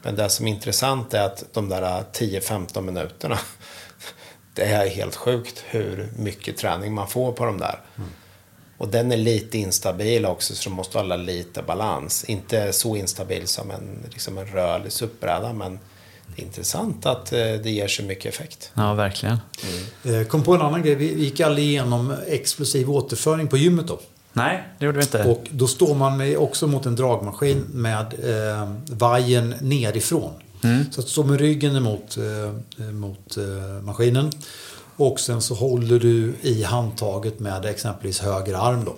Men 0.03 0.17
det 0.17 0.29
som 0.29 0.47
är 0.47 0.51
intressant 0.51 1.15
är 1.15 1.23
att 1.23 1.45
de 1.53 1.69
där 1.69 2.03
10-15 2.13 2.81
minuterna. 2.81 3.39
Det 4.55 4.63
är 4.65 4.89
helt 4.89 5.17
sjukt 5.17 5.65
hur 5.67 6.09
mycket 6.17 6.57
träning 6.57 6.95
man 6.95 7.09
får 7.09 7.33
på 7.33 7.45
de 7.45 7.59
där. 7.59 7.81
Och 8.79 8.89
den 8.89 9.13
är 9.13 9.17
lite 9.17 9.59
instabil 9.59 10.27
också 10.27 10.55
så 10.55 10.69
du 10.71 10.75
måste 10.77 10.99
hålla 10.99 11.17
lite 11.17 11.63
balans. 11.63 12.25
Inte 12.25 12.73
så 12.73 12.97
instabil 12.97 13.47
som 13.47 13.71
en, 13.71 13.99
liksom 14.13 14.39
en 14.39 14.47
rörlig 14.47 14.93
SUP-bräda 14.93 15.53
men 15.53 15.79
det 16.35 16.43
är 16.43 16.47
intressant 16.47 17.07
att 17.07 17.33
eh, 17.33 17.39
det 17.39 17.71
ger 17.71 17.89
så 17.89 18.03
mycket 18.03 18.35
effekt. 18.35 18.71
Ja, 18.75 18.95
verkligen. 18.95 19.39
Eh, 20.05 20.23
Kom 20.23 20.43
på 20.43 20.55
en 20.55 20.63
annan 20.63 20.83
grej. 20.83 20.95
Vi 20.95 21.25
gick 21.25 21.41
aldrig 21.41 21.67
igenom 21.67 22.15
explosiv 22.27 22.91
återföring 22.91 23.49
på 23.49 23.57
gymmet 23.57 23.87
då. 23.87 24.01
Nej, 24.33 24.63
det 24.79 24.87
gjorde 24.87 24.99
vi 24.99 25.05
inte. 25.05 25.25
Och 25.25 25.49
då 25.51 25.67
står 25.67 25.95
man 25.95 26.17
med, 26.17 26.37
också 26.37 26.67
mot 26.67 26.87
en 26.87 26.97
dragmaskin 26.97 27.65
med 27.69 28.15
eh, 28.25 28.73
vajern 28.91 29.55
nerifrån. 29.61 30.33
Så 30.91 31.01
att 31.01 31.09
stå 31.09 31.23
med 31.25 31.41
ryggen 31.41 31.77
emot 31.77 32.17
eh, 32.17 32.85
mot 32.85 33.37
eh, 33.37 33.83
maskinen. 33.83 34.31
Och 34.97 35.21
sen 35.21 35.43
så 35.43 35.55
håller 35.55 35.99
du 35.99 36.35
i 36.41 36.63
handtaget 36.63 37.41
med 37.41 37.65
exempelvis 37.65 38.21
höger 38.21 38.55
arm 38.55 38.85
då. 38.85 38.95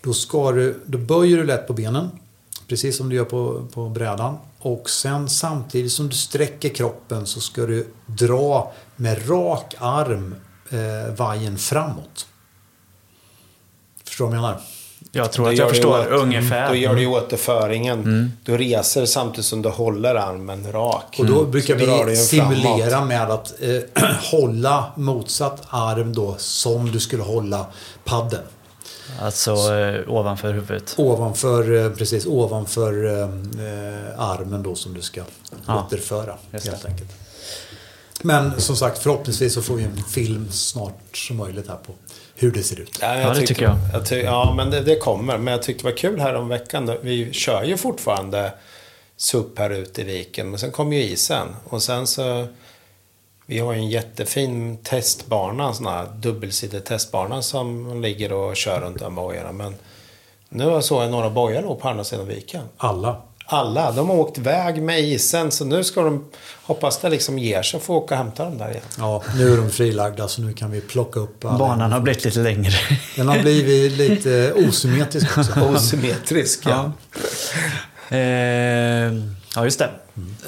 Då, 0.00 0.12
ska 0.12 0.52
du, 0.52 0.80
då 0.86 0.98
böjer 0.98 1.36
du 1.36 1.44
lätt 1.44 1.66
på 1.66 1.72
benen. 1.72 2.10
Precis 2.72 2.96
som 2.96 3.08
du 3.08 3.16
gör 3.16 3.24
på, 3.24 3.66
på 3.74 3.88
brädan. 3.88 4.36
Och 4.58 4.90
sen 4.90 5.28
samtidigt 5.28 5.92
som 5.92 6.08
du 6.08 6.14
sträcker 6.16 6.68
kroppen 6.68 7.26
så 7.26 7.40
ska 7.40 7.62
du 7.66 7.88
dra 8.06 8.72
med 8.96 9.30
rak 9.30 9.74
arm 9.78 10.34
eh, 10.70 11.14
vajern 11.16 11.58
framåt. 11.58 12.26
Förstår 14.04 14.24
du 14.24 14.30
vad 14.30 14.36
jag 14.38 14.42
menar? 14.42 14.60
jag 15.12 15.32
tror 15.32 15.44
Då 15.44 15.50
att 15.52 15.58
jag 15.58 15.68
förstår 15.68 16.00
åt- 16.14 16.20
ungefär. 16.22 16.68
Då 16.68 16.74
gör 16.74 16.94
du 16.94 17.06
återföringen. 17.06 18.32
Du 18.44 18.56
reser 18.58 19.06
samtidigt 19.06 19.44
som 19.46 19.62
du 19.62 19.68
håller 19.68 20.14
armen 20.14 20.72
rak. 20.72 21.16
Och 21.18 21.26
då 21.26 21.38
Mm. 21.38 21.50
brukar 21.50 21.78
Så 21.78 22.04
vi 22.04 22.16
simulera 22.16 22.90
framåt. 22.90 23.08
med 23.08 23.30
att 23.30 23.54
eh, 23.60 24.04
hålla 24.30 24.92
motsatt 24.96 25.62
arm 25.68 26.14
då 26.14 26.34
som 26.38 26.90
du 26.92 27.00
skulle 27.00 27.22
hålla 27.22 27.66
paddeln. 28.04 28.42
Alltså 29.20 29.50
eh, 29.74 30.08
ovanför 30.12 30.52
huvudet. 30.52 30.94
Ovanför, 30.98 31.84
eh, 31.84 31.90
precis 31.92 32.26
ovanför 32.26 33.04
eh, 33.06 33.28
armen 34.18 34.62
då 34.62 34.74
som 34.74 34.94
du 34.94 35.00
ska 35.02 35.20
Ja, 35.66 35.86
återföra. 35.86 36.36
just 36.52 36.66
Helt 36.68 36.82
det. 36.82 36.88
enkelt. 36.88 37.10
Men 38.22 38.60
som 38.60 38.76
sagt 38.76 38.98
förhoppningsvis 38.98 39.54
så 39.54 39.62
får 39.62 39.74
vi 39.74 39.84
en 39.84 39.96
film 40.10 40.48
snart 40.50 41.16
som 41.16 41.36
möjligt 41.36 41.68
här 41.68 41.76
på 41.76 41.92
hur 42.34 42.52
det 42.52 42.62
ser 42.62 42.80
ut. 42.80 42.98
Ja, 43.00 43.18
Ja, 43.20 43.28
det 43.28 43.34
tyckte- 43.34 43.46
tycker 43.54 43.62
jag. 43.64 43.76
jag 43.92 44.06
ty, 44.06 44.16
ja, 44.16 44.54
men 44.56 44.70
det, 44.70 44.80
det 44.80 44.96
kommer. 44.96 45.38
Men 45.38 45.52
jag 45.52 45.62
tyckte 45.62 45.84
det 45.84 45.90
var 45.90 45.96
kul 45.96 46.20
här 46.20 46.34
om 46.34 46.48
veckan. 46.48 46.86
Då. 46.86 46.96
Vi 47.02 47.32
kör 47.32 47.62
ju 47.62 47.76
fortfarande 47.76 48.52
SUP 49.16 49.58
här 49.58 49.70
ute 49.70 50.00
i 50.00 50.04
viken. 50.04 50.50
Men 50.50 50.58
sen 50.58 50.70
kom 50.72 50.92
ju 50.92 51.02
isen. 51.02 51.48
Och 51.64 51.82
sen 51.82 52.06
så... 52.06 52.46
Vi 53.46 53.58
har 53.58 53.72
ju 53.72 53.78
en 53.78 53.88
jättefin 53.88 54.76
testbana, 54.76 55.68
en 55.68 55.74
sån 55.74 55.86
här 55.86 56.06
dubbelsidig 56.16 56.84
testbana 56.84 57.42
som 57.42 58.02
ligger 58.02 58.32
och 58.32 58.56
kör 58.56 58.80
runt 58.80 58.98
de 58.98 59.14
bojarna. 59.14 59.52
Men 59.52 59.74
nu 60.48 60.82
såg 60.82 61.02
jag 61.02 61.10
några 61.10 61.30
bojar 61.30 61.62
då 61.62 61.74
på 61.74 61.88
andra 61.88 62.04
sidan 62.04 62.26
viken. 62.28 62.62
Alla. 62.76 63.16
Alla, 63.46 63.92
de 63.92 64.08
har 64.10 64.16
åkt 64.16 64.38
iväg 64.38 64.82
med 64.82 65.00
isen. 65.00 65.50
Så 65.50 65.64
nu 65.64 65.84
ska 65.84 66.02
de, 66.02 66.24
hoppas 66.62 66.98
det 66.98 67.08
liksom 67.08 67.38
ger 67.38 67.62
sig, 67.62 67.80
få 67.80 67.94
åka 67.94 68.14
och 68.14 68.18
hämta 68.18 68.44
dem 68.44 68.58
där 68.58 68.70
igen. 68.70 68.82
Ja, 68.98 69.22
nu 69.36 69.52
är 69.52 69.56
de 69.56 69.70
frilagda 69.70 70.28
så 70.28 70.42
nu 70.42 70.52
kan 70.52 70.70
vi 70.70 70.80
plocka 70.80 71.20
upp 71.20 71.44
alla. 71.44 71.58
Banan 71.58 71.92
har 71.92 72.00
blivit 72.00 72.24
lite 72.24 72.38
längre. 72.38 72.72
Den 73.16 73.28
har 73.28 73.38
blivit 73.38 73.92
lite 73.92 74.52
osymmetrisk 74.52 75.38
också. 75.38 75.60
Osymmetrisk, 75.74 76.66
ja. 76.66 76.92
Eh, 78.16 79.12
Ja, 79.56 79.64
just 79.64 79.78
det. 79.78 79.90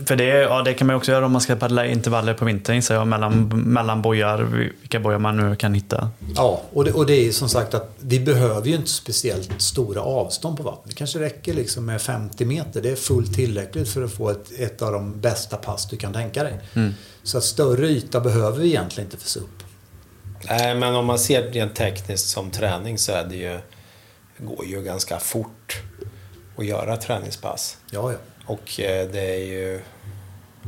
För 0.06 0.16
det, 0.16 0.24
ja, 0.24 0.62
det 0.62 0.74
kan 0.74 0.86
man 0.86 0.96
också 0.96 1.12
göra 1.12 1.26
om 1.26 1.32
man 1.32 1.40
ska 1.40 1.56
paddla 1.56 1.86
intervaller 1.86 2.34
på 2.34 2.44
vintern, 2.44 2.82
så 2.82 2.92
jag, 2.92 3.06
mellan, 3.06 3.48
mellan 3.48 4.02
bojar, 4.02 4.38
vilka 4.80 5.00
bojar 5.00 5.18
man 5.18 5.36
nu 5.36 5.56
kan 5.56 5.74
hitta. 5.74 6.10
Ja, 6.36 6.62
och 6.72 6.84
det, 6.84 6.92
och 6.92 7.06
det 7.06 7.14
är 7.14 7.24
ju 7.24 7.32
som 7.32 7.48
sagt 7.48 7.74
att 7.74 7.96
vi 8.00 8.20
behöver 8.20 8.68
ju 8.68 8.74
inte 8.74 8.90
speciellt 8.90 9.62
stora 9.62 10.00
avstånd 10.00 10.56
på 10.56 10.62
vattnet. 10.62 10.88
Det 10.88 10.94
kanske 10.94 11.18
räcker 11.18 11.54
liksom 11.54 11.86
med 11.86 12.02
50 12.02 12.44
meter. 12.44 12.82
Det 12.82 12.90
är 12.90 12.96
fullt 12.96 13.34
tillräckligt 13.34 13.88
för 13.88 14.02
att 14.02 14.12
få 14.12 14.30
ett, 14.30 14.52
ett 14.58 14.82
av 14.82 14.92
de 14.92 15.20
bästa 15.20 15.56
pass 15.56 15.88
du 15.88 15.96
kan 15.96 16.12
tänka 16.12 16.44
dig. 16.44 16.60
Så 17.22 17.38
att 17.38 17.44
större 17.44 17.88
yta 17.88 18.20
behöver 18.20 18.58
vi 18.58 18.68
egentligen 18.68 19.06
inte 19.06 19.16
för 19.16 19.28
SUP. 19.28 19.62
Nej, 20.48 20.74
men 20.74 20.94
om 20.94 21.06
man 21.06 21.18
ser 21.18 21.42
rent 21.42 21.74
tekniskt 21.74 22.28
som 22.28 22.50
träning 22.50 22.98
så 22.98 23.12
är 23.12 23.24
det 23.24 23.36
ju... 23.36 23.58
Går 24.38 24.66
ju 24.66 24.82
ganska 24.82 25.18
fort 25.18 25.82
att 26.56 26.66
göra 26.66 26.96
träningspass. 26.96 27.76
Ja, 27.90 28.12
ja. 28.12 28.18
Och 28.46 28.80
eh, 28.80 29.08
det 29.12 29.34
är 29.34 29.44
ju... 29.44 29.80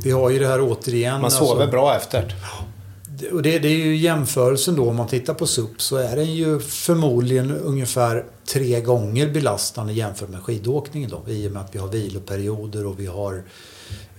Vi 0.05 0.11
har 0.11 0.31
ju 0.31 0.39
det 0.39 0.47
här 0.47 0.61
återigen. 0.61 1.21
Man 1.21 1.31
sover 1.31 1.51
alltså- 1.51 1.71
bra 1.71 1.97
efter. 1.97 2.35
Och 3.33 3.43
det, 3.43 3.59
det 3.59 3.69
är 3.69 3.87
ju 3.87 3.97
jämförelsen 3.97 4.77
då 4.77 4.89
om 4.89 4.97
man 4.97 5.07
tittar 5.09 5.35
på 5.35 5.47
SUP 5.47 5.83
så 5.83 5.97
är 5.97 6.17
den 6.17 6.35
ju 6.35 6.61
förmodligen 6.61 7.51
ungefär 7.51 8.25
tre 8.53 8.81
gånger 8.81 9.29
belastande 9.29 9.93
jämfört 9.93 10.29
med 10.29 10.43
skidåkningen 10.43 11.11
då. 11.11 11.33
I 11.33 11.49
och 11.49 11.53
med 11.53 11.63
att 11.63 11.75
vi 11.75 11.79
har 11.79 11.89
viloperioder 11.89 12.87
och 12.87 13.01
vi 13.01 13.07
har 13.07 13.43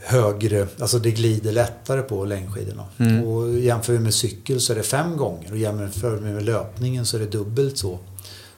högre, 0.03 0.67
alltså 0.79 0.99
det 0.99 1.11
glider 1.11 1.51
lättare 1.51 2.01
på 2.01 2.25
längdskidorna. 2.25 2.85
Och 3.25 3.59
jämför 3.59 3.93
vi 3.93 3.99
med 3.99 4.13
cykel 4.13 4.61
så 4.61 4.73
är 4.73 4.77
det 4.77 4.83
fem 4.83 5.17
gånger 5.17 5.51
och 5.51 5.57
jämför 5.57 6.11
vi 6.11 6.33
med 6.33 6.43
löpningen 6.43 7.05
så 7.05 7.17
är 7.17 7.21
det 7.21 7.27
dubbelt 7.31 7.77
så, 7.77 7.99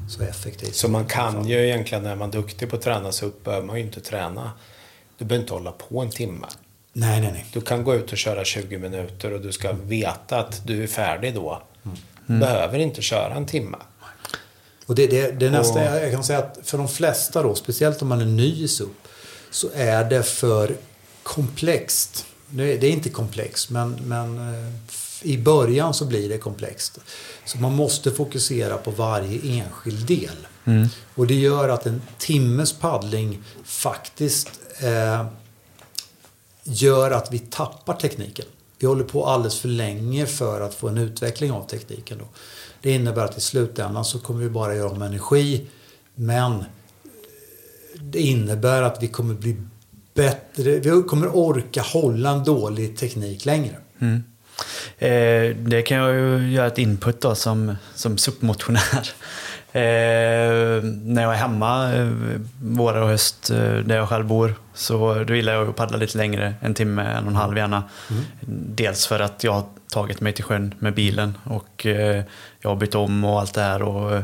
så 0.10 0.24
effektivt. 0.24 0.76
Så 0.76 0.88
man 0.88 1.06
kan 1.06 1.48
ju 1.48 1.66
egentligen, 1.68 2.04
när 2.04 2.16
man 2.16 2.30
är 2.30 2.34
duktig 2.34 2.70
på 2.70 2.76
att 2.76 2.82
träna 2.82 3.12
sig 3.12 3.28
upp, 3.28 3.44
behöver 3.44 3.68
man 3.68 3.78
ju 3.78 3.84
inte 3.84 4.02
träna. 4.02 4.52
Du 5.20 5.26
behöver 5.26 5.44
inte 5.44 5.54
hålla 5.54 5.72
på 5.72 6.00
en 6.02 6.10
timme. 6.10 6.48
Nej, 6.94 7.22
nej, 7.22 7.32
nej. 7.32 7.46
Du 7.54 7.62
kan 7.62 7.84
gå 7.84 7.96
ut 7.96 8.12
och 8.12 8.18
köra 8.18 8.46
20 8.46 8.78
minuter 8.78 9.34
och 9.34 9.42
du 9.42 9.52
ska 9.52 9.72
veta 9.74 10.40
att 10.40 10.62
du 10.68 10.84
är 10.84 10.88
färdig 10.88 11.36
då. 11.36 11.62
Du 12.28 12.40
behöver 12.40 12.80
inte 12.80 13.02
köra 13.02 13.34
en 13.34 13.46
timme. 13.46 13.78
Och 14.86 14.96
det, 14.96 15.08
det, 15.08 15.32
det 15.32 15.46
är 15.46 15.60
Och- 15.60 16.04
jag 16.04 16.12
kan 16.12 16.24
säga 16.24 16.40
att 16.40 16.60
för 16.64 16.78
de 16.78 16.88
flesta 16.88 17.44
då, 17.44 17.56
speciellt 17.56 18.02
om 18.02 18.08
man 18.08 18.22
är 18.22 18.26
ny 18.26 18.64
i 18.64 18.68
SUP, 18.68 19.08
så 19.52 19.70
är 19.76 20.04
det 20.04 20.24
för 20.24 20.76
komplext. 21.24 22.26
Det, 22.50 22.78
det 22.78 22.88
är 22.88 22.92
inte 22.92 23.10
komplext, 23.10 23.70
men, 23.70 23.92
men 24.06 24.38
eh, 24.38 24.74
i 25.22 25.38
början 25.38 25.94
så 25.94 26.06
blir 26.06 26.30
det 26.30 26.38
komplext. 26.38 27.00
Så 27.46 27.58
man 27.58 27.76
måste 27.76 28.12
fokusera 28.12 28.78
på 28.78 28.92
varje 28.92 29.62
enskild 29.62 30.08
del. 30.08 30.48
Och 31.16 31.28
det 31.28 31.36
gör 31.36 31.70
att 31.70 31.86
en 31.86 32.02
timmes 32.18 32.74
paddling 32.74 33.44
faktiskt 33.64 34.50
eh, 34.80 35.26
gör 36.64 37.12
att 37.12 37.34
vi 37.34 37.40
tappar 37.40 37.94
tekniken. 37.94 38.46
Vi 38.80 38.88
håller 38.88 39.04
på 39.04 39.26
alldeles 39.26 39.60
för 39.60 39.70
länge 39.70 40.26
för 40.26 40.62
att 40.62 40.74
få 40.74 40.88
en 40.88 40.98
utveckling 40.98 41.52
av 41.52 41.68
tekniken. 41.68 42.18
Då. 42.18 42.26
Det 42.82 42.92
innebär 42.92 43.26
att 43.26 43.38
i 43.38 43.42
slutändan 43.42 44.06
så 44.06 44.20
kommer 44.20 44.44
vi 44.44 44.50
bara 44.50 44.76
göra 44.76 44.90
om 44.90 45.02
energi. 45.02 45.68
Men 46.16 46.64
det 47.96 48.20
innebär 48.20 48.82
att 48.82 49.04
vi 49.04 49.08
kommer 49.08 49.34
bli 49.34 49.56
bättre. 50.14 50.80
Vi 50.80 51.04
kommer 51.04 51.28
orka 51.28 51.82
hålla 51.82 52.30
en 52.30 52.44
dålig 52.44 52.98
teknik 52.98 53.46
längre. 53.46 53.76
Mm. 54.00 54.24
Eh, 54.98 55.56
det 55.56 55.82
kan 55.82 55.98
jag 55.98 56.14
ju 56.14 56.52
göra 56.52 56.68
ett 56.68 56.78
input 56.78 57.22
då 57.22 57.36
som, 57.36 57.76
som 57.96 58.18
SUP-motionär. 58.18 59.12
Eh, 59.72 60.84
när 60.84 61.22
jag 61.22 61.34
är 61.34 61.38
hemma 61.38 61.94
eh, 61.94 62.08
vår 62.62 63.02
och 63.02 63.08
höst 63.08 63.50
eh, 63.50 63.74
där 63.74 63.96
jag 63.96 64.10
själv 64.10 64.26
bor 64.26 64.56
så 64.74 65.24
då 65.24 65.36
gillar 65.36 65.54
jag 65.54 65.70
att 65.70 65.76
paddla 65.76 65.98
lite 65.98 66.18
längre, 66.18 66.54
en 66.62 66.74
timme, 66.74 67.04
en 67.04 67.24
och 67.24 67.30
en 67.30 67.36
halv 67.36 67.58
gärna. 67.58 67.84
Dels 68.76 69.08
för 69.08 69.20
att 69.20 69.44
jag 69.44 69.52
har 69.52 69.64
tagit 69.90 70.22
mig 70.22 70.34
till 70.34 70.44
sjön 70.44 70.74
med 70.80 70.94
bilen 70.94 71.38
och 71.44 71.86
eh, 71.86 72.24
jag 72.62 72.70
har 72.70 72.76
bytt 72.76 72.96
om 72.96 73.26
och 73.26 73.40
allt 73.40 73.54
det 73.54 73.62
här. 73.62 73.82
Och, 73.82 74.24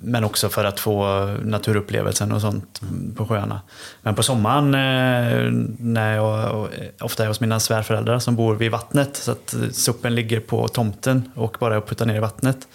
men 0.00 0.24
också 0.24 0.48
för 0.48 0.64
att 0.64 0.80
få 0.80 1.26
naturupplevelsen 1.42 2.32
och 2.32 2.40
sånt 2.40 2.80
på 3.16 3.26
sjöarna. 3.26 3.60
Men 4.02 4.14
på 4.14 4.22
sommaren 4.22 4.74
eh, 4.74 5.50
när 5.78 6.14
jag 6.16 6.68
ofta 7.00 7.22
är 7.24 7.28
hos 7.28 7.40
mina 7.40 7.60
svärföräldrar 7.60 8.18
som 8.18 8.36
bor 8.36 8.54
vid 8.54 8.70
vattnet 8.70 9.16
så 9.16 9.32
att 9.32 9.54
eh, 9.54 9.68
suppen 9.72 10.14
ligger 10.14 10.40
på 10.40 10.68
tomten 10.68 11.32
och 11.34 11.56
bara 11.60 11.74
är 11.74 11.78
att 11.78 11.88
putta 11.88 12.04
ner 12.04 12.16
i 12.16 12.20
vattnet. 12.20 12.68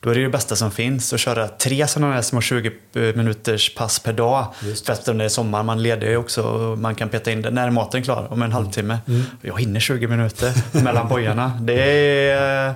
Då 0.00 0.10
är 0.10 0.14
det 0.14 0.22
det 0.22 0.28
bästa 0.28 0.56
som 0.56 0.70
finns 0.70 1.12
att 1.12 1.20
köra 1.20 1.48
tre 1.48 1.86
sådana 1.86 2.14
här 2.14 2.22
små 2.22 2.40
20 2.40 2.72
minuters 2.92 3.74
pass 3.74 3.98
per 3.98 4.12
dag. 4.12 4.46
För 4.84 4.92
att 4.92 5.08
om 5.08 5.18
det 5.18 5.24
är 5.24 5.28
sommar, 5.28 5.62
man 5.62 5.82
leder 5.82 6.08
ju 6.08 6.16
också 6.16 6.42
och 6.42 6.78
man 6.78 6.94
kan 6.94 7.08
peta 7.08 7.30
in 7.30 7.42
det. 7.42 7.50
När 7.50 7.66
är 7.66 7.70
maten 7.70 8.02
klar? 8.02 8.26
Om 8.30 8.42
en 8.42 8.52
halvtimme. 8.52 8.98
Jag 9.42 9.60
hinner 9.60 9.80
20 9.80 10.06
minuter 10.06 10.52
mellan 10.84 11.08
bojarna. 11.08 11.52
Det 11.60 11.82
är, 12.30 12.74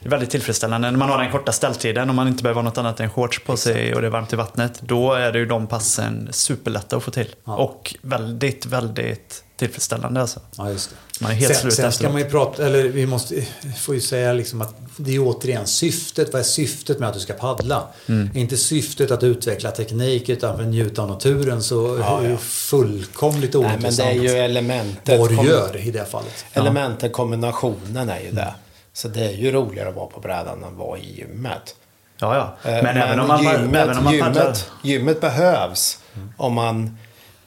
det 0.00 0.08
är 0.08 0.10
väldigt 0.10 0.30
tillfredsställande. 0.30 0.90
När 0.90 0.98
man 0.98 1.08
har 1.10 1.18
den 1.18 1.32
korta 1.32 1.52
ställtiden 1.52 2.08
och 2.08 2.14
man 2.14 2.28
inte 2.28 2.42
behöver 2.42 2.60
ha 2.62 2.68
något 2.68 2.78
annat 2.78 3.00
än 3.00 3.10
shorts 3.10 3.40
på 3.44 3.56
sig 3.56 3.94
och 3.94 4.00
det 4.00 4.06
är 4.06 4.10
varmt 4.10 4.32
i 4.32 4.36
vattnet. 4.36 4.80
Då 4.82 5.12
är 5.14 5.32
det 5.32 5.38
ju 5.38 5.46
de 5.46 5.66
passen 5.66 6.28
superlätta 6.32 6.96
att 6.96 7.02
få 7.02 7.10
till. 7.10 7.34
Ja. 7.44 7.56
Och 7.56 7.94
väldigt, 8.02 8.66
väldigt 8.66 9.44
tillfredsställande 9.56 10.20
alltså. 10.20 10.40
Ja, 10.56 10.70
just 10.70 10.90
det. 10.90 10.96
Man 11.22 11.30
är 11.32 11.34
helt 11.34 11.52
sen, 11.52 11.60
slut 11.60 11.72
sen 11.74 11.92
ska 11.92 12.04
efteråt. 12.06 12.12
man 12.12 12.22
ju 12.22 12.28
prata, 12.30 12.66
eller 12.66 12.82
vi 12.88 13.06
måste, 13.06 13.44
får 13.80 13.94
ju 13.94 14.00
säga 14.00 14.32
liksom 14.32 14.62
att 14.62 14.74
det 14.96 15.14
är 15.14 15.18
återigen 15.18 15.66
syftet. 15.66 16.32
Vad 16.32 16.40
är 16.40 16.44
syftet 16.44 16.98
med 16.98 17.08
att 17.08 17.14
du 17.14 17.20
ska 17.20 17.32
paddla? 17.32 17.82
Mm. 18.08 18.30
Inte 18.34 18.56
syftet 18.56 19.10
att 19.10 19.22
utveckla 19.22 19.70
teknik 19.70 20.28
utan 20.28 20.56
för 20.56 20.62
att 20.62 20.68
njuta 20.70 21.02
av 21.02 21.08
naturen 21.08 21.62
så 21.62 21.98
Ja, 22.00 22.18
är 22.18 22.22
det 22.24 22.30
ja. 22.30 22.36
fullkomligt 22.36 23.54
Nej, 23.54 23.62
men 23.62 23.70
ointressant 23.72 24.08
det 24.10 24.16
är 24.18 24.22
ju 24.22 24.28
elementet. 24.38 25.20
vad 25.20 25.28
du 25.28 25.34
gör 25.48 25.76
i 25.76 25.90
det 25.90 26.04
fallet. 26.04 26.44
Elementet, 26.52 27.12
kombinationen 27.12 28.08
är 28.08 28.20
ju 28.20 28.30
det. 28.30 28.54
Så 29.00 29.08
det 29.08 29.24
är 29.24 29.32
ju 29.32 29.52
roligare 29.52 29.88
att 29.88 29.94
vara 29.94 30.06
på 30.06 30.20
brädan 30.20 30.58
än 30.58 30.64
att 30.64 30.72
vara 30.72 30.98
i 30.98 31.16
gymmet. 31.16 31.76
Ja, 32.18 32.36
ja. 32.62 32.70
Eh, 32.70 32.82
Men, 32.82 32.96
även 32.96 33.20
om 33.20 33.28
man, 33.28 33.42
gymmet, 33.42 33.82
även 33.82 33.98
om 33.98 34.04
man 34.04 34.18
paddlar... 34.18 34.42
gymmet, 34.42 34.70
gymmet 34.82 35.20
behövs 35.20 35.98
om 36.36 36.54
man... 36.54 36.98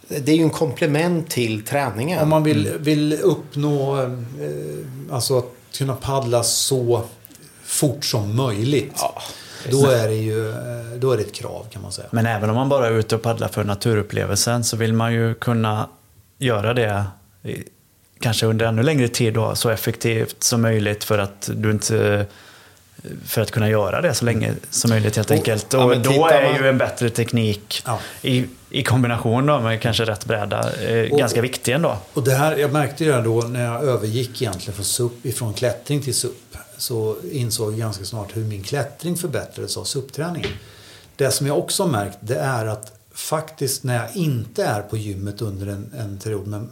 Det 0.07 0.31
är 0.31 0.35
ju 0.35 0.43
en 0.43 0.49
komplement 0.49 1.29
till 1.29 1.65
träningen. 1.65 2.23
Om 2.23 2.29
man 2.29 2.43
vill, 2.43 2.73
vill 2.79 3.13
uppnå, 3.13 4.01
eh, 4.01 4.09
alltså 5.11 5.37
att 5.37 5.45
kunna 5.77 5.95
paddla 5.95 6.43
så 6.43 7.01
fort 7.63 8.05
som 8.05 8.35
möjligt. 8.35 8.95
Ja, 8.97 9.21
då 9.71 9.89
är 9.89 10.07
det 10.07 10.15
ju 10.15 10.49
eh, 10.49 10.55
då 10.95 11.11
är 11.11 11.17
det 11.17 11.23
ett 11.23 11.33
krav 11.33 11.65
kan 11.69 11.81
man 11.81 11.91
säga. 11.91 12.07
Men 12.11 12.25
även 12.25 12.49
om 12.49 12.55
man 12.55 12.69
bara 12.69 12.87
är 12.87 12.91
ute 12.91 13.15
och 13.15 13.21
paddlar 13.21 13.47
för 13.47 13.63
naturupplevelsen 13.63 14.63
så 14.63 14.77
vill 14.77 14.93
man 14.93 15.13
ju 15.13 15.33
kunna 15.33 15.89
göra 16.37 16.73
det 16.73 17.05
kanske 18.23 18.45
under 18.45 18.65
ännu 18.65 18.83
längre 18.83 19.07
tid 19.07 19.33
då, 19.33 19.55
så 19.55 19.69
effektivt 19.69 20.43
som 20.43 20.61
möjligt 20.61 21.03
för 21.03 21.17
att 21.17 21.49
du 21.55 21.71
inte 21.71 22.25
för 23.25 23.41
att 23.41 23.51
kunna 23.51 23.69
göra 23.69 24.01
det 24.01 24.13
så 24.13 24.25
länge 24.25 24.53
som 24.69 24.89
möjligt 24.89 25.15
helt 25.15 25.31
enkelt. 25.31 25.73
ja, 25.73 25.83
Och 25.83 25.89
men 25.89 26.03
då 26.03 26.27
är 26.27 26.43
man- 26.53 26.61
ju 26.63 26.69
en 26.69 26.77
bättre 26.77 27.09
teknik 27.09 27.81
Ja. 27.85 27.99
i, 28.21 28.45
i 28.69 28.83
kombination 28.83 29.45
då 29.45 29.59
med 29.59 29.81
kanske 29.81 30.05
rätt 30.05 30.25
bräda 30.25 30.73
eh, 30.83 31.11
Och- 31.11 31.19
ganska 31.19 31.41
viktig 31.41 31.71
ändå. 31.73 31.97
Och 32.13 32.23
det 32.23 32.33
här, 32.33 32.57
jag 32.57 32.71
märkte 32.73 33.03
ju 33.03 33.11
det 33.11 33.21
då 33.21 33.41
när 33.41 33.65
jag 33.65 33.83
övergick 33.83 34.41
egentligen 34.41 34.73
från, 34.75 34.85
SUP, 34.85 35.25
ifrån 35.25 35.53
klättring 35.53 36.01
till 36.01 36.13
SUP. 36.15 36.57
Så 36.77 37.15
insåg 37.31 37.71
jag 37.71 37.79
ganska 37.79 38.05
snart 38.05 38.35
hur 38.37 38.41
min 38.43 38.63
klättring 38.63 39.15
förbättrades 39.15 39.77
av 39.77 39.83
SUP-träningen. 39.83 40.49
Det 41.15 41.31
som 41.31 41.47
jag 41.47 41.57
också 41.57 41.87
märkt 41.87 42.17
det 42.19 42.35
är 42.37 42.65
att 42.65 42.91
faktiskt 43.13 43.83
när 43.83 43.95
jag 43.95 44.15
inte 44.15 44.63
är 44.65 44.81
på 44.81 44.97
gymmet 44.97 45.41
under 45.41 45.67
en, 45.67 45.91
en 45.97 46.17
period 46.23 46.47
men, 46.47 46.63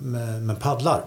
men 0.45 0.55
paddlar 0.55 1.01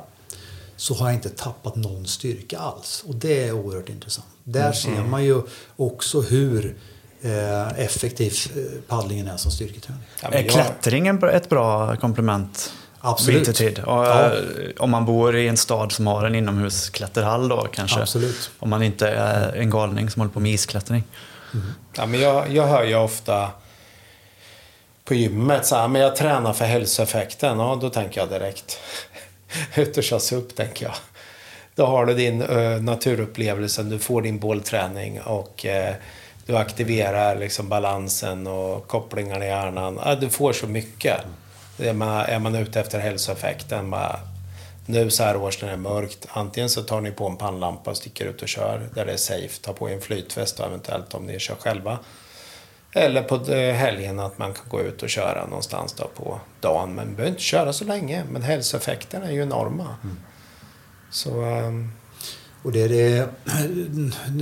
så 0.76 0.94
har 0.94 1.06
jag 1.06 1.14
inte 1.14 1.28
tappat 1.30 1.76
någon 1.76 2.06
styrka 2.06 2.58
alls. 2.58 3.04
Och 3.06 3.14
det 3.14 3.44
är 3.48 3.52
oerhört 3.52 3.88
intressant. 3.88 4.26
Där 4.44 4.72
ser 4.72 4.90
man 5.02 5.24
ju 5.24 5.42
också 5.76 6.20
hur 6.20 6.76
eh, 7.22 7.68
effektiv 7.80 8.34
eh, 8.56 8.62
paddlingen 8.88 9.28
är 9.28 9.36
som 9.36 9.50
styrketräning. 9.50 10.02
Ja, 10.22 10.28
Är 10.28 10.42
jag- 10.42 10.50
klättring 10.50 11.06
en 11.08 11.18
bra- 11.18 11.30
ett 11.32 11.48
bra 11.48 11.96
komplement? 11.96 12.72
Absolut. 13.00 13.36
Vintertid. 13.38 13.78
Och, 13.78 14.04
Ja. 14.04 14.24
eh, 14.34 14.40
Om 14.78 14.90
man 14.90 15.04
bor 15.04 15.36
i 15.36 15.48
en 15.48 15.56
stad 15.56 15.92
som 15.92 16.06
har 16.06 16.24
en 16.24 16.34
inomhusklätterhall 16.34 17.48
då 17.48 17.66
kanske. 17.72 18.00
Absolut. 18.00 18.50
Om 18.58 18.70
man 18.70 18.82
inte 18.82 19.08
är 19.08 19.52
en 19.56 19.70
galning 19.70 20.10
som 20.10 20.20
håller 20.20 20.32
på 20.32 20.40
med 20.40 20.52
isklättring. 20.52 21.04
Ja, 21.96 22.06
men 22.06 22.20
jag, 22.20 22.52
jag 22.52 22.66
hör 22.66 22.84
ju 22.84 22.94
ofta 22.96 23.50
på 25.04 25.14
gymmet 25.14 25.66
så 25.66 25.76
här, 25.76 25.88
men 25.88 26.02
jag 26.02 26.16
tränar 26.16 26.52
för 26.52 26.64
hälsoeffekten. 26.64 27.58
Ja, 27.58 27.78
då 27.80 27.90
tänker 27.90 28.20
jag 28.20 28.28
direkt. 28.30 28.78
Ut 29.76 29.96
och 29.96 30.04
körs 30.04 30.32
upp, 30.32 30.54
tänker 30.54 30.86
jag. 30.86 30.94
Då 31.74 31.86
har 31.86 32.06
du 32.06 32.14
din 32.14 32.42
uh, 32.42 32.82
naturupplevelse, 32.82 33.82
du 33.82 33.98
får 33.98 34.22
din 34.22 34.38
bollträning 34.38 35.20
och 35.20 35.66
uh, 35.68 35.94
du 36.46 36.56
aktiverar 36.56 37.36
liksom 37.36 37.68
balansen 37.68 38.46
och 38.46 38.86
kopplingarna 38.86 39.44
i 39.44 39.48
hjärnan. 39.48 39.98
Uh, 39.98 40.20
du 40.20 40.28
får 40.28 40.52
så 40.52 40.66
mycket. 40.66 41.20
Är 41.78 41.92
man, 41.92 42.20
är 42.20 42.38
man 42.38 42.54
ute 42.54 42.80
efter 42.80 42.98
hälsoeffekten, 42.98 43.90
bara, 43.90 44.20
nu 44.86 45.10
så 45.10 45.22
här 45.22 45.36
års 45.36 45.62
när 45.62 45.68
det 45.68 45.74
är 45.74 45.78
mörkt, 45.78 46.26
antingen 46.30 46.70
så 46.70 46.82
tar 46.82 47.00
ni 47.00 47.10
på 47.10 47.26
en 47.26 47.36
pannlampa 47.36 47.90
och 47.90 47.96
sticker 47.96 48.26
ut 48.26 48.42
och 48.42 48.48
kör 48.48 48.88
där 48.94 49.06
det 49.06 49.12
är 49.12 49.16
safe, 49.16 49.60
ta 49.62 49.72
på 49.72 49.90
er 49.90 49.94
en 49.94 50.00
flytväst 50.00 50.60
och 50.60 50.66
eventuellt 50.66 51.14
om 51.14 51.26
ni 51.26 51.38
kör 51.38 51.54
själva. 51.54 51.98
Eller 52.92 53.22
på 53.22 53.52
eh, 53.52 53.74
helgen 53.74 54.20
att 54.20 54.38
man 54.38 54.54
kan 54.54 54.64
gå 54.68 54.80
ut 54.80 55.02
och 55.02 55.08
köra 55.08 55.46
någonstans 55.46 55.92
då 55.92 56.10
på 56.14 56.40
dagen. 56.64 56.94
Men 56.94 57.06
man 57.06 57.14
behöver 57.14 57.30
inte 57.30 57.42
köra 57.42 57.72
så 57.72 57.84
länge. 57.84 58.24
Men 58.32 58.42
hälsoeffekterna 58.42 59.26
är 59.26 59.32
ju 59.32 59.42
enorma. 59.42 59.96
Så 61.10 61.42
ehm, 61.42 61.90
Och 62.62 62.72
det 62.72 62.82
är 62.82 62.88
det, 62.88 63.28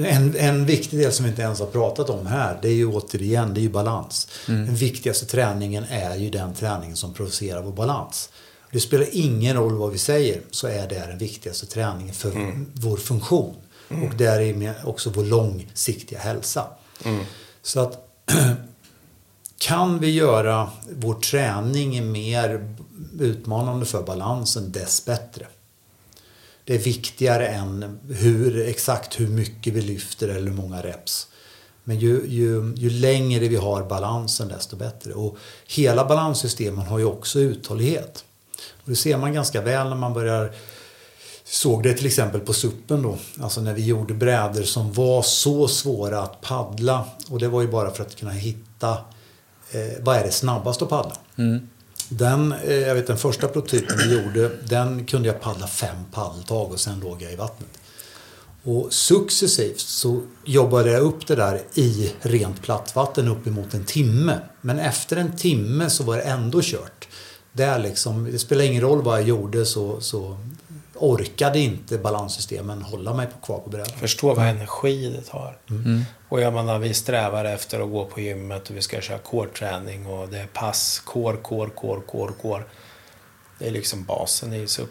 en, 0.09 0.37
en 0.37 0.66
viktig 0.66 0.99
del 0.99 1.12
som 1.12 1.25
vi 1.25 1.31
inte 1.31 1.43
ens 1.43 1.59
har 1.61 1.66
pratat 1.66 2.11
om 2.11 2.27
här, 2.27 2.59
det 2.62 2.68
är 2.68 2.73
ju 2.73 2.87
återigen, 2.87 3.55
det 3.55 3.61
är 3.61 3.62
ju 3.62 3.68
balans. 3.68 4.29
Den 4.47 4.75
viktigaste 4.75 5.27
träningen 5.27 5.85
är 5.91 6.16
ju 6.16 6.31
den 6.31 6.55
träningen 6.55 6.97
som 6.97 7.14
producerar 7.14 7.62
vår 7.62 7.73
balans. 7.73 8.31
Det 8.73 8.81
spelar 8.81 9.07
ingen 9.12 9.57
roll 9.57 9.75
vad 9.75 9.93
vi 9.93 9.99
säger, 9.99 10.41
så 10.51 10.66
är 10.66 10.89
det 10.89 11.07
den 11.09 11.18
viktigaste 11.18 11.66
träningen 11.66 12.14
för 12.14 12.33
vår 12.75 12.97
funktion. 12.97 13.57
Och 13.89 14.16
därmed 14.16 14.75
också 14.85 15.11
vår 15.11 15.25
långsiktiga 15.25 16.18
hälsa. 16.18 16.66
Så 17.62 17.81
att 17.81 18.09
kan 19.63 19.99
vi 19.99 20.11
göra 20.11 20.71
vår 20.91 21.15
träning 21.15 22.13
mer 22.13 22.75
utmanande 23.21 23.87
för 23.87 24.03
balansen, 24.03 24.73
dess 24.73 25.05
bättre. 25.05 25.47
Det 26.65 26.75
är 26.75 26.79
viktigare 26.79 27.49
än 27.49 27.99
hur, 28.09 28.69
exakt 28.69 29.21
hur 29.21 29.29
mycket 29.29 29.73
vi 29.73 29.81
lyfter 29.81 30.29
eller 30.29 30.51
hur 30.51 30.57
många 30.57 30.83
reps. 30.83 31.27
Men 31.85 31.99
ju, 31.99 32.27
ju, 32.27 32.75
ju 32.77 32.91
längre 32.91 33.49
vi 33.49 33.57
har 33.57 33.83
balansen 33.83 34.49
desto 34.49 34.77
bättre. 34.77 35.13
Och 35.13 35.37
hela 35.67 36.05
balanssystemen 36.05 36.87
har 36.87 36.99
ju 36.99 37.05
också 37.05 37.39
uthållighet. 37.39 38.25
Och 38.85 38.91
det 38.91 38.97
ser 38.97 39.17
man 39.17 39.33
ganska 39.33 39.61
väl 39.61 39.89
när 39.89 39.97
man 39.97 40.15
börjar 40.15 40.53
såg 41.45 41.83
det 41.83 41.95
till 41.95 42.07
exempel 42.07 42.41
på 42.41 42.53
suppen 42.53 43.03
då. 43.03 43.19
Alltså 43.41 43.61
när 43.61 43.75
vi 43.75 43.87
gjorde 43.87 44.15
brädor 44.15 44.63
som 44.63 44.93
var 44.93 45.23
så 45.23 45.69
svåra 45.69 46.23
att 46.23 46.41
paddla. 46.41 47.05
Och 47.31 47.39
det 47.39 47.49
var 47.49 47.63
ju 47.63 47.69
bara 47.69 47.91
för 47.91 48.03
att 48.03 48.17
kunna 48.17 48.33
hitta 48.33 48.99
vad 50.01 50.16
är 50.16 50.25
det 50.25 50.31
snabbast 50.31 50.83
att 50.83 50.89
paddla. 50.89 51.16
Den, 52.09 52.53
eh, 52.53 52.75
jag 52.75 52.95
vet 52.95 53.07
den 53.07 53.18
första 53.18 53.49
prototypen 53.49 53.97
vi 53.99 54.23
gjorde, 54.23 54.51
den 54.68 55.07
kunde 55.07 55.29
jag 55.29 55.41
paddla 55.41 55.66
fem 55.66 55.97
paddeltag 56.12 56.73
och 56.73 56.81
sen 56.81 57.01
låg 57.01 57.23
jag 57.23 57.33
i 57.33 57.37
vattnet. 57.37 57.79
Och 58.64 58.93
successivt 58.93 59.81
så 59.81 60.23
jobbade 60.45 60.91
jag 60.91 61.03
upp 61.03 61.27
det 61.27 61.35
där 61.35 61.62
i 61.75 62.12
rent 62.20 62.62
plattvatten 62.62 63.29
uppemot 63.29 63.75
en 63.75 63.85
timme. 63.85 64.39
Men 64.61 64.79
efter 64.79 65.16
en 65.16 65.37
timme 65.37 65.91
så 65.91 66.05
var 66.05 66.16
det 66.16 66.23
ändå 66.23 66.61
kört. 66.62 67.09
Där 67.53 67.79
liksom, 67.79 68.25
det 68.33 68.39
spelar 68.39 68.64
ingen 68.64 68.83
roll 68.83 69.03
vad 69.03 69.18
jag 69.18 69.29
gjorde 69.29 69.66
så, 69.66 70.01
så 70.01 70.37
orkade 71.03 71.59
inte 71.59 71.98
balanssystemen 71.98 72.82
hålla 72.82 73.14
mig 73.14 73.26
på- 73.26 73.46
kvar 73.46 73.59
på 73.59 73.70
brädan. 73.70 73.86
förstå 74.00 74.34
vad 74.34 74.46
energi 74.48 75.09
det 75.16 75.30
tar. 75.30 75.57
Och 76.28 76.40
jag 76.40 76.53
menar, 76.53 76.78
vi 76.78 76.94
strävar 76.94 77.44
efter 77.44 77.80
att 77.80 77.90
gå 77.90 78.05
på 78.05 78.20
gymmet 78.20 78.70
och 78.70 78.76
vi 78.76 78.82
ska 78.82 79.00
köra 79.00 79.18
core-träning 79.18 80.07
och 80.07 80.28
det 80.28 80.38
är 80.38 80.46
pass, 80.46 81.03
core, 81.05 81.36
core, 81.36 81.70
core, 81.70 82.00
core, 82.00 82.32
core. 82.42 82.62
Det 83.59 83.66
är 83.66 83.70
liksom 83.70 84.05
basen 84.05 84.53
i 84.53 84.66
SUP. 84.68 84.88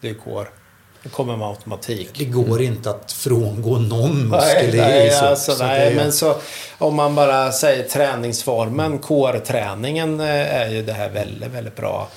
Det 0.00 0.10
är 0.10 0.14
core. 0.14 0.46
Det 1.02 1.08
kommer 1.08 1.36
med 1.36 1.48
automatik. 1.48 2.08
Det 2.18 2.24
går 2.24 2.62
inte 2.62 2.90
att 2.90 3.12
frångå 3.12 3.78
någon 3.78 4.28
muskel 4.28 4.76
Nej, 4.76 5.06
i 5.06 5.10
så. 5.10 5.24
alltså, 5.24 5.52
så 5.52 5.64
nej 5.66 5.94
men 5.94 6.12
så 6.12 6.36
om 6.78 6.94
man 6.94 7.14
bara 7.14 7.52
säger 7.52 7.88
träningsformen, 7.88 8.98
core-träningen 8.98 10.20
eh, 10.20 10.54
är 10.60 10.68
ju 10.68 10.82
det 10.82 10.92
här 10.92 11.08
väldigt, 11.10 11.50
väldigt 11.50 11.76
bra. 11.76 12.08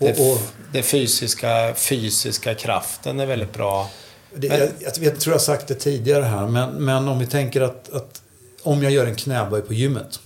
Det, 0.00 0.20
Och- 0.20 0.32
och- 0.32 0.40
det 0.72 0.82
fysiska, 0.82 1.74
fysiska 1.74 2.54
kraften 2.54 3.20
är 3.20 3.26
väldigt 3.26 3.52
bra. 3.52 3.90
Det, 4.34 4.48
Men- 4.48 4.58
jag, 4.60 4.68
jag, 5.00 5.20
tror 5.20 5.34
jag 5.34 5.40
sagt 5.42 5.68
det 5.68 5.74
tidigare 5.74 6.24
här, 6.24 6.46
men, 6.46 6.70
men 6.84 7.08
om 7.08 7.18
vi 7.18 7.26
tänker 7.26 7.60
att, 7.60 7.92
att 7.92 8.22
om 8.62 8.82
jag 8.82 8.92
gör 8.92 9.06
en 9.06 9.14
knäböj 9.16 9.62
på 9.62 9.74
gymmet 9.74 10.20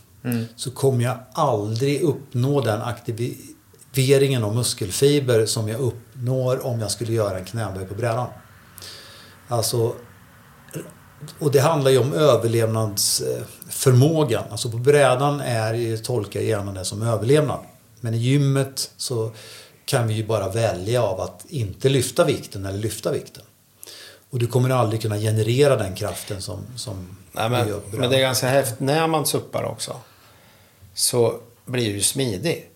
så 0.57 0.71
kommer 0.71 1.05
jag 1.05 1.17
aldrig 1.33 2.03
uppnå 2.03 2.61
den 2.61 2.83
aktiveringen 2.83 4.45
av 4.45 4.55
muskelfiber 4.55 5.47
som 5.47 5.69
jag 5.69 5.81
uppnår 5.81 6.67
om 6.67 6.81
jag 6.81 6.91
skulle 6.91 7.13
göra 7.13 7.39
en 7.39 7.45
knäböj 7.45 7.87
på 7.87 7.95
brädan. 7.95 8.27
Alltså, 9.49 9.95
och 11.39 11.53
det 11.53 11.59
handlar 11.61 11.91
ju 11.91 11.99
om 11.99 12.13
överlevnadsförmågan. 12.13 14.45
Alltså 14.51 14.71
på 14.71 14.77
brädan 14.77 15.41
är, 15.41 15.97
tolkar 15.97 16.41
jag 16.41 16.49
gärna 16.49 16.73
det 16.73 16.85
som 16.85 17.03
överlevnad. 17.03 17.59
Men 18.05 18.15
i 18.15 18.17
gymmet 18.17 18.91
så 18.97 19.31
kan 19.85 20.09
vi 20.09 20.15
ju 20.15 20.27
bara 20.27 20.49
välja 20.49 21.03
av 21.03 21.21
att 21.21 21.47
inte 21.49 21.89
lyfta 21.89 22.25
vikten 22.25 22.67
eller 22.67 22.79
lyfta 22.79 23.13
vikten. 23.13 23.43
Och 24.31 24.39
du 24.39 24.47
kommer 24.47 24.71
aldrig 24.71 25.03
kunna 25.03 25.19
generera 25.19 25.77
den 25.77 25.95
kraften 25.95 26.43
som, 26.43 26.67
som 26.77 27.17
Nej, 27.33 27.45
du 27.45 27.51
men, 27.51 27.69
gör 27.69 27.81
på 27.81 27.97
men 27.97 28.11
det 28.11 28.17
är 28.17 28.21
ganska 28.21 28.49
häftigt. 28.49 28.81
När 28.81 29.07
man 29.07 29.27
suppar 29.27 29.65
också 29.65 30.01
så 30.95 31.41
blir 31.65 31.95
du 31.95 32.01
smidig. 32.01 32.71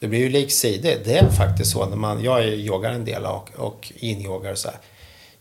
Det 0.00 0.08
blir 0.08 0.18
ju 0.18 0.28
liksidig. 0.28 1.02
Det 1.04 1.18
är 1.18 1.30
faktiskt 1.30 1.72
så 1.72 1.86
när 1.86 1.96
man, 1.96 2.24
jag 2.24 2.44
yogar 2.44 2.92
en 2.92 3.04
del 3.04 3.26
och, 3.26 3.50
och 3.56 3.92
inyogar 3.96 4.54
så 4.54 4.68
här. 4.68 4.78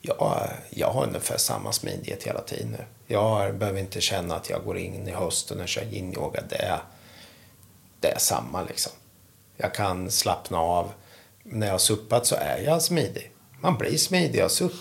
Jag, 0.01 0.49
jag 0.69 0.91
har 0.91 1.07
ungefär 1.07 1.37
samma 1.37 1.71
smidighet 1.71 2.23
hela 2.23 2.41
tiden 2.41 2.71
nu. 2.71 2.85
Jag 3.07 3.57
behöver 3.57 3.79
inte 3.79 4.01
känna 4.01 4.35
att 4.35 4.49
jag 4.49 4.63
går 4.63 4.77
in 4.77 5.07
i 5.07 5.11
hösten 5.11 5.61
och 5.61 5.67
kör 5.67 5.83
yin-yoga. 5.83 6.43
Det 6.49 6.55
är, 6.55 6.79
det 7.99 8.07
är 8.07 8.19
samma 8.19 8.63
liksom. 8.63 8.91
Jag 9.57 9.73
kan 9.73 10.11
slappna 10.11 10.57
av. 10.57 10.91
När 11.43 11.67
jag 11.67 11.73
har 11.73 11.79
suppat 11.79 12.25
så 12.25 12.35
är 12.35 12.57
jag 12.65 12.81
smidig. 12.81 13.31
Man 13.61 13.77
blir 13.77 13.97
smidig 13.97 14.41
av 14.41 14.49
supp. 14.49 14.73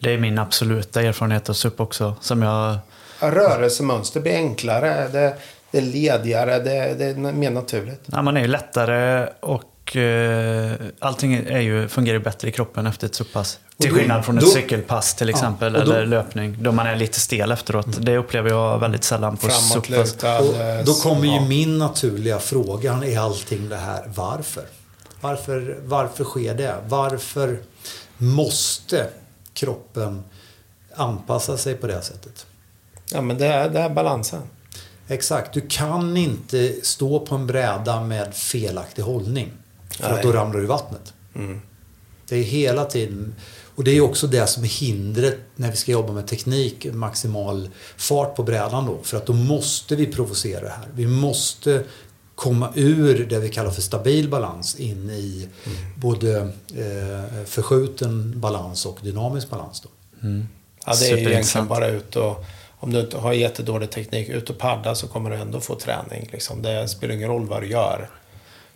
Det 0.00 0.10
är 0.10 0.18
min 0.18 0.38
absoluta 0.38 1.02
erfarenhet 1.02 1.48
av 1.48 1.54
SUP 1.54 1.80
också. 1.80 2.14
Som 2.20 2.42
jag... 2.42 2.78
Rörelsemönster 3.20 4.20
blir 4.20 4.34
enklare. 4.34 5.08
Det, 5.08 5.36
det 5.70 5.78
är 5.78 5.82
ledigare. 5.82 6.58
Det, 6.58 6.94
det 6.94 7.04
är 7.04 7.32
mer 7.32 7.50
naturligt. 7.50 8.00
Ja, 8.06 8.22
man 8.22 8.36
är 8.36 8.40
ju 8.40 8.46
lättare 8.46 9.28
och 9.40 9.62
eh, 9.96 10.72
allting 10.98 11.34
är 11.34 11.60
ju, 11.60 11.88
fungerar 11.88 12.18
ju 12.18 12.24
bättre 12.24 12.48
i 12.48 12.52
kroppen 12.52 12.86
efter 12.86 13.06
ett 13.06 13.14
SUP-pass. 13.14 13.58
Till 13.78 13.92
skillnad 13.92 14.24
från 14.24 14.38
ett 14.38 14.44
då- 14.44 14.50
cykelpass 14.50 15.14
till 15.14 15.28
exempel, 15.28 15.76
och 15.76 15.84
då- 15.86 15.92
eller 15.92 16.06
löpning. 16.06 16.56
Då 16.60 16.72
man 16.72 16.86
är 16.86 16.96
lite 16.96 17.20
stel 17.20 17.52
efteråt. 17.52 17.86
Det 18.00 18.16
upplever 18.16 18.50
jag 18.50 18.78
väldigt 18.78 19.04
sällan 19.04 19.36
på 19.36 19.48
SUP-pass. 19.48 20.24
Eh, 20.24 20.84
då 20.84 20.94
kommer 20.94 21.24
ju 21.24 21.34
ja. 21.34 21.44
min 21.44 21.78
naturliga 21.78 22.38
fråga 22.38 23.04
i 23.04 23.16
allting 23.16 23.68
det 23.68 23.76
här. 23.76 24.02
Varför? 24.14 24.64
Varför, 25.20 25.78
varför 25.84 26.24
sker 26.24 26.54
det? 26.54 26.74
Varför 26.88 27.58
måste 28.16 29.06
kroppen 29.52 30.24
anpassa 30.94 31.56
sig 31.56 31.74
på 31.74 31.86
det 31.86 32.02
sättet? 32.02 32.46
Ja, 33.12 33.20
men 33.20 33.38
det 33.38 33.46
är, 33.46 33.68
det 33.68 33.80
är 33.80 33.90
balansen. 33.90 34.42
Exakt. 35.08 35.52
Du 35.52 35.60
kan 35.68 36.16
inte 36.16 36.74
stå 36.82 37.20
på 37.20 37.34
en 37.34 37.46
bräda 37.46 38.00
med 38.00 38.34
felaktig 38.34 39.02
hållning. 39.02 39.52
För 39.90 40.10
att 40.10 40.22
då 40.22 40.32
ramlar 40.32 40.58
du 40.58 40.64
i 40.64 40.66
vattnet. 40.66 41.12
Mm. 41.34 41.60
Det 42.28 42.36
är 42.36 42.42
hela 42.42 42.84
tiden... 42.84 43.34
Och 43.74 43.84
det 43.84 43.90
är 43.90 44.00
också 44.00 44.26
det 44.26 44.46
som 44.46 44.64
är 44.64 44.68
hindret 44.68 45.38
när 45.56 45.70
vi 45.70 45.76
ska 45.76 45.92
jobba 45.92 46.12
med 46.12 46.26
teknik, 46.26 46.86
maximal 46.92 47.68
fart 47.96 48.36
på 48.36 48.42
brädan 48.42 48.86
då. 48.86 48.98
För 49.02 49.16
att 49.16 49.26
då 49.26 49.32
måste 49.32 49.96
vi 49.96 50.06
provocera 50.06 50.60
det 50.60 50.68
här. 50.68 50.88
Vi 50.94 51.06
måste 51.06 51.84
komma 52.34 52.72
ur 52.74 53.26
det 53.26 53.38
vi 53.38 53.48
kallar 53.48 53.70
för 53.70 53.82
stabil 53.82 54.28
balans 54.28 54.76
in 54.76 55.10
i 55.10 55.48
både 55.96 56.40
eh, 56.74 57.44
förskjuten 57.46 58.40
balans 58.40 58.86
och 58.86 58.98
dynamisk 59.02 59.50
balans. 59.50 59.80
Då. 59.80 59.88
Ja, 60.86 60.94
det 61.00 61.10
är 61.10 61.16
ju 61.16 61.30
egentligen 61.30 61.68
bara 61.68 61.86
ut 61.86 62.16
och... 62.16 62.44
Om 62.82 62.92
du 62.92 63.00
inte 63.00 63.16
har 63.18 63.32
jättedålig 63.32 63.90
teknik, 63.90 64.28
ut 64.28 64.50
och 64.50 64.58
paddla 64.58 64.94
så 64.94 65.08
kommer 65.08 65.30
du 65.30 65.36
ändå 65.36 65.60
få 65.60 65.74
träning. 65.74 66.28
Liksom. 66.32 66.62
Det 66.62 66.88
spelar 66.88 67.14
ingen 67.14 67.28
roll 67.28 67.46
vad 67.46 67.62
du 67.62 67.66
gör. 67.66 68.08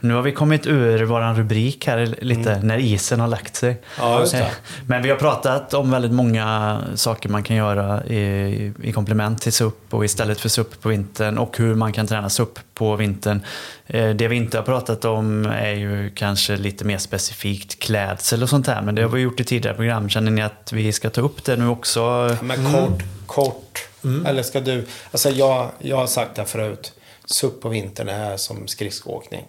Nu 0.05 0.15
har 0.15 0.23
vi 0.23 0.33
kommit 0.33 0.67
ur 0.67 1.05
våran 1.05 1.37
rubrik 1.37 1.87
här 1.87 2.15
lite, 2.21 2.61
när 2.63 2.79
isen 2.79 3.21
har 3.21 3.29
lagt 3.29 3.57
sig. 3.57 3.71
Mm. 3.71 3.81
Ja, 3.99 4.27
Men 4.87 5.03
vi 5.03 5.11
har 5.11 5.17
pratat 5.17 5.75
om 5.75 5.91
väldigt 5.91 6.13
många 6.13 6.81
saker 6.95 7.29
man 7.29 7.43
kan 7.43 7.57
göra 7.57 8.05
i, 8.07 8.73
i 8.83 8.93
komplement 8.93 9.43
till 9.43 9.53
SUP 9.53 9.95
och 9.95 10.05
istället 10.05 10.41
för 10.41 10.49
SUP 10.49 10.81
på 10.83 10.89
vintern 10.89 11.39
och 11.39 11.59
hur 11.59 11.75
man 11.75 11.93
kan 11.93 12.07
träna 12.07 12.31
SUP 12.31 12.59
på 12.75 12.97
vintern. 12.97 13.41
Eh, 13.87 14.11
Det 14.11 14.29
vi 14.29 14.37
inte 14.37 14.59
har 14.59 14.65
pratat 14.65 15.05
om 15.05 15.47
är 15.47 15.73
ju 15.73 16.11
kanske 16.15 16.57
lite 16.57 16.85
mer 16.85 16.99
specifikt 16.99 17.79
klädsel 17.79 18.43
och 18.43 18.49
sånt 18.49 18.67
här, 18.67 18.83
men 18.83 18.95
det 18.95 19.03
har 19.03 19.09
vi 19.09 19.21
gjort 19.21 19.41
i 19.41 19.45
tidigare 19.45 19.77
program. 19.77 20.09
Känner 20.09 20.31
ni 20.31 20.43
att 20.43 20.73
vi 20.73 20.93
ska 20.93 21.11
ta 21.11 21.21
upp 21.21 21.45
det 21.45 21.57
nu 21.57 21.69
också? 21.69 22.01
Ja, 22.01 22.37
Men 22.43 22.73
kort, 22.73 23.03
kort. 23.27 23.89
Eller 24.27 24.43
ska 24.43 24.61
du... 24.61 24.87
Alltså 25.11 25.31
jag, 25.31 25.69
jag 25.79 25.97
har 25.97 26.07
sagt 26.07 26.37
det 26.37 26.45
förut. 26.45 26.93
SUP 27.25 27.61
på 27.61 27.69
vintern 27.69 28.09
är 28.09 28.37
som 28.37 28.67
skridskoåkning 28.67 29.45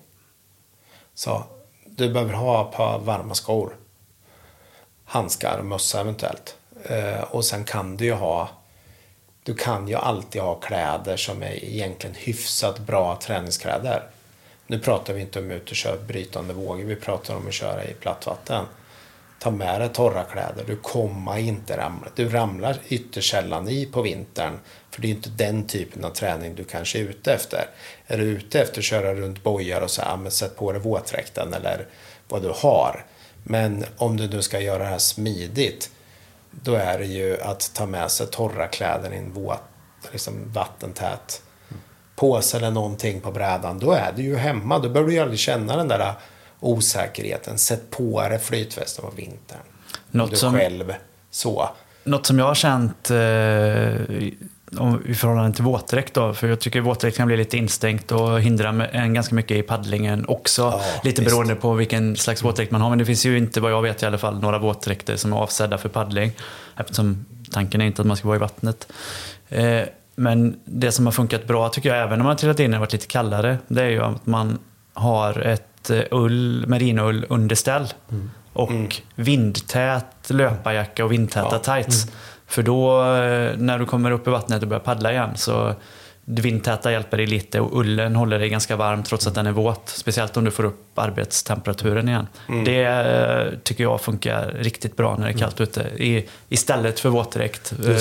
sa 1.15 1.43
du 1.85 2.09
behöver 2.09 2.33
ha 2.33 2.69
ett 2.69 2.75
par 2.75 2.99
varma 2.99 3.33
skor. 3.33 3.75
Handskar, 5.05 5.61
mössa 5.61 6.01
eventuellt. 6.01 6.57
Eh, 6.83 7.21
och 7.21 7.45
sen 7.45 7.63
kan 7.63 7.97
du 7.97 8.05
ju 8.05 8.13
ha... 8.13 8.49
Du 9.43 9.55
kan 9.55 9.87
ju 9.87 9.95
alltid 9.95 10.41
ha 10.41 10.55
kläder 10.55 11.17
som 11.17 11.43
är 11.43 11.63
egentligen 11.63 12.15
hyfsat 12.15 12.79
bra 12.79 13.19
träningskläder. 13.21 14.03
Nu 14.67 14.79
pratar 14.79 15.13
vi 15.13 15.21
inte 15.21 15.39
om 15.39 15.51
ut 15.51 15.69
och 15.69 15.75
köra 15.75 15.97
brytande 15.97 16.53
vågor. 16.53 16.83
Vi 16.83 16.95
pratar 16.95 17.35
om 17.35 17.47
att 17.47 17.53
köra 17.53 17.85
i 17.85 17.93
platt 17.93 18.25
vatten 18.25 18.65
ta 19.45 19.51
med 19.51 19.81
dig 19.81 19.89
torra 19.89 20.23
kläder. 20.23 20.63
Du 20.67 20.75
kommer 20.75 21.37
inte 21.37 21.77
ramla. 21.77 22.07
Du 22.15 22.29
ramlar 22.29 22.77
ytterst 22.87 23.31
sällan 23.31 23.69
i 23.69 23.85
på 23.85 24.01
vintern. 24.01 24.59
För 24.91 25.01
det 25.01 25.07
är 25.07 25.09
inte 25.09 25.29
den 25.29 25.67
typen 25.67 26.05
av 26.05 26.09
träning 26.09 26.55
du 26.55 26.63
kanske 26.63 26.99
är 26.99 27.03
ute 27.03 27.33
efter. 27.33 27.69
Är 28.07 28.17
du 28.17 28.23
ute 28.23 28.61
efter 28.61 28.79
att 28.79 28.85
köra 28.85 29.13
runt 29.13 29.43
bojar 29.43 29.81
och 29.81 29.91
så 29.91 30.01
här, 30.01 30.17
men 30.17 30.31
sätt 30.31 30.55
på 30.55 30.71
dig 30.71 30.81
våtdräkten 30.81 31.53
eller 31.53 31.87
vad 32.27 32.41
du 32.41 32.51
har. 32.55 33.05
Men 33.43 33.85
om 33.97 34.17
du 34.17 34.27
nu 34.27 34.41
ska 34.41 34.59
göra 34.59 34.83
det 34.83 34.89
här 34.89 34.97
smidigt, 34.97 35.89
då 36.51 36.73
är 36.73 36.99
det 36.99 37.05
ju 37.05 37.41
att 37.41 37.71
ta 37.73 37.85
med 37.85 38.11
sig 38.11 38.27
torra 38.27 38.67
kläder 38.67 39.13
i 39.13 39.17
en 39.17 39.33
våt, 39.33 39.61
liksom 40.11 40.51
vattentät 40.53 41.41
påse 42.15 42.57
eller 42.57 42.71
någonting 42.71 43.21
på 43.21 43.31
brädan. 43.31 43.79
Då 43.79 43.91
är 43.91 44.13
du 44.15 44.21
ju 44.21 44.35
hemma. 44.35 44.79
Då 44.79 44.89
behöver 44.89 45.09
du 45.09 45.15
ju 45.15 45.21
aldrig 45.21 45.39
känna 45.39 45.77
den 45.77 45.87
där 45.87 46.13
osäkerheten. 46.65 47.57
Sätt 47.57 47.89
på 47.91 48.21
dig 48.29 48.39
flytvästen 48.39 49.05
på 49.05 49.11
vintern. 49.15 49.57
Något 50.11 50.29
du 50.31 50.35
som- 50.35 50.53
själv 50.53 50.93
så. 51.31 51.69
Något 52.03 52.25
som 52.25 52.39
jag 52.39 52.45
har 52.45 52.55
känt 52.55 53.09
eh, 53.09 54.79
om- 54.81 55.03
i 55.07 55.13
förhållande 55.13 55.55
till 55.55 55.63
våtdräkt 55.63 56.13
då, 56.13 56.33
för 56.33 56.47
jag 56.47 56.59
tycker 56.59 56.81
våtdräkt 56.81 57.17
kan 57.17 57.27
bli 57.27 57.37
lite 57.37 57.57
instängt 57.57 58.11
och 58.11 58.41
hindra 58.41 58.87
en 58.87 59.13
ganska 59.13 59.35
mycket 59.35 59.57
i 59.57 59.61
paddlingen 59.61 60.25
också. 60.27 60.61
Ja, 60.61 60.81
lite 61.03 61.21
visst. 61.21 61.31
beroende 61.33 61.55
på 61.55 61.73
vilken 61.73 62.15
slags 62.15 62.43
våtdräkt 62.43 62.71
man 62.71 62.81
har. 62.81 62.89
Men 62.89 62.97
det 62.97 63.05
finns 63.05 63.25
ju 63.25 63.37
inte, 63.37 63.61
vad 63.61 63.71
jag 63.71 63.81
vet 63.81 64.03
i 64.03 64.05
alla 64.05 64.17
fall, 64.17 64.39
några 64.39 64.59
våtdräkter 64.59 65.15
som 65.15 65.33
är 65.33 65.37
avsedda 65.37 65.77
för 65.77 65.89
paddling. 65.89 66.31
Eftersom 66.77 67.25
tanken 67.51 67.81
är 67.81 67.85
inte 67.85 68.01
att 68.01 68.07
man 68.07 68.17
ska 68.17 68.27
vara 68.27 68.35
i 68.37 68.39
vattnet. 68.39 68.87
Eh, 69.49 69.81
men 70.15 70.59
det 70.65 70.91
som 70.91 71.05
har 71.05 71.11
funkat 71.11 71.47
bra 71.47 71.69
tycker 71.69 71.89
jag, 71.89 71.97
även 71.97 72.13
om 72.13 72.17
man 72.23 72.25
har 72.25 72.35
trillat 72.35 72.59
in 72.59 72.73
och 72.73 72.79
varit 72.79 72.93
lite 72.93 73.07
kallare, 73.07 73.57
det 73.67 73.81
är 73.83 73.89
ju 73.89 74.03
att 74.03 74.25
man 74.25 74.59
har 74.93 75.39
ett 75.39 75.67
ull, 76.11 76.65
merinoull 76.67 77.25
underställ. 77.29 77.87
Och 78.53 79.01
vindtät 79.15 80.05
löparjacka 80.27 81.05
och 81.05 81.11
vindtäta 81.11 81.47
Ja. 81.51 81.59
tights. 81.59 82.07
För 82.47 82.63
då 82.63 83.01
eh, 83.01 83.57
när 83.57 83.79
du 83.79 83.85
kommer 83.85 84.11
upp 84.11 84.27
i 84.27 84.29
vattnet 84.31 84.61
och 84.61 84.67
börjar 84.67 84.79
paddla 84.81 85.11
igen 85.11 85.29
så 85.35 85.73
det 86.27 86.41
vindtäta 86.41 86.91
hjälper 86.91 87.17
dig 87.17 87.25
lite 87.27 87.59
och 87.59 87.79
ullen 87.79 88.15
håller 88.15 88.39
dig 88.39 88.49
ganska 88.49 88.75
varm 88.75 89.03
trots 89.03 89.27
att 89.27 89.35
den 89.35 89.47
är 89.47 89.51
våt. 89.51 89.89
Speciellt 89.89 90.37
om 90.37 90.43
du 90.43 90.51
får 90.51 90.63
upp 90.65 90.99
arbetstemperaturen 90.99 92.09
igen. 92.09 92.27
Det 92.65 92.83
eh, 92.83 93.59
tycker 93.63 93.83
jag 93.83 94.01
funkar 94.01 94.51
riktigt 94.59 94.95
bra 94.97 95.15
när 95.17 95.25
det 95.27 95.33
är 95.33 95.37
kallt 95.37 95.61
ute. 95.61 95.81
I, 95.81 96.25
istället 96.49 96.99
för 96.99 97.09
våtdräkt. 97.09 97.73
Eh, 97.85 97.93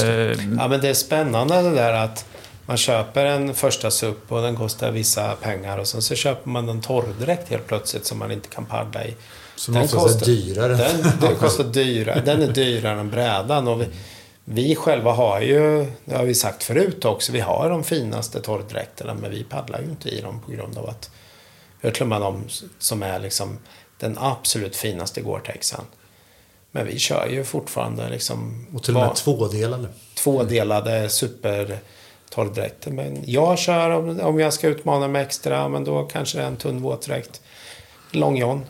Ja, 0.58 0.68
men 0.68 0.80
det 0.80 0.88
är 0.88 0.94
spännande 0.94 1.62
det 1.62 1.70
där 1.74 1.92
att 1.92 2.26
man 2.66 2.76
köper 2.76 3.24
en 3.24 3.54
första 3.54 3.90
SUP 3.90 4.32
och 4.32 4.42
den 4.42 4.56
kostar 4.56 4.90
vissa 4.90 5.34
pengar 5.34 5.78
och 5.78 5.88
sen 5.88 6.02
så 6.02 6.14
köper 6.14 6.50
man 6.50 6.68
en 6.68 6.80
torrdräkt 6.80 7.48
helt 7.48 7.66
plötsligt 7.66 8.06
som 8.06 8.18
man 8.18 8.32
inte 8.32 8.48
kan 8.48 8.66
paddla 8.66 9.04
i. 9.04 9.14
Som 9.56 9.76
oftast 9.76 10.22
är 10.22 10.26
dyrare. 10.26 10.74
Den, 10.74 11.12
den 11.20 11.36
kostar 11.36 11.64
dyrare. 11.64 12.20
Den 12.24 12.42
är 12.42 12.52
dyrare 12.52 13.00
än 13.00 13.10
brädan. 13.10 13.68
Och 13.68 13.80
vi, 13.80 13.88
vi 14.44 14.76
själva 14.76 15.12
har 15.12 15.40
ju, 15.40 15.86
det 16.04 16.16
har 16.16 16.24
vi 16.24 16.34
sagt 16.34 16.64
förut 16.64 17.04
också, 17.04 17.32
vi 17.32 17.40
har 17.40 17.70
de 17.70 17.84
finaste 17.84 18.40
torrdräkterna 18.40 19.14
men 19.14 19.30
vi 19.30 19.44
paddlar 19.44 19.80
ju 19.80 19.86
inte 19.86 20.08
i 20.08 20.20
dem 20.20 20.40
på 20.40 20.50
grund 20.50 20.78
av 20.78 20.88
att 20.88 21.10
vi 21.80 21.88
har 21.88 22.20
de 22.20 22.44
som 22.78 23.02
är 23.02 23.18
liksom 23.18 23.58
den 23.98 24.18
absolut 24.18 24.76
finaste 24.76 25.20
Gore-Texen. 25.20 25.84
Men 26.70 26.86
vi 26.86 26.98
kör 26.98 27.26
ju 27.26 27.44
fortfarande 27.44 28.08
liksom... 28.08 28.66
Och 28.74 28.82
till 28.82 28.96
och 28.96 29.02
med 29.02 29.14
tvådelade. 29.14 29.88
tvådelade 30.14 31.08
supertorrdräkter. 32.34 32.90
Men 32.90 33.22
jag 33.26 33.58
kör 33.58 33.90
om, 33.90 34.20
om 34.20 34.40
jag 34.40 34.52
ska 34.52 34.68
utmana 34.68 35.08
mig 35.08 35.22
extra, 35.22 35.68
men 35.68 35.84
då 35.84 36.02
kanske 36.02 36.38
det 36.38 36.44
är 36.44 36.48
en 36.48 36.56
tunn 36.56 36.82
våtdräkt. 36.82 37.40
Long 38.10 38.36
john. 38.36 38.64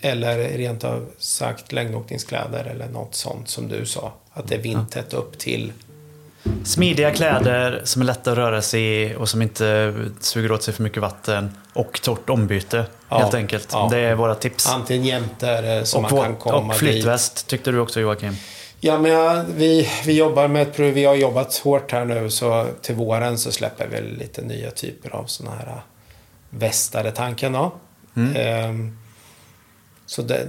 Eller 0.00 0.38
rent 0.38 0.84
av 0.84 1.06
sagt 1.18 1.72
längdåkningskläder 1.72 2.64
eller 2.64 2.88
något 2.88 3.14
sånt 3.14 3.48
som 3.48 3.68
du 3.68 3.86
sa. 3.86 4.12
Att 4.32 4.48
det 4.48 4.54
är 4.54 4.58
vindtätt 4.62 5.14
upp 5.14 5.38
till. 5.38 5.72
Smidiga 6.64 7.10
kläder 7.10 7.80
som 7.84 8.02
är 8.02 8.06
lätta 8.06 8.32
att 8.32 8.38
röra 8.38 8.62
sig 8.62 8.82
i 9.02 9.14
och 9.14 9.28
som 9.28 9.42
inte 9.42 9.94
suger 10.20 10.52
åt 10.52 10.62
sig 10.62 10.74
för 10.74 10.82
mycket 10.82 11.02
vatten. 11.02 11.52
Och 11.72 12.00
torrt 12.02 12.30
ombyte, 12.30 12.84
Ja, 13.08 13.18
helt 13.18 13.34
enkelt. 13.34 13.68
ja. 13.72 13.88
Det 13.90 13.98
är 13.98 14.14
våra 14.14 14.34
tips. 14.34 14.68
Antingen 14.68 15.04
jämte 15.04 15.48
eh, 15.50 15.82
som 15.84 16.04
och, 16.04 16.12
man 16.12 16.22
kan 16.24 16.36
komma 16.36 16.56
och 16.58 16.68
dit. 16.68 16.78
flytväst 16.78 17.46
tyckte 17.46 17.70
du 17.70 17.78
också 17.78 18.00
Joakim. 18.00 18.36
Ja, 18.86 18.98
men 18.98 19.46
vi, 19.56 19.88
vi 20.06 20.18
jobbar 20.18 20.48
med 20.48 20.62
ett 20.62 20.78
Vi 20.78 21.04
har 21.04 21.14
jobbat 21.14 21.56
hårt 21.56 21.92
här 21.92 22.04
nu 22.04 22.30
så 22.30 22.66
till 22.82 22.94
våren 22.94 23.38
så 23.38 23.52
släpper 23.52 23.86
vi 23.88 24.00
lite 24.00 24.42
nya 24.42 24.70
typer 24.70 25.10
av 25.10 25.24
sådana 25.24 25.56
här 25.56 25.66
äh, 25.66 25.78
västar 26.50 27.04
är 27.04 27.10
tanken 27.10 27.52
då. 27.52 27.72
Ehm, 28.36 28.98
så 30.06 30.22
det, 30.22 30.48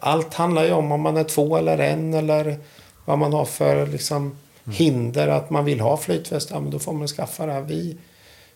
allt 0.00 0.34
handlar 0.34 0.64
ju 0.64 0.72
om 0.72 0.92
om 0.92 1.00
man 1.00 1.16
är 1.16 1.24
två 1.24 1.56
eller 1.56 1.78
en 1.78 2.14
eller 2.14 2.58
vad 3.04 3.18
man 3.18 3.32
har 3.32 3.44
för 3.44 3.86
liksom, 3.86 4.36
hinder 4.72 5.28
att 5.28 5.50
man 5.50 5.64
vill 5.64 5.80
ha 5.80 5.96
flytväst. 5.96 6.50
Ja, 6.50 6.60
men 6.60 6.70
då 6.70 6.78
får 6.78 6.92
man 6.92 7.08
skaffa 7.08 7.46
det. 7.46 7.52
här. 7.52 7.62
Vi 7.62 7.96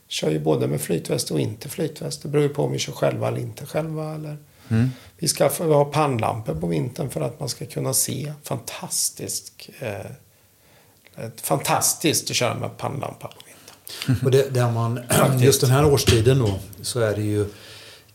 kör 0.09 0.31
ju 0.31 0.39
både 0.39 0.67
med 0.67 0.81
flytväst 0.81 1.31
och 1.31 1.41
inte 1.41 1.69
flytväst. 1.69 2.23
Det 2.23 2.29
beror 2.29 2.43
ju 2.43 2.49
på 2.49 2.65
om 2.65 2.73
vi 2.73 2.79
kör 2.79 2.93
själva 2.93 3.29
eller 3.29 3.41
inte 3.41 3.67
själva. 3.67 4.15
Eller. 4.15 4.37
Vi, 5.19 5.29
skaffar, 5.29 5.67
vi 5.67 5.75
har 5.75 5.85
pannlampor 5.85 6.55
på 6.55 6.67
vintern 6.67 7.11
för 7.11 7.21
att 7.21 7.41
man 7.41 7.49
ska 7.49 7.67
kunna 7.67 7.95
se. 7.95 8.33
Fantastiskt. 8.43 9.53
Eh, 9.81 10.07
fantastiskt 11.43 12.31
att 12.31 12.37
köra 12.37 12.55
med 12.55 12.77
pannlampa 12.79 13.29
på 13.29 13.35
vintern. 13.47 14.25
Och 14.25 14.31
det, 14.31 14.55
där 14.55 14.71
man, 14.71 15.01
just 15.39 15.61
den 15.61 15.71
här 15.71 15.93
årstiden 15.93 16.39
då, 16.39 16.59
så 16.83 17.01
är 17.01 17.17
det 17.17 17.23
ju 17.23 17.47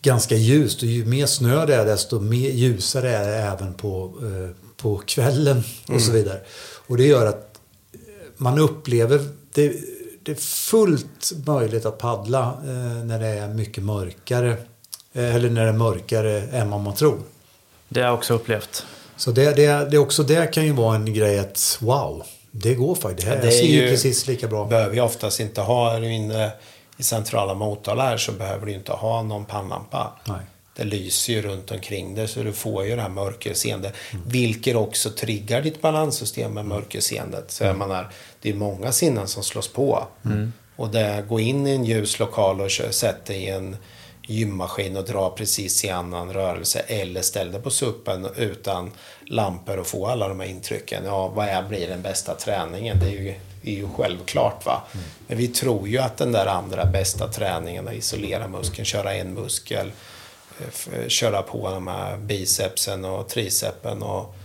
ganska 0.01 0.35
ljust. 0.35 0.81
Och 0.81 0.87
ju 0.87 1.05
mer 1.05 1.25
snö 1.25 1.65
det 1.65 1.75
är, 1.75 1.85
desto 1.85 2.19
mer 2.19 2.49
ljusare 2.49 3.09
är 3.09 3.27
det 3.27 3.37
även 3.37 3.73
på, 3.73 4.13
eh, 4.21 4.55
på 4.77 4.97
kvällen 4.97 5.63
och 5.87 6.01
så 6.01 6.11
vidare. 6.11 6.39
Och 6.87 6.97
det 6.97 7.05
gör 7.05 7.25
att 7.25 7.59
eh, 7.93 7.99
man 8.37 8.59
upplever, 8.59 9.25
det, 9.53 9.73
det 10.23 10.31
är 10.31 10.35
fullt 10.35 11.31
möjligt 11.45 11.85
att 11.85 11.97
paddla 11.97 12.57
eh, 12.63 13.05
när 13.05 13.19
det 13.19 13.27
är 13.27 13.47
mycket 13.47 13.83
mörkare. 13.83 14.57
Eh, 15.18 15.36
eller 15.36 15.49
när 15.49 15.63
det 15.63 15.70
är 15.70 15.74
mörkare 15.74 16.41
än 16.41 16.70
vad 16.72 16.80
man 16.80 16.95
tror. 16.95 17.20
Det 17.89 17.99
har 17.99 18.07
jag 18.07 18.15
också 18.15 18.34
upplevt. 18.34 18.86
Så 19.18 19.32
det, 19.32 19.55
det, 19.55 19.88
det 19.91 19.97
också 19.97 20.24
det 20.24 20.53
kan 20.53 20.65
ju 20.65 20.72
vara 20.72 20.95
en 20.95 21.13
grej 21.13 21.39
att 21.39 21.78
wow, 21.82 22.24
det 22.51 22.74
går 22.74 22.95
faktiskt. 22.95 23.28
Det 23.28 23.34
här 23.36 23.41
Det 23.41 23.47
är 23.47 23.51
ser 23.51 23.63
ju 23.63 23.82
ju- 23.82 23.89
precis 23.89 24.28
lika 24.28 24.47
bra. 24.47 24.65
behöver 24.65 24.95
ju 24.95 25.01
oftast 25.01 25.39
inte 25.39 25.61
ha, 25.61 25.93
är 25.95 26.01
du 26.01 26.13
inne 26.13 26.51
i 26.97 27.03
centrala 27.03 27.53
Motala 27.53 28.03
här 28.03 28.18
så 28.18 28.32
behöver 28.32 28.65
du 28.65 28.72
inte 28.72 28.91
ha 28.91 29.22
någon 29.22 29.45
pannlampa. 29.45 30.11
Nej. 30.28 30.39
Det 30.76 30.84
lyser 30.84 31.34
ju 31.34 31.41
runt 31.41 31.72
omkring 31.72 32.15
dig 32.15 32.28
så 32.28 32.43
du 32.43 32.53
får 32.53 32.86
ju 32.86 32.95
det 32.95 33.01
här 33.01 33.09
mörkerseendet. 33.09 33.93
Vilket 34.28 34.76
också 34.76 35.09
triggar 35.09 35.61
ditt 35.61 35.82
balanssystem 35.82 36.53
med 36.53 36.65
mörkerseendet. 36.65 37.51
Så 37.51 37.63
jag 37.63 37.78
menar, 37.78 38.09
det 38.41 38.49
är 38.49 38.53
många 38.53 38.91
sinnen 38.91 39.28
som 39.28 39.43
slås 39.43 39.68
på. 39.68 40.07
Och 40.76 40.89
det, 40.89 41.24
gå 41.30 41.39
in 41.39 41.68
i 41.68 41.72
en 41.72 41.86
ljus 41.86 42.20
lokal 42.20 42.61
och 42.61 42.72
sätt 42.72 43.26
dig 43.26 43.38
i 43.43 43.49
en 43.49 43.78
gymmaskin 44.28 44.97
och 44.97 45.05
dra 45.05 45.30
precis 45.30 45.86
i 45.86 45.89
annan 45.89 46.34
rörelse. 46.34 46.80
Eller 46.80 47.21
ställ 47.21 47.51
dig 47.51 47.61
på 47.61 47.69
suppen 47.69 48.28
utan 48.36 48.91
lampor 49.25 49.78
och 49.78 49.88
få 49.88 50.07
alla 50.07 50.28
de 50.28 50.39
här 50.39 50.47
intrycken. 50.47 51.05
Ja, 51.05 51.28
vad 51.28 51.47
är, 51.47 51.63
blir 51.63 51.88
den 51.88 52.01
bästa 52.01 52.36
träningen? 52.36 52.99
Det 52.99 53.05
är 53.05 53.11
ju, 53.11 53.36
är 53.63 53.71
ju 53.71 53.88
självklart 53.97 54.65
va. 54.65 54.84
Men 55.28 55.38
vi 55.38 55.47
tror 55.47 55.88
ju 55.88 55.97
att 55.97 56.17
den 56.17 56.32
där 56.32 56.45
andra 56.45 56.86
bästa 56.86 57.28
träningen, 57.28 57.88
att 57.88 57.93
isolera 57.93 58.47
muskeln, 58.47 58.86
köra 58.86 59.13
en 59.13 59.34
muskel, 59.34 59.91
köra 61.07 61.41
på 61.41 61.69
de 61.69 61.88
här 61.88 62.17
bicepsen 62.17 63.05
och 63.05 63.30
tricepen 63.30 64.03
och 64.03 64.36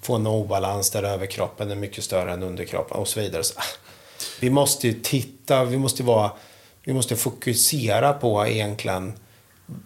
få 0.00 0.14
en 0.14 0.26
obalans 0.26 0.90
där 0.90 1.02
överkroppen 1.02 1.70
är 1.70 1.74
mycket 1.74 2.04
större 2.04 2.32
än 2.32 2.42
underkroppen 2.42 2.96
och 2.96 3.08
så 3.08 3.20
vidare. 3.20 3.44
Så, 3.44 3.54
vi 4.40 4.50
måste 4.50 4.86
ju 4.86 5.00
titta, 5.02 5.64
vi 5.64 5.78
måste 5.78 6.02
vara, 6.02 6.30
vi 6.84 6.92
måste 6.92 7.16
fokusera 7.16 8.12
på 8.12 8.46
egentligen 8.46 9.12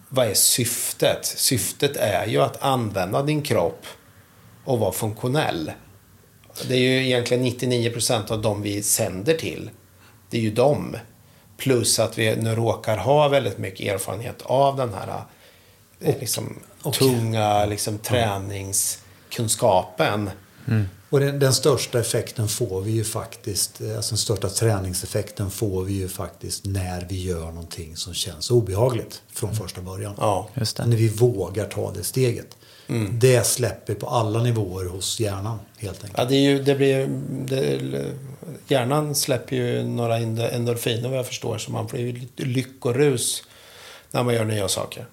vad 0.09 0.27
är 0.27 0.33
syftet? 0.33 1.25
Syftet 1.25 1.97
är 1.97 2.25
ju 2.27 2.41
att 2.41 2.63
använda 2.63 3.23
din 3.23 3.41
kropp 3.41 3.85
och 4.65 4.79
vara 4.79 4.91
funktionell. 4.91 5.71
Det 6.67 6.73
är 6.75 6.79
ju 6.79 7.05
egentligen 7.05 7.45
99% 7.45 8.31
av 8.31 8.41
dem 8.41 8.61
vi 8.61 8.83
sänder 8.83 9.33
till. 9.33 9.69
Det 10.29 10.37
är 10.37 10.41
ju 10.41 10.51
dem. 10.51 10.97
Plus 11.57 11.99
att 11.99 12.17
vi 12.17 12.35
nu 12.35 12.55
råkar 12.55 12.97
ha 12.97 13.27
väldigt 13.27 13.57
mycket 13.57 13.93
erfarenhet 13.93 14.41
av 14.41 14.77
den 14.77 14.93
här 14.93 15.21
eh, 15.99 16.15
liksom, 16.19 16.59
och- 16.83 16.93
tunga 16.93 17.65
liksom, 17.65 17.97
träningskunskapen. 17.97 20.29
Och 21.13 21.19
den, 21.19 21.39
den 21.39 21.53
största 21.53 21.99
effekten 21.99 22.47
får 22.47 22.81
vi 22.81 22.91
ju 22.91 23.03
faktiskt, 23.03 23.81
eh, 23.81 23.95
alltså 23.95 24.11
den 24.11 24.17
största 24.17 24.49
träningseffekten 24.49 25.49
får 25.49 25.83
vi 25.83 25.93
ju 25.93 26.07
faktiskt 26.07 26.65
när 26.65 27.05
vi 27.09 27.23
gör 27.23 27.45
någonting 27.45 27.95
som 27.95 28.13
känns 28.13 28.51
obehagligt 28.51 29.21
från 29.33 29.55
första 29.55 29.81
början. 29.81 30.13
Ja. 30.17 30.49
Just 30.53 30.77
det. 30.77 30.85
När 30.85 30.97
vi 30.97 31.09
vågar 31.09 31.65
ta 31.65 31.91
det 31.91 32.03
steget. 32.03 32.57
Det 33.11 33.45
släpper 33.45 33.93
på 33.93 34.07
alla 34.07 34.43
nivåer 34.43 34.85
hos 34.85 35.19
hjärnan 35.19 35.59
helt 35.77 36.03
enkelt. 36.03 36.17
Ja, 36.17 36.25
det 36.25 36.35
är 36.35 36.41
ju, 36.41 36.63
det 36.63 36.75
blir, 36.75 37.07
det, 37.45 38.05
hjärnan 38.67 39.15
släpper 39.15 39.55
ju 39.55 39.83
några 39.83 40.17
endorfiner 40.17 41.09
vad 41.09 41.17
jag 41.17 41.27
förstår. 41.27 41.57
Så 41.57 41.71
man 41.71 41.89
får 41.89 41.99
ju 41.99 42.11
lite 42.11 42.43
lyckorus 42.43 43.43
när 44.11 44.23
man 44.23 44.33
gör 44.33 44.45
nya 44.45 44.67
saker. 44.67 45.05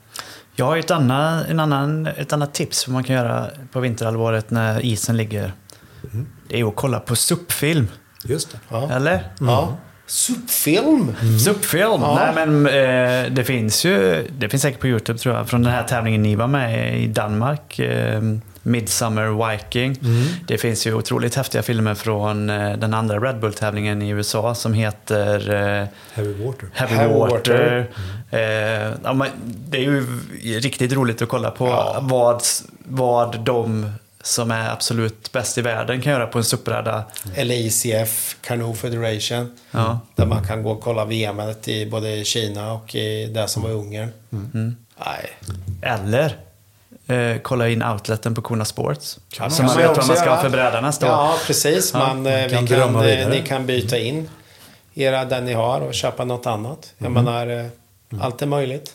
Jag 0.57 0.65
har 0.65 0.77
ett, 0.77 0.91
annan, 0.91 1.45
en 1.45 1.61
annan, 1.61 2.07
ett 2.07 2.33
annat 2.33 2.55
tips 2.55 2.87
vad 2.89 2.95
man 2.95 3.05
kan 3.05 3.17
göra 3.17 3.51
på 3.73 3.81
vinterhalvåret 3.81 4.51
när 4.51 4.85
isen 4.85 5.17
ligger. 5.17 5.53
Det 6.49 6.61
är 6.61 6.69
att 6.69 6.77
kolla 6.77 7.01
på 7.01 7.17
SUP-film. 7.17 7.89
Just 8.25 8.51
det. 8.53 8.59
Ja. 8.69 8.91
Eller? 8.93 9.25
Ja. 9.41 9.77
Supfilm. 10.07 11.15
SUP-film? 11.45 12.01
Ja. 12.03 12.33
Nej 12.35 12.47
men 12.47 12.67
eh, 12.67 13.33
det 13.33 13.45
finns 13.45 13.85
ju, 13.85 14.27
det 14.39 14.49
finns 14.49 14.63
säkert 14.63 14.81
på 14.81 14.87
YouTube 14.87 15.19
tror 15.19 15.35
jag, 15.35 15.49
från 15.49 15.63
den 15.63 15.73
här 15.73 15.83
tävlingen 15.83 16.23
ni 16.23 16.35
var 16.35 16.47
med 16.47 17.01
i 17.01 17.07
Danmark. 17.07 17.79
Eh, 17.79 18.21
Midsummer 18.63 19.51
Viking. 19.51 19.97
Det 20.47 20.59
finns 20.59 20.87
ju 20.87 20.95
otroligt 20.95 21.35
häftiga 21.35 21.63
filmer 21.63 21.95
från 21.95 22.51
eh, 22.51 22.73
den 22.77 22.95
andra 22.95 23.19
Red 23.19 23.41
Bull-tävlingen 23.41 24.03
i 24.03 24.09
USA 24.09 24.55
som 24.55 24.75
heter 24.75 25.51
eh, 25.55 25.87
Heavy 26.15 26.45
Water. 26.45 26.69
Heavy, 26.75 26.95
Heavy 26.95 27.15
Water. 27.15 27.91
Eh, 28.31 28.41
ja, 29.05 29.13
men 29.13 29.29
det 29.45 29.79
är 29.79 29.83
ju 29.83 30.07
riktigt 30.61 30.93
roligt 30.93 31.23
att 31.23 31.29
kolla 31.29 31.51
på 31.51 31.67
Ja. 31.69 31.99
vad, 32.03 32.43
vad 32.85 33.41
de 33.45 33.91
som 34.23 34.51
är 34.51 34.71
absolut 34.71 35.33
bäst 35.33 35.59
i 35.59 35.63
världen 35.63 36.01
kan 36.01 36.13
göra 36.13 36.27
på 36.27 36.39
en 36.39 36.45
SUP-bräda. 36.45 37.05
Eller 37.35 37.55
ICF, 37.55 38.37
Canoe 38.41 38.75
Federation. 38.75 39.59
Ja. 39.71 40.01
Där 40.15 40.27
man 40.27 40.45
kan 40.45 40.63
gå 40.63 40.71
och 40.71 40.81
kolla 40.81 41.05
VM 41.05 41.41
i 41.65 41.87
både 41.87 42.25
Kina 42.25 42.73
och 42.73 42.95
i 42.95 43.27
det 43.27 43.49
som 43.49 43.63
var 43.63 43.71
Ungern. 43.71 44.13
Mm. 44.33 44.77
Nej. 45.07 45.31
Eller 45.83 46.37
eh, 47.07 47.41
kolla 47.43 47.69
in 47.69 47.83
outleten 47.83 48.35
på 48.35 48.43
Kona 48.43 48.65
Sports. 48.65 49.19
Kan 49.31 49.51
så 49.51 49.63
man 49.63 49.77
vet 49.77 49.97
vad 49.97 50.07
man 50.07 50.17
ska 50.17 50.31
ha 50.31 50.43
för 50.43 50.51
bräda 50.51 50.81
nästa 50.81 51.07
år. 51.07 51.13
Ja, 51.13 51.39
precis. 51.47 51.91
Ja, 51.95 51.99
man, 51.99 52.27
eh, 52.27 52.41
man 52.41 52.49
kan 52.49 52.65
vi 52.65 52.75
kan, 52.75 53.09
eh, 53.09 53.29
ni 53.29 53.43
kan 53.47 53.67
byta 53.67 53.99
in 53.99 54.29
era 54.95 55.25
den 55.25 55.45
ni 55.45 55.53
har 55.53 55.81
och 55.81 55.95
köpa 55.95 56.25
något 56.25 56.47
annat. 56.47 56.95
Jag 56.99 57.13
menar, 57.13 57.47
eh, 57.47 57.67
allt 58.21 58.43
är 58.43 58.47
möjligt. 58.47 58.95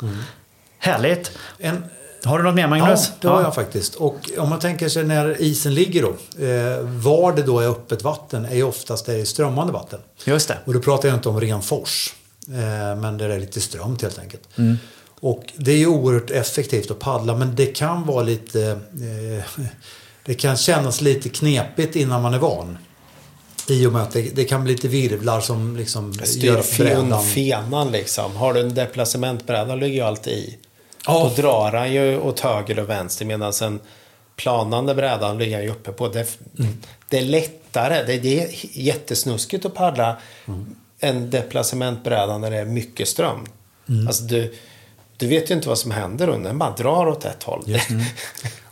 Härligt. 0.80 1.32
En, 1.60 1.84
Har 2.26 2.38
du 2.38 2.44
något 2.44 2.56
mer 2.56 2.62
ja, 2.62 2.68
Magnus? 2.68 3.12
det 3.22 3.28
har 3.28 3.42
jag 3.42 3.56
faktiskt. 3.56 3.96
Och 3.96 4.30
om 4.38 4.50
man 4.50 4.60
tänker 4.60 4.90
sig 4.90 5.04
när 5.04 5.42
isen 5.42 5.74
ligger 5.74 6.02
då. 6.02 6.10
Eh, 6.46 6.80
var 6.82 7.34
det 7.34 7.44
då 7.44 7.60
är 7.60 7.68
öppet 7.68 8.04
vatten 8.04 8.46
är 8.46 8.56
ju 8.56 8.64
oftast 8.64 9.06
det 9.06 9.14
är 9.14 9.26
strömmande 9.26 9.74
vatten. 9.74 10.00
Just 10.26 10.48
det. 10.48 10.58
Och 10.66 10.74
då 10.74 10.80
pratar 10.80 11.10
jag 11.10 11.18
inte 11.18 11.30
om 11.30 11.42
ren 11.42 11.62
fors. 11.62 12.14
Eh, 12.48 13.02
men 13.02 13.18
där 13.18 13.30
det 13.30 13.36
är 13.36 13.40
lite 13.40 13.62
strömt 13.62 14.02
helt 14.02 14.20
enkelt. 14.20 14.44
Och 15.20 15.44
det 15.56 15.72
är 15.72 15.78
ju 15.78 15.88
oerhört 15.88 16.32
effektivt 16.32 16.92
att 16.92 17.00
paddla 17.00 17.36
men 17.36 17.56
det 17.56 17.66
kan 17.66 18.06
vara 18.06 18.24
lite... 18.24 18.80
Eh, 19.52 19.64
det 20.26 20.34
kan 20.34 20.58
kännas 20.58 21.02
lite 21.02 21.30
knepigt 21.30 21.96
innan 21.96 22.22
man 22.22 22.34
är 22.34 22.40
van. 22.40 22.78
I 23.68 23.86
och 23.86 23.94
med 23.94 24.02
att 24.02 24.12
det, 24.12 24.22
det 24.36 24.46
kan 24.46 24.64
bli 24.64 24.74
lite 24.74 24.88
virvlar 24.88 25.42
som 25.42 25.78
liksom 25.78 26.12
gör 26.12 26.62
Styr 26.62 26.84
brädan... 26.84 27.24
fenan 27.24 27.92
liksom. 27.92 28.36
Har 28.36 28.54
du 28.54 28.60
en 28.60 28.74
deplacementbräda 28.74 29.76
ligger 29.76 29.96
ju 29.96 30.02
alltid 30.02 30.34
i. 30.34 30.58
Ja. 31.08 31.32
Då 31.36 31.42
drar 31.42 31.72
han 31.72 31.94
ju 31.94 32.20
åt 32.20 32.40
höger 32.40 32.80
och 32.80 32.90
vänster 32.90 33.26
medan 33.26 33.54
en 33.62 33.80
planande 34.36 34.96
brädan 34.96 35.38
ligger 35.38 35.56
han 35.56 35.64
ju 35.64 35.72
uppe 35.72 35.92
på. 35.92 36.08
Det, 36.08 36.38
det 37.10 37.18
är 37.18 37.22
lättare. 37.22 38.04
Det, 38.04 38.18
det 38.18 38.44
är 38.44 38.50
jättesnuskigt 38.80 39.66
att 39.66 39.74
paddla 39.74 40.18
en 41.00 41.30
deplacementbräda 41.30 42.38
när 42.38 42.52
det 42.52 42.58
är 42.58 42.66
mycket 42.66 43.08
ström. 43.08 43.46
Alltså 44.08 44.24
du, 44.24 44.54
du 45.18 45.28
vet 45.28 45.52
ju 45.52 45.56
inte 45.56 45.68
vad 45.68 45.78
som 45.78 45.92
händer 45.92 46.30
under. 46.30 46.50
Den 46.50 46.60
bara 46.60 46.76
drar 46.76 47.08
åt 47.08 47.26
ett 47.26 47.44
håll. 47.44 47.64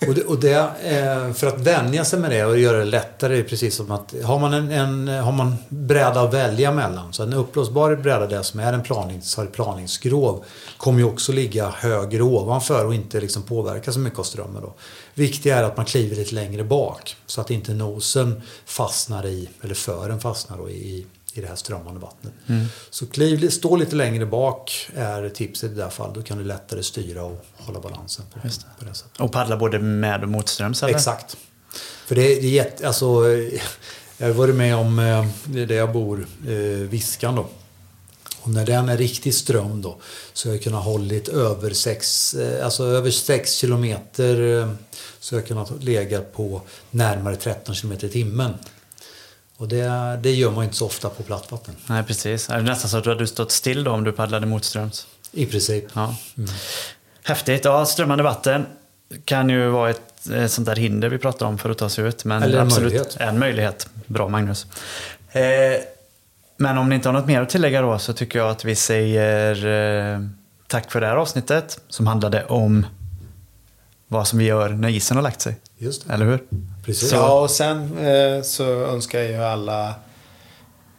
Och 0.07 0.15
det, 0.15 0.23
och 0.23 0.39
det, 0.39 0.55
eh, 0.83 1.33
för 1.33 1.47
att 1.47 1.59
vänja 1.59 2.05
sig 2.05 2.19
med 2.19 2.31
det 2.31 2.45
och 2.45 2.59
göra 2.59 2.77
det 2.77 2.85
lättare 2.85 3.39
är 3.39 3.43
precis 3.43 3.75
som 3.75 3.91
att 3.91 4.13
har 4.23 4.39
man 4.39 4.53
en, 4.53 4.71
en 4.71 5.07
har 5.07 5.31
man 5.31 5.55
bräda 5.69 6.21
att 6.21 6.33
välja 6.33 6.71
mellan. 6.71 7.13
Så 7.13 7.23
en 7.23 7.33
uppblåsbar 7.33 7.95
bräda 7.95 8.27
där 8.27 8.41
som 8.41 8.59
är 8.59 8.73
en 8.73 8.83
planings, 8.83 9.35
har 9.35 9.45
planingsskrov 9.45 10.43
kommer 10.77 10.99
ju 10.99 11.05
också 11.05 11.31
ligga 11.31 11.69
högre 11.69 12.23
ovanför 12.23 12.85
och 12.85 12.95
inte 12.95 13.21
liksom 13.21 13.43
påverka 13.43 13.91
så 13.91 13.99
mycket 13.99 14.19
av 14.19 14.23
strömmen. 14.23 14.61
Då. 14.61 14.73
Viktiga 15.13 15.57
är 15.57 15.63
att 15.63 15.77
man 15.77 15.85
kliver 15.85 16.15
lite 16.15 16.35
längre 16.35 16.63
bak 16.63 17.15
så 17.25 17.41
att 17.41 17.51
inte 17.51 17.73
nosen 17.73 18.41
fastnar 18.65 19.25
i, 19.25 19.49
eller 19.61 19.75
fören 19.75 20.19
fastnar 20.19 20.69
i, 20.69 21.05
i 21.33 21.41
det 21.41 21.47
här 21.47 21.55
strömmande 21.55 21.99
vattnet. 21.99 22.33
Så 22.89 23.05
kliv, 23.05 23.49
stå 23.49 23.75
lite 23.75 23.95
längre 23.95 24.25
bak 24.25 24.89
är 24.95 25.29
tipset 25.29 25.71
i 25.71 25.75
det 25.75 25.83
här 25.83 25.89
fallet. 25.89 26.15
Då 26.15 26.21
kan 26.21 26.37
du 26.37 26.43
lättare 26.43 26.83
styra 26.83 27.23
och 27.23 27.45
hålla 27.57 27.79
balansen 27.79 28.25
på, 28.33 28.39
på 28.39 28.85
det 28.85 28.93
sättet. 28.93 29.19
Och 29.19 29.31
paddla 29.31 29.57
både 29.57 29.79
med 29.79 30.23
och 30.23 30.29
motströms 30.29 30.83
eller? 30.83 30.95
Exakt. 30.95 31.37
För 32.05 32.15
det 32.15 32.21
är, 32.21 32.41
det 32.41 32.47
är 32.47 32.51
jätte, 32.51 32.87
alltså, 32.87 33.05
eh, 33.05 33.61
jag 34.17 34.27
har 34.27 34.33
varit 34.33 34.55
med 34.55 34.75
om, 34.75 34.99
eh, 34.99 35.25
där 35.45 35.75
jag 35.75 35.93
bor, 35.93 36.27
eh, 36.47 36.53
Viskan 36.89 37.35
då. 37.35 37.47
Och 38.41 38.49
när 38.49 38.65
den 38.65 38.89
är 38.89 38.97
riktigt 38.97 39.35
ström 39.35 39.81
då 39.81 39.97
så 40.33 40.49
har 40.49 40.55
jag 40.55 40.63
kunnat 40.63 40.83
hållit 40.83 41.27
över 41.27 41.73
6 41.73 42.35
alltså 42.63 42.83
över 42.83 43.11
kilometer 43.45 44.35
så 45.19 45.35
har 45.35 45.41
jag 45.41 45.47
kunnat 45.47 45.83
lägga 45.83 46.21
på 46.21 46.61
närmare 46.91 47.35
13 47.35 47.75
kilometer 47.75 48.07
i 48.07 48.09
timmen. 48.09 48.53
Och 49.57 49.67
det, 49.67 50.19
det 50.23 50.31
gör 50.31 50.51
man 50.51 50.63
inte 50.63 50.75
så 50.75 50.85
ofta 50.85 51.09
på 51.09 51.23
plattvatten. 51.23 51.75
Nej, 51.85 52.03
precis. 52.03 52.47
Det 52.47 52.53
är 52.53 52.61
nästan 52.61 52.89
så 52.89 52.97
att 52.97 53.03
du 53.03 53.09
hade 53.09 53.27
stått 53.27 53.51
still 53.51 53.83
då 53.83 53.91
om 53.91 54.03
du 54.03 54.11
paddlade 54.11 54.45
motströms. 54.45 55.07
I 55.31 55.45
princip. 55.45 55.85
Ja. 55.93 56.15
Häftigt. 57.23 57.65
Ja, 57.65 57.85
strömmande 57.85 58.23
vatten 58.23 58.65
kan 59.25 59.49
ju 59.49 59.67
vara 59.67 59.89
ett, 59.89 60.29
ett 60.29 60.51
sånt 60.51 60.65
där 60.65 60.75
hinder 60.75 61.09
vi 61.09 61.17
pratar 61.17 61.45
om 61.45 61.57
för 61.57 61.69
att 61.69 61.77
ta 61.77 61.89
sig 61.89 62.05
ut. 62.05 62.25
Men 62.25 62.43
Eller 62.43 62.57
en 62.57 62.67
absolut 62.67 62.91
möjlighet. 62.93 63.17
en 63.19 63.39
möjlighet. 63.39 63.89
Bra 64.07 64.27
Magnus. 64.29 64.65
Eh, 65.31 65.41
men 66.57 66.77
om 66.77 66.89
ni 66.89 66.95
inte 66.95 67.09
har 67.09 67.13
något 67.13 67.25
mer 67.27 67.41
att 67.41 67.49
tillägga 67.49 67.81
då 67.81 67.99
så 67.99 68.13
tycker 68.13 68.39
jag 68.39 68.49
att 68.49 68.65
vi 68.65 68.75
säger 68.75 69.65
eh, 70.13 70.19
tack 70.67 70.91
för 70.91 71.01
det 71.01 71.07
här 71.07 71.15
avsnittet 71.15 71.79
som 71.89 72.07
handlade 72.07 72.45
om 72.45 72.85
vad 74.07 74.27
som 74.27 74.39
vi 74.39 74.45
gör 74.45 74.69
när 74.69 74.89
isen 74.89 75.17
har 75.17 75.21
lagt 75.21 75.41
sig. 75.41 75.55
Just 75.83 76.07
det. 76.07 76.13
Eller 76.13 76.25
hur? 76.25 76.43
Precis. 76.85 77.11
Ja, 77.11 77.41
och 77.41 77.51
sen 77.51 77.97
eh, 77.97 78.41
så 78.41 78.63
önskar 78.63 79.19
jag 79.19 79.29
ju 79.29 79.43
alla... 79.43 79.93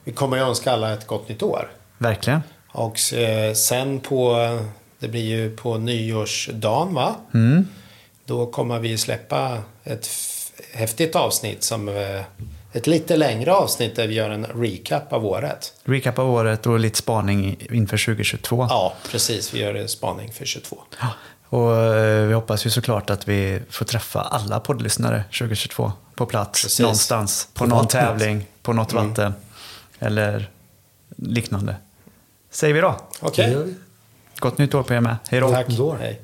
Vi 0.05 0.12
kommer 0.12 0.37
ju 0.37 0.43
önska 0.43 0.72
alla 0.72 0.93
ett 0.93 1.07
gott 1.07 1.28
nytt 1.28 1.43
år. 1.43 1.70
Verkligen. 1.99 2.41
Och 2.68 3.12
eh, 3.12 3.55
sen 3.55 4.01
på... 4.01 4.37
Det 4.99 5.09
blir 5.09 5.24
ju 5.24 5.57
på 5.57 5.78
nyårsdagen 5.78 6.95
va? 6.95 7.14
Mm. 7.35 7.68
Då 8.24 8.47
kommer 8.47 8.78
vi 8.78 8.99
släppa 8.99 9.59
ett 9.85 10.09
häftigt 10.72 11.16
avsnitt 11.16 11.62
som... 11.62 11.89
Eh, 11.89 12.20
ett 12.72 12.87
lite 12.87 13.16
längre 13.16 13.53
avsnitt 13.53 13.97
där 13.97 14.07
vi 14.07 14.14
gör 14.14 14.30
en 14.30 14.45
recap 14.45 15.12
av 15.12 15.26
året. 15.26 15.72
Recap 15.85 16.18
av 16.18 16.30
året 16.30 16.66
och 16.66 16.80
lite 16.80 16.99
spaning 16.99 17.57
inför 17.70 18.07
2022. 18.07 18.66
Ja, 18.70 18.95
precis. 19.11 19.55
Vi 19.55 19.61
gör 19.61 19.74
en 19.74 19.89
spaning 19.89 20.32
för 20.32 20.45
22. 20.45 20.82
Ja. 21.01 21.09
Och 21.55 21.77
eh, 21.77 22.27
vi 22.27 22.35
hoppas 22.35 22.67
ju 22.67 22.71
såklart 22.71 23.11
att 23.11 23.29
vi 23.29 23.63
får 23.71 23.85
träffa 23.85 24.21
alla 24.21 24.61
poddlyssnare 24.61 25.25
2022 25.39 25.93
på 26.15 26.27
plats 26.27 26.63
Precis. 26.63 26.81
någonstans. 26.81 27.49
På, 27.53 27.59
På 27.59 27.67
någon 27.67 27.79
vattnet. 27.79 27.91
tävling, 28.03 28.47
på 28.63 28.73
något 28.73 28.93
vatten 28.93 29.35
eller 29.99 30.51
liknande. 31.17 31.77
Säger 32.51 32.75
vi 32.75 32.81
då. 32.81 32.97
Okej. 33.21 33.57
Vi. 33.65 33.75
Gott 34.39 34.59
nytt 34.59 34.75
år 34.75 34.83
på 34.83 34.95
er 34.95 35.01
med. 35.01 35.17
Hej 35.29 35.41
då. 35.41 35.51
Tack. 35.51 35.67
Då. 35.69 35.97
Hej. 36.01 36.21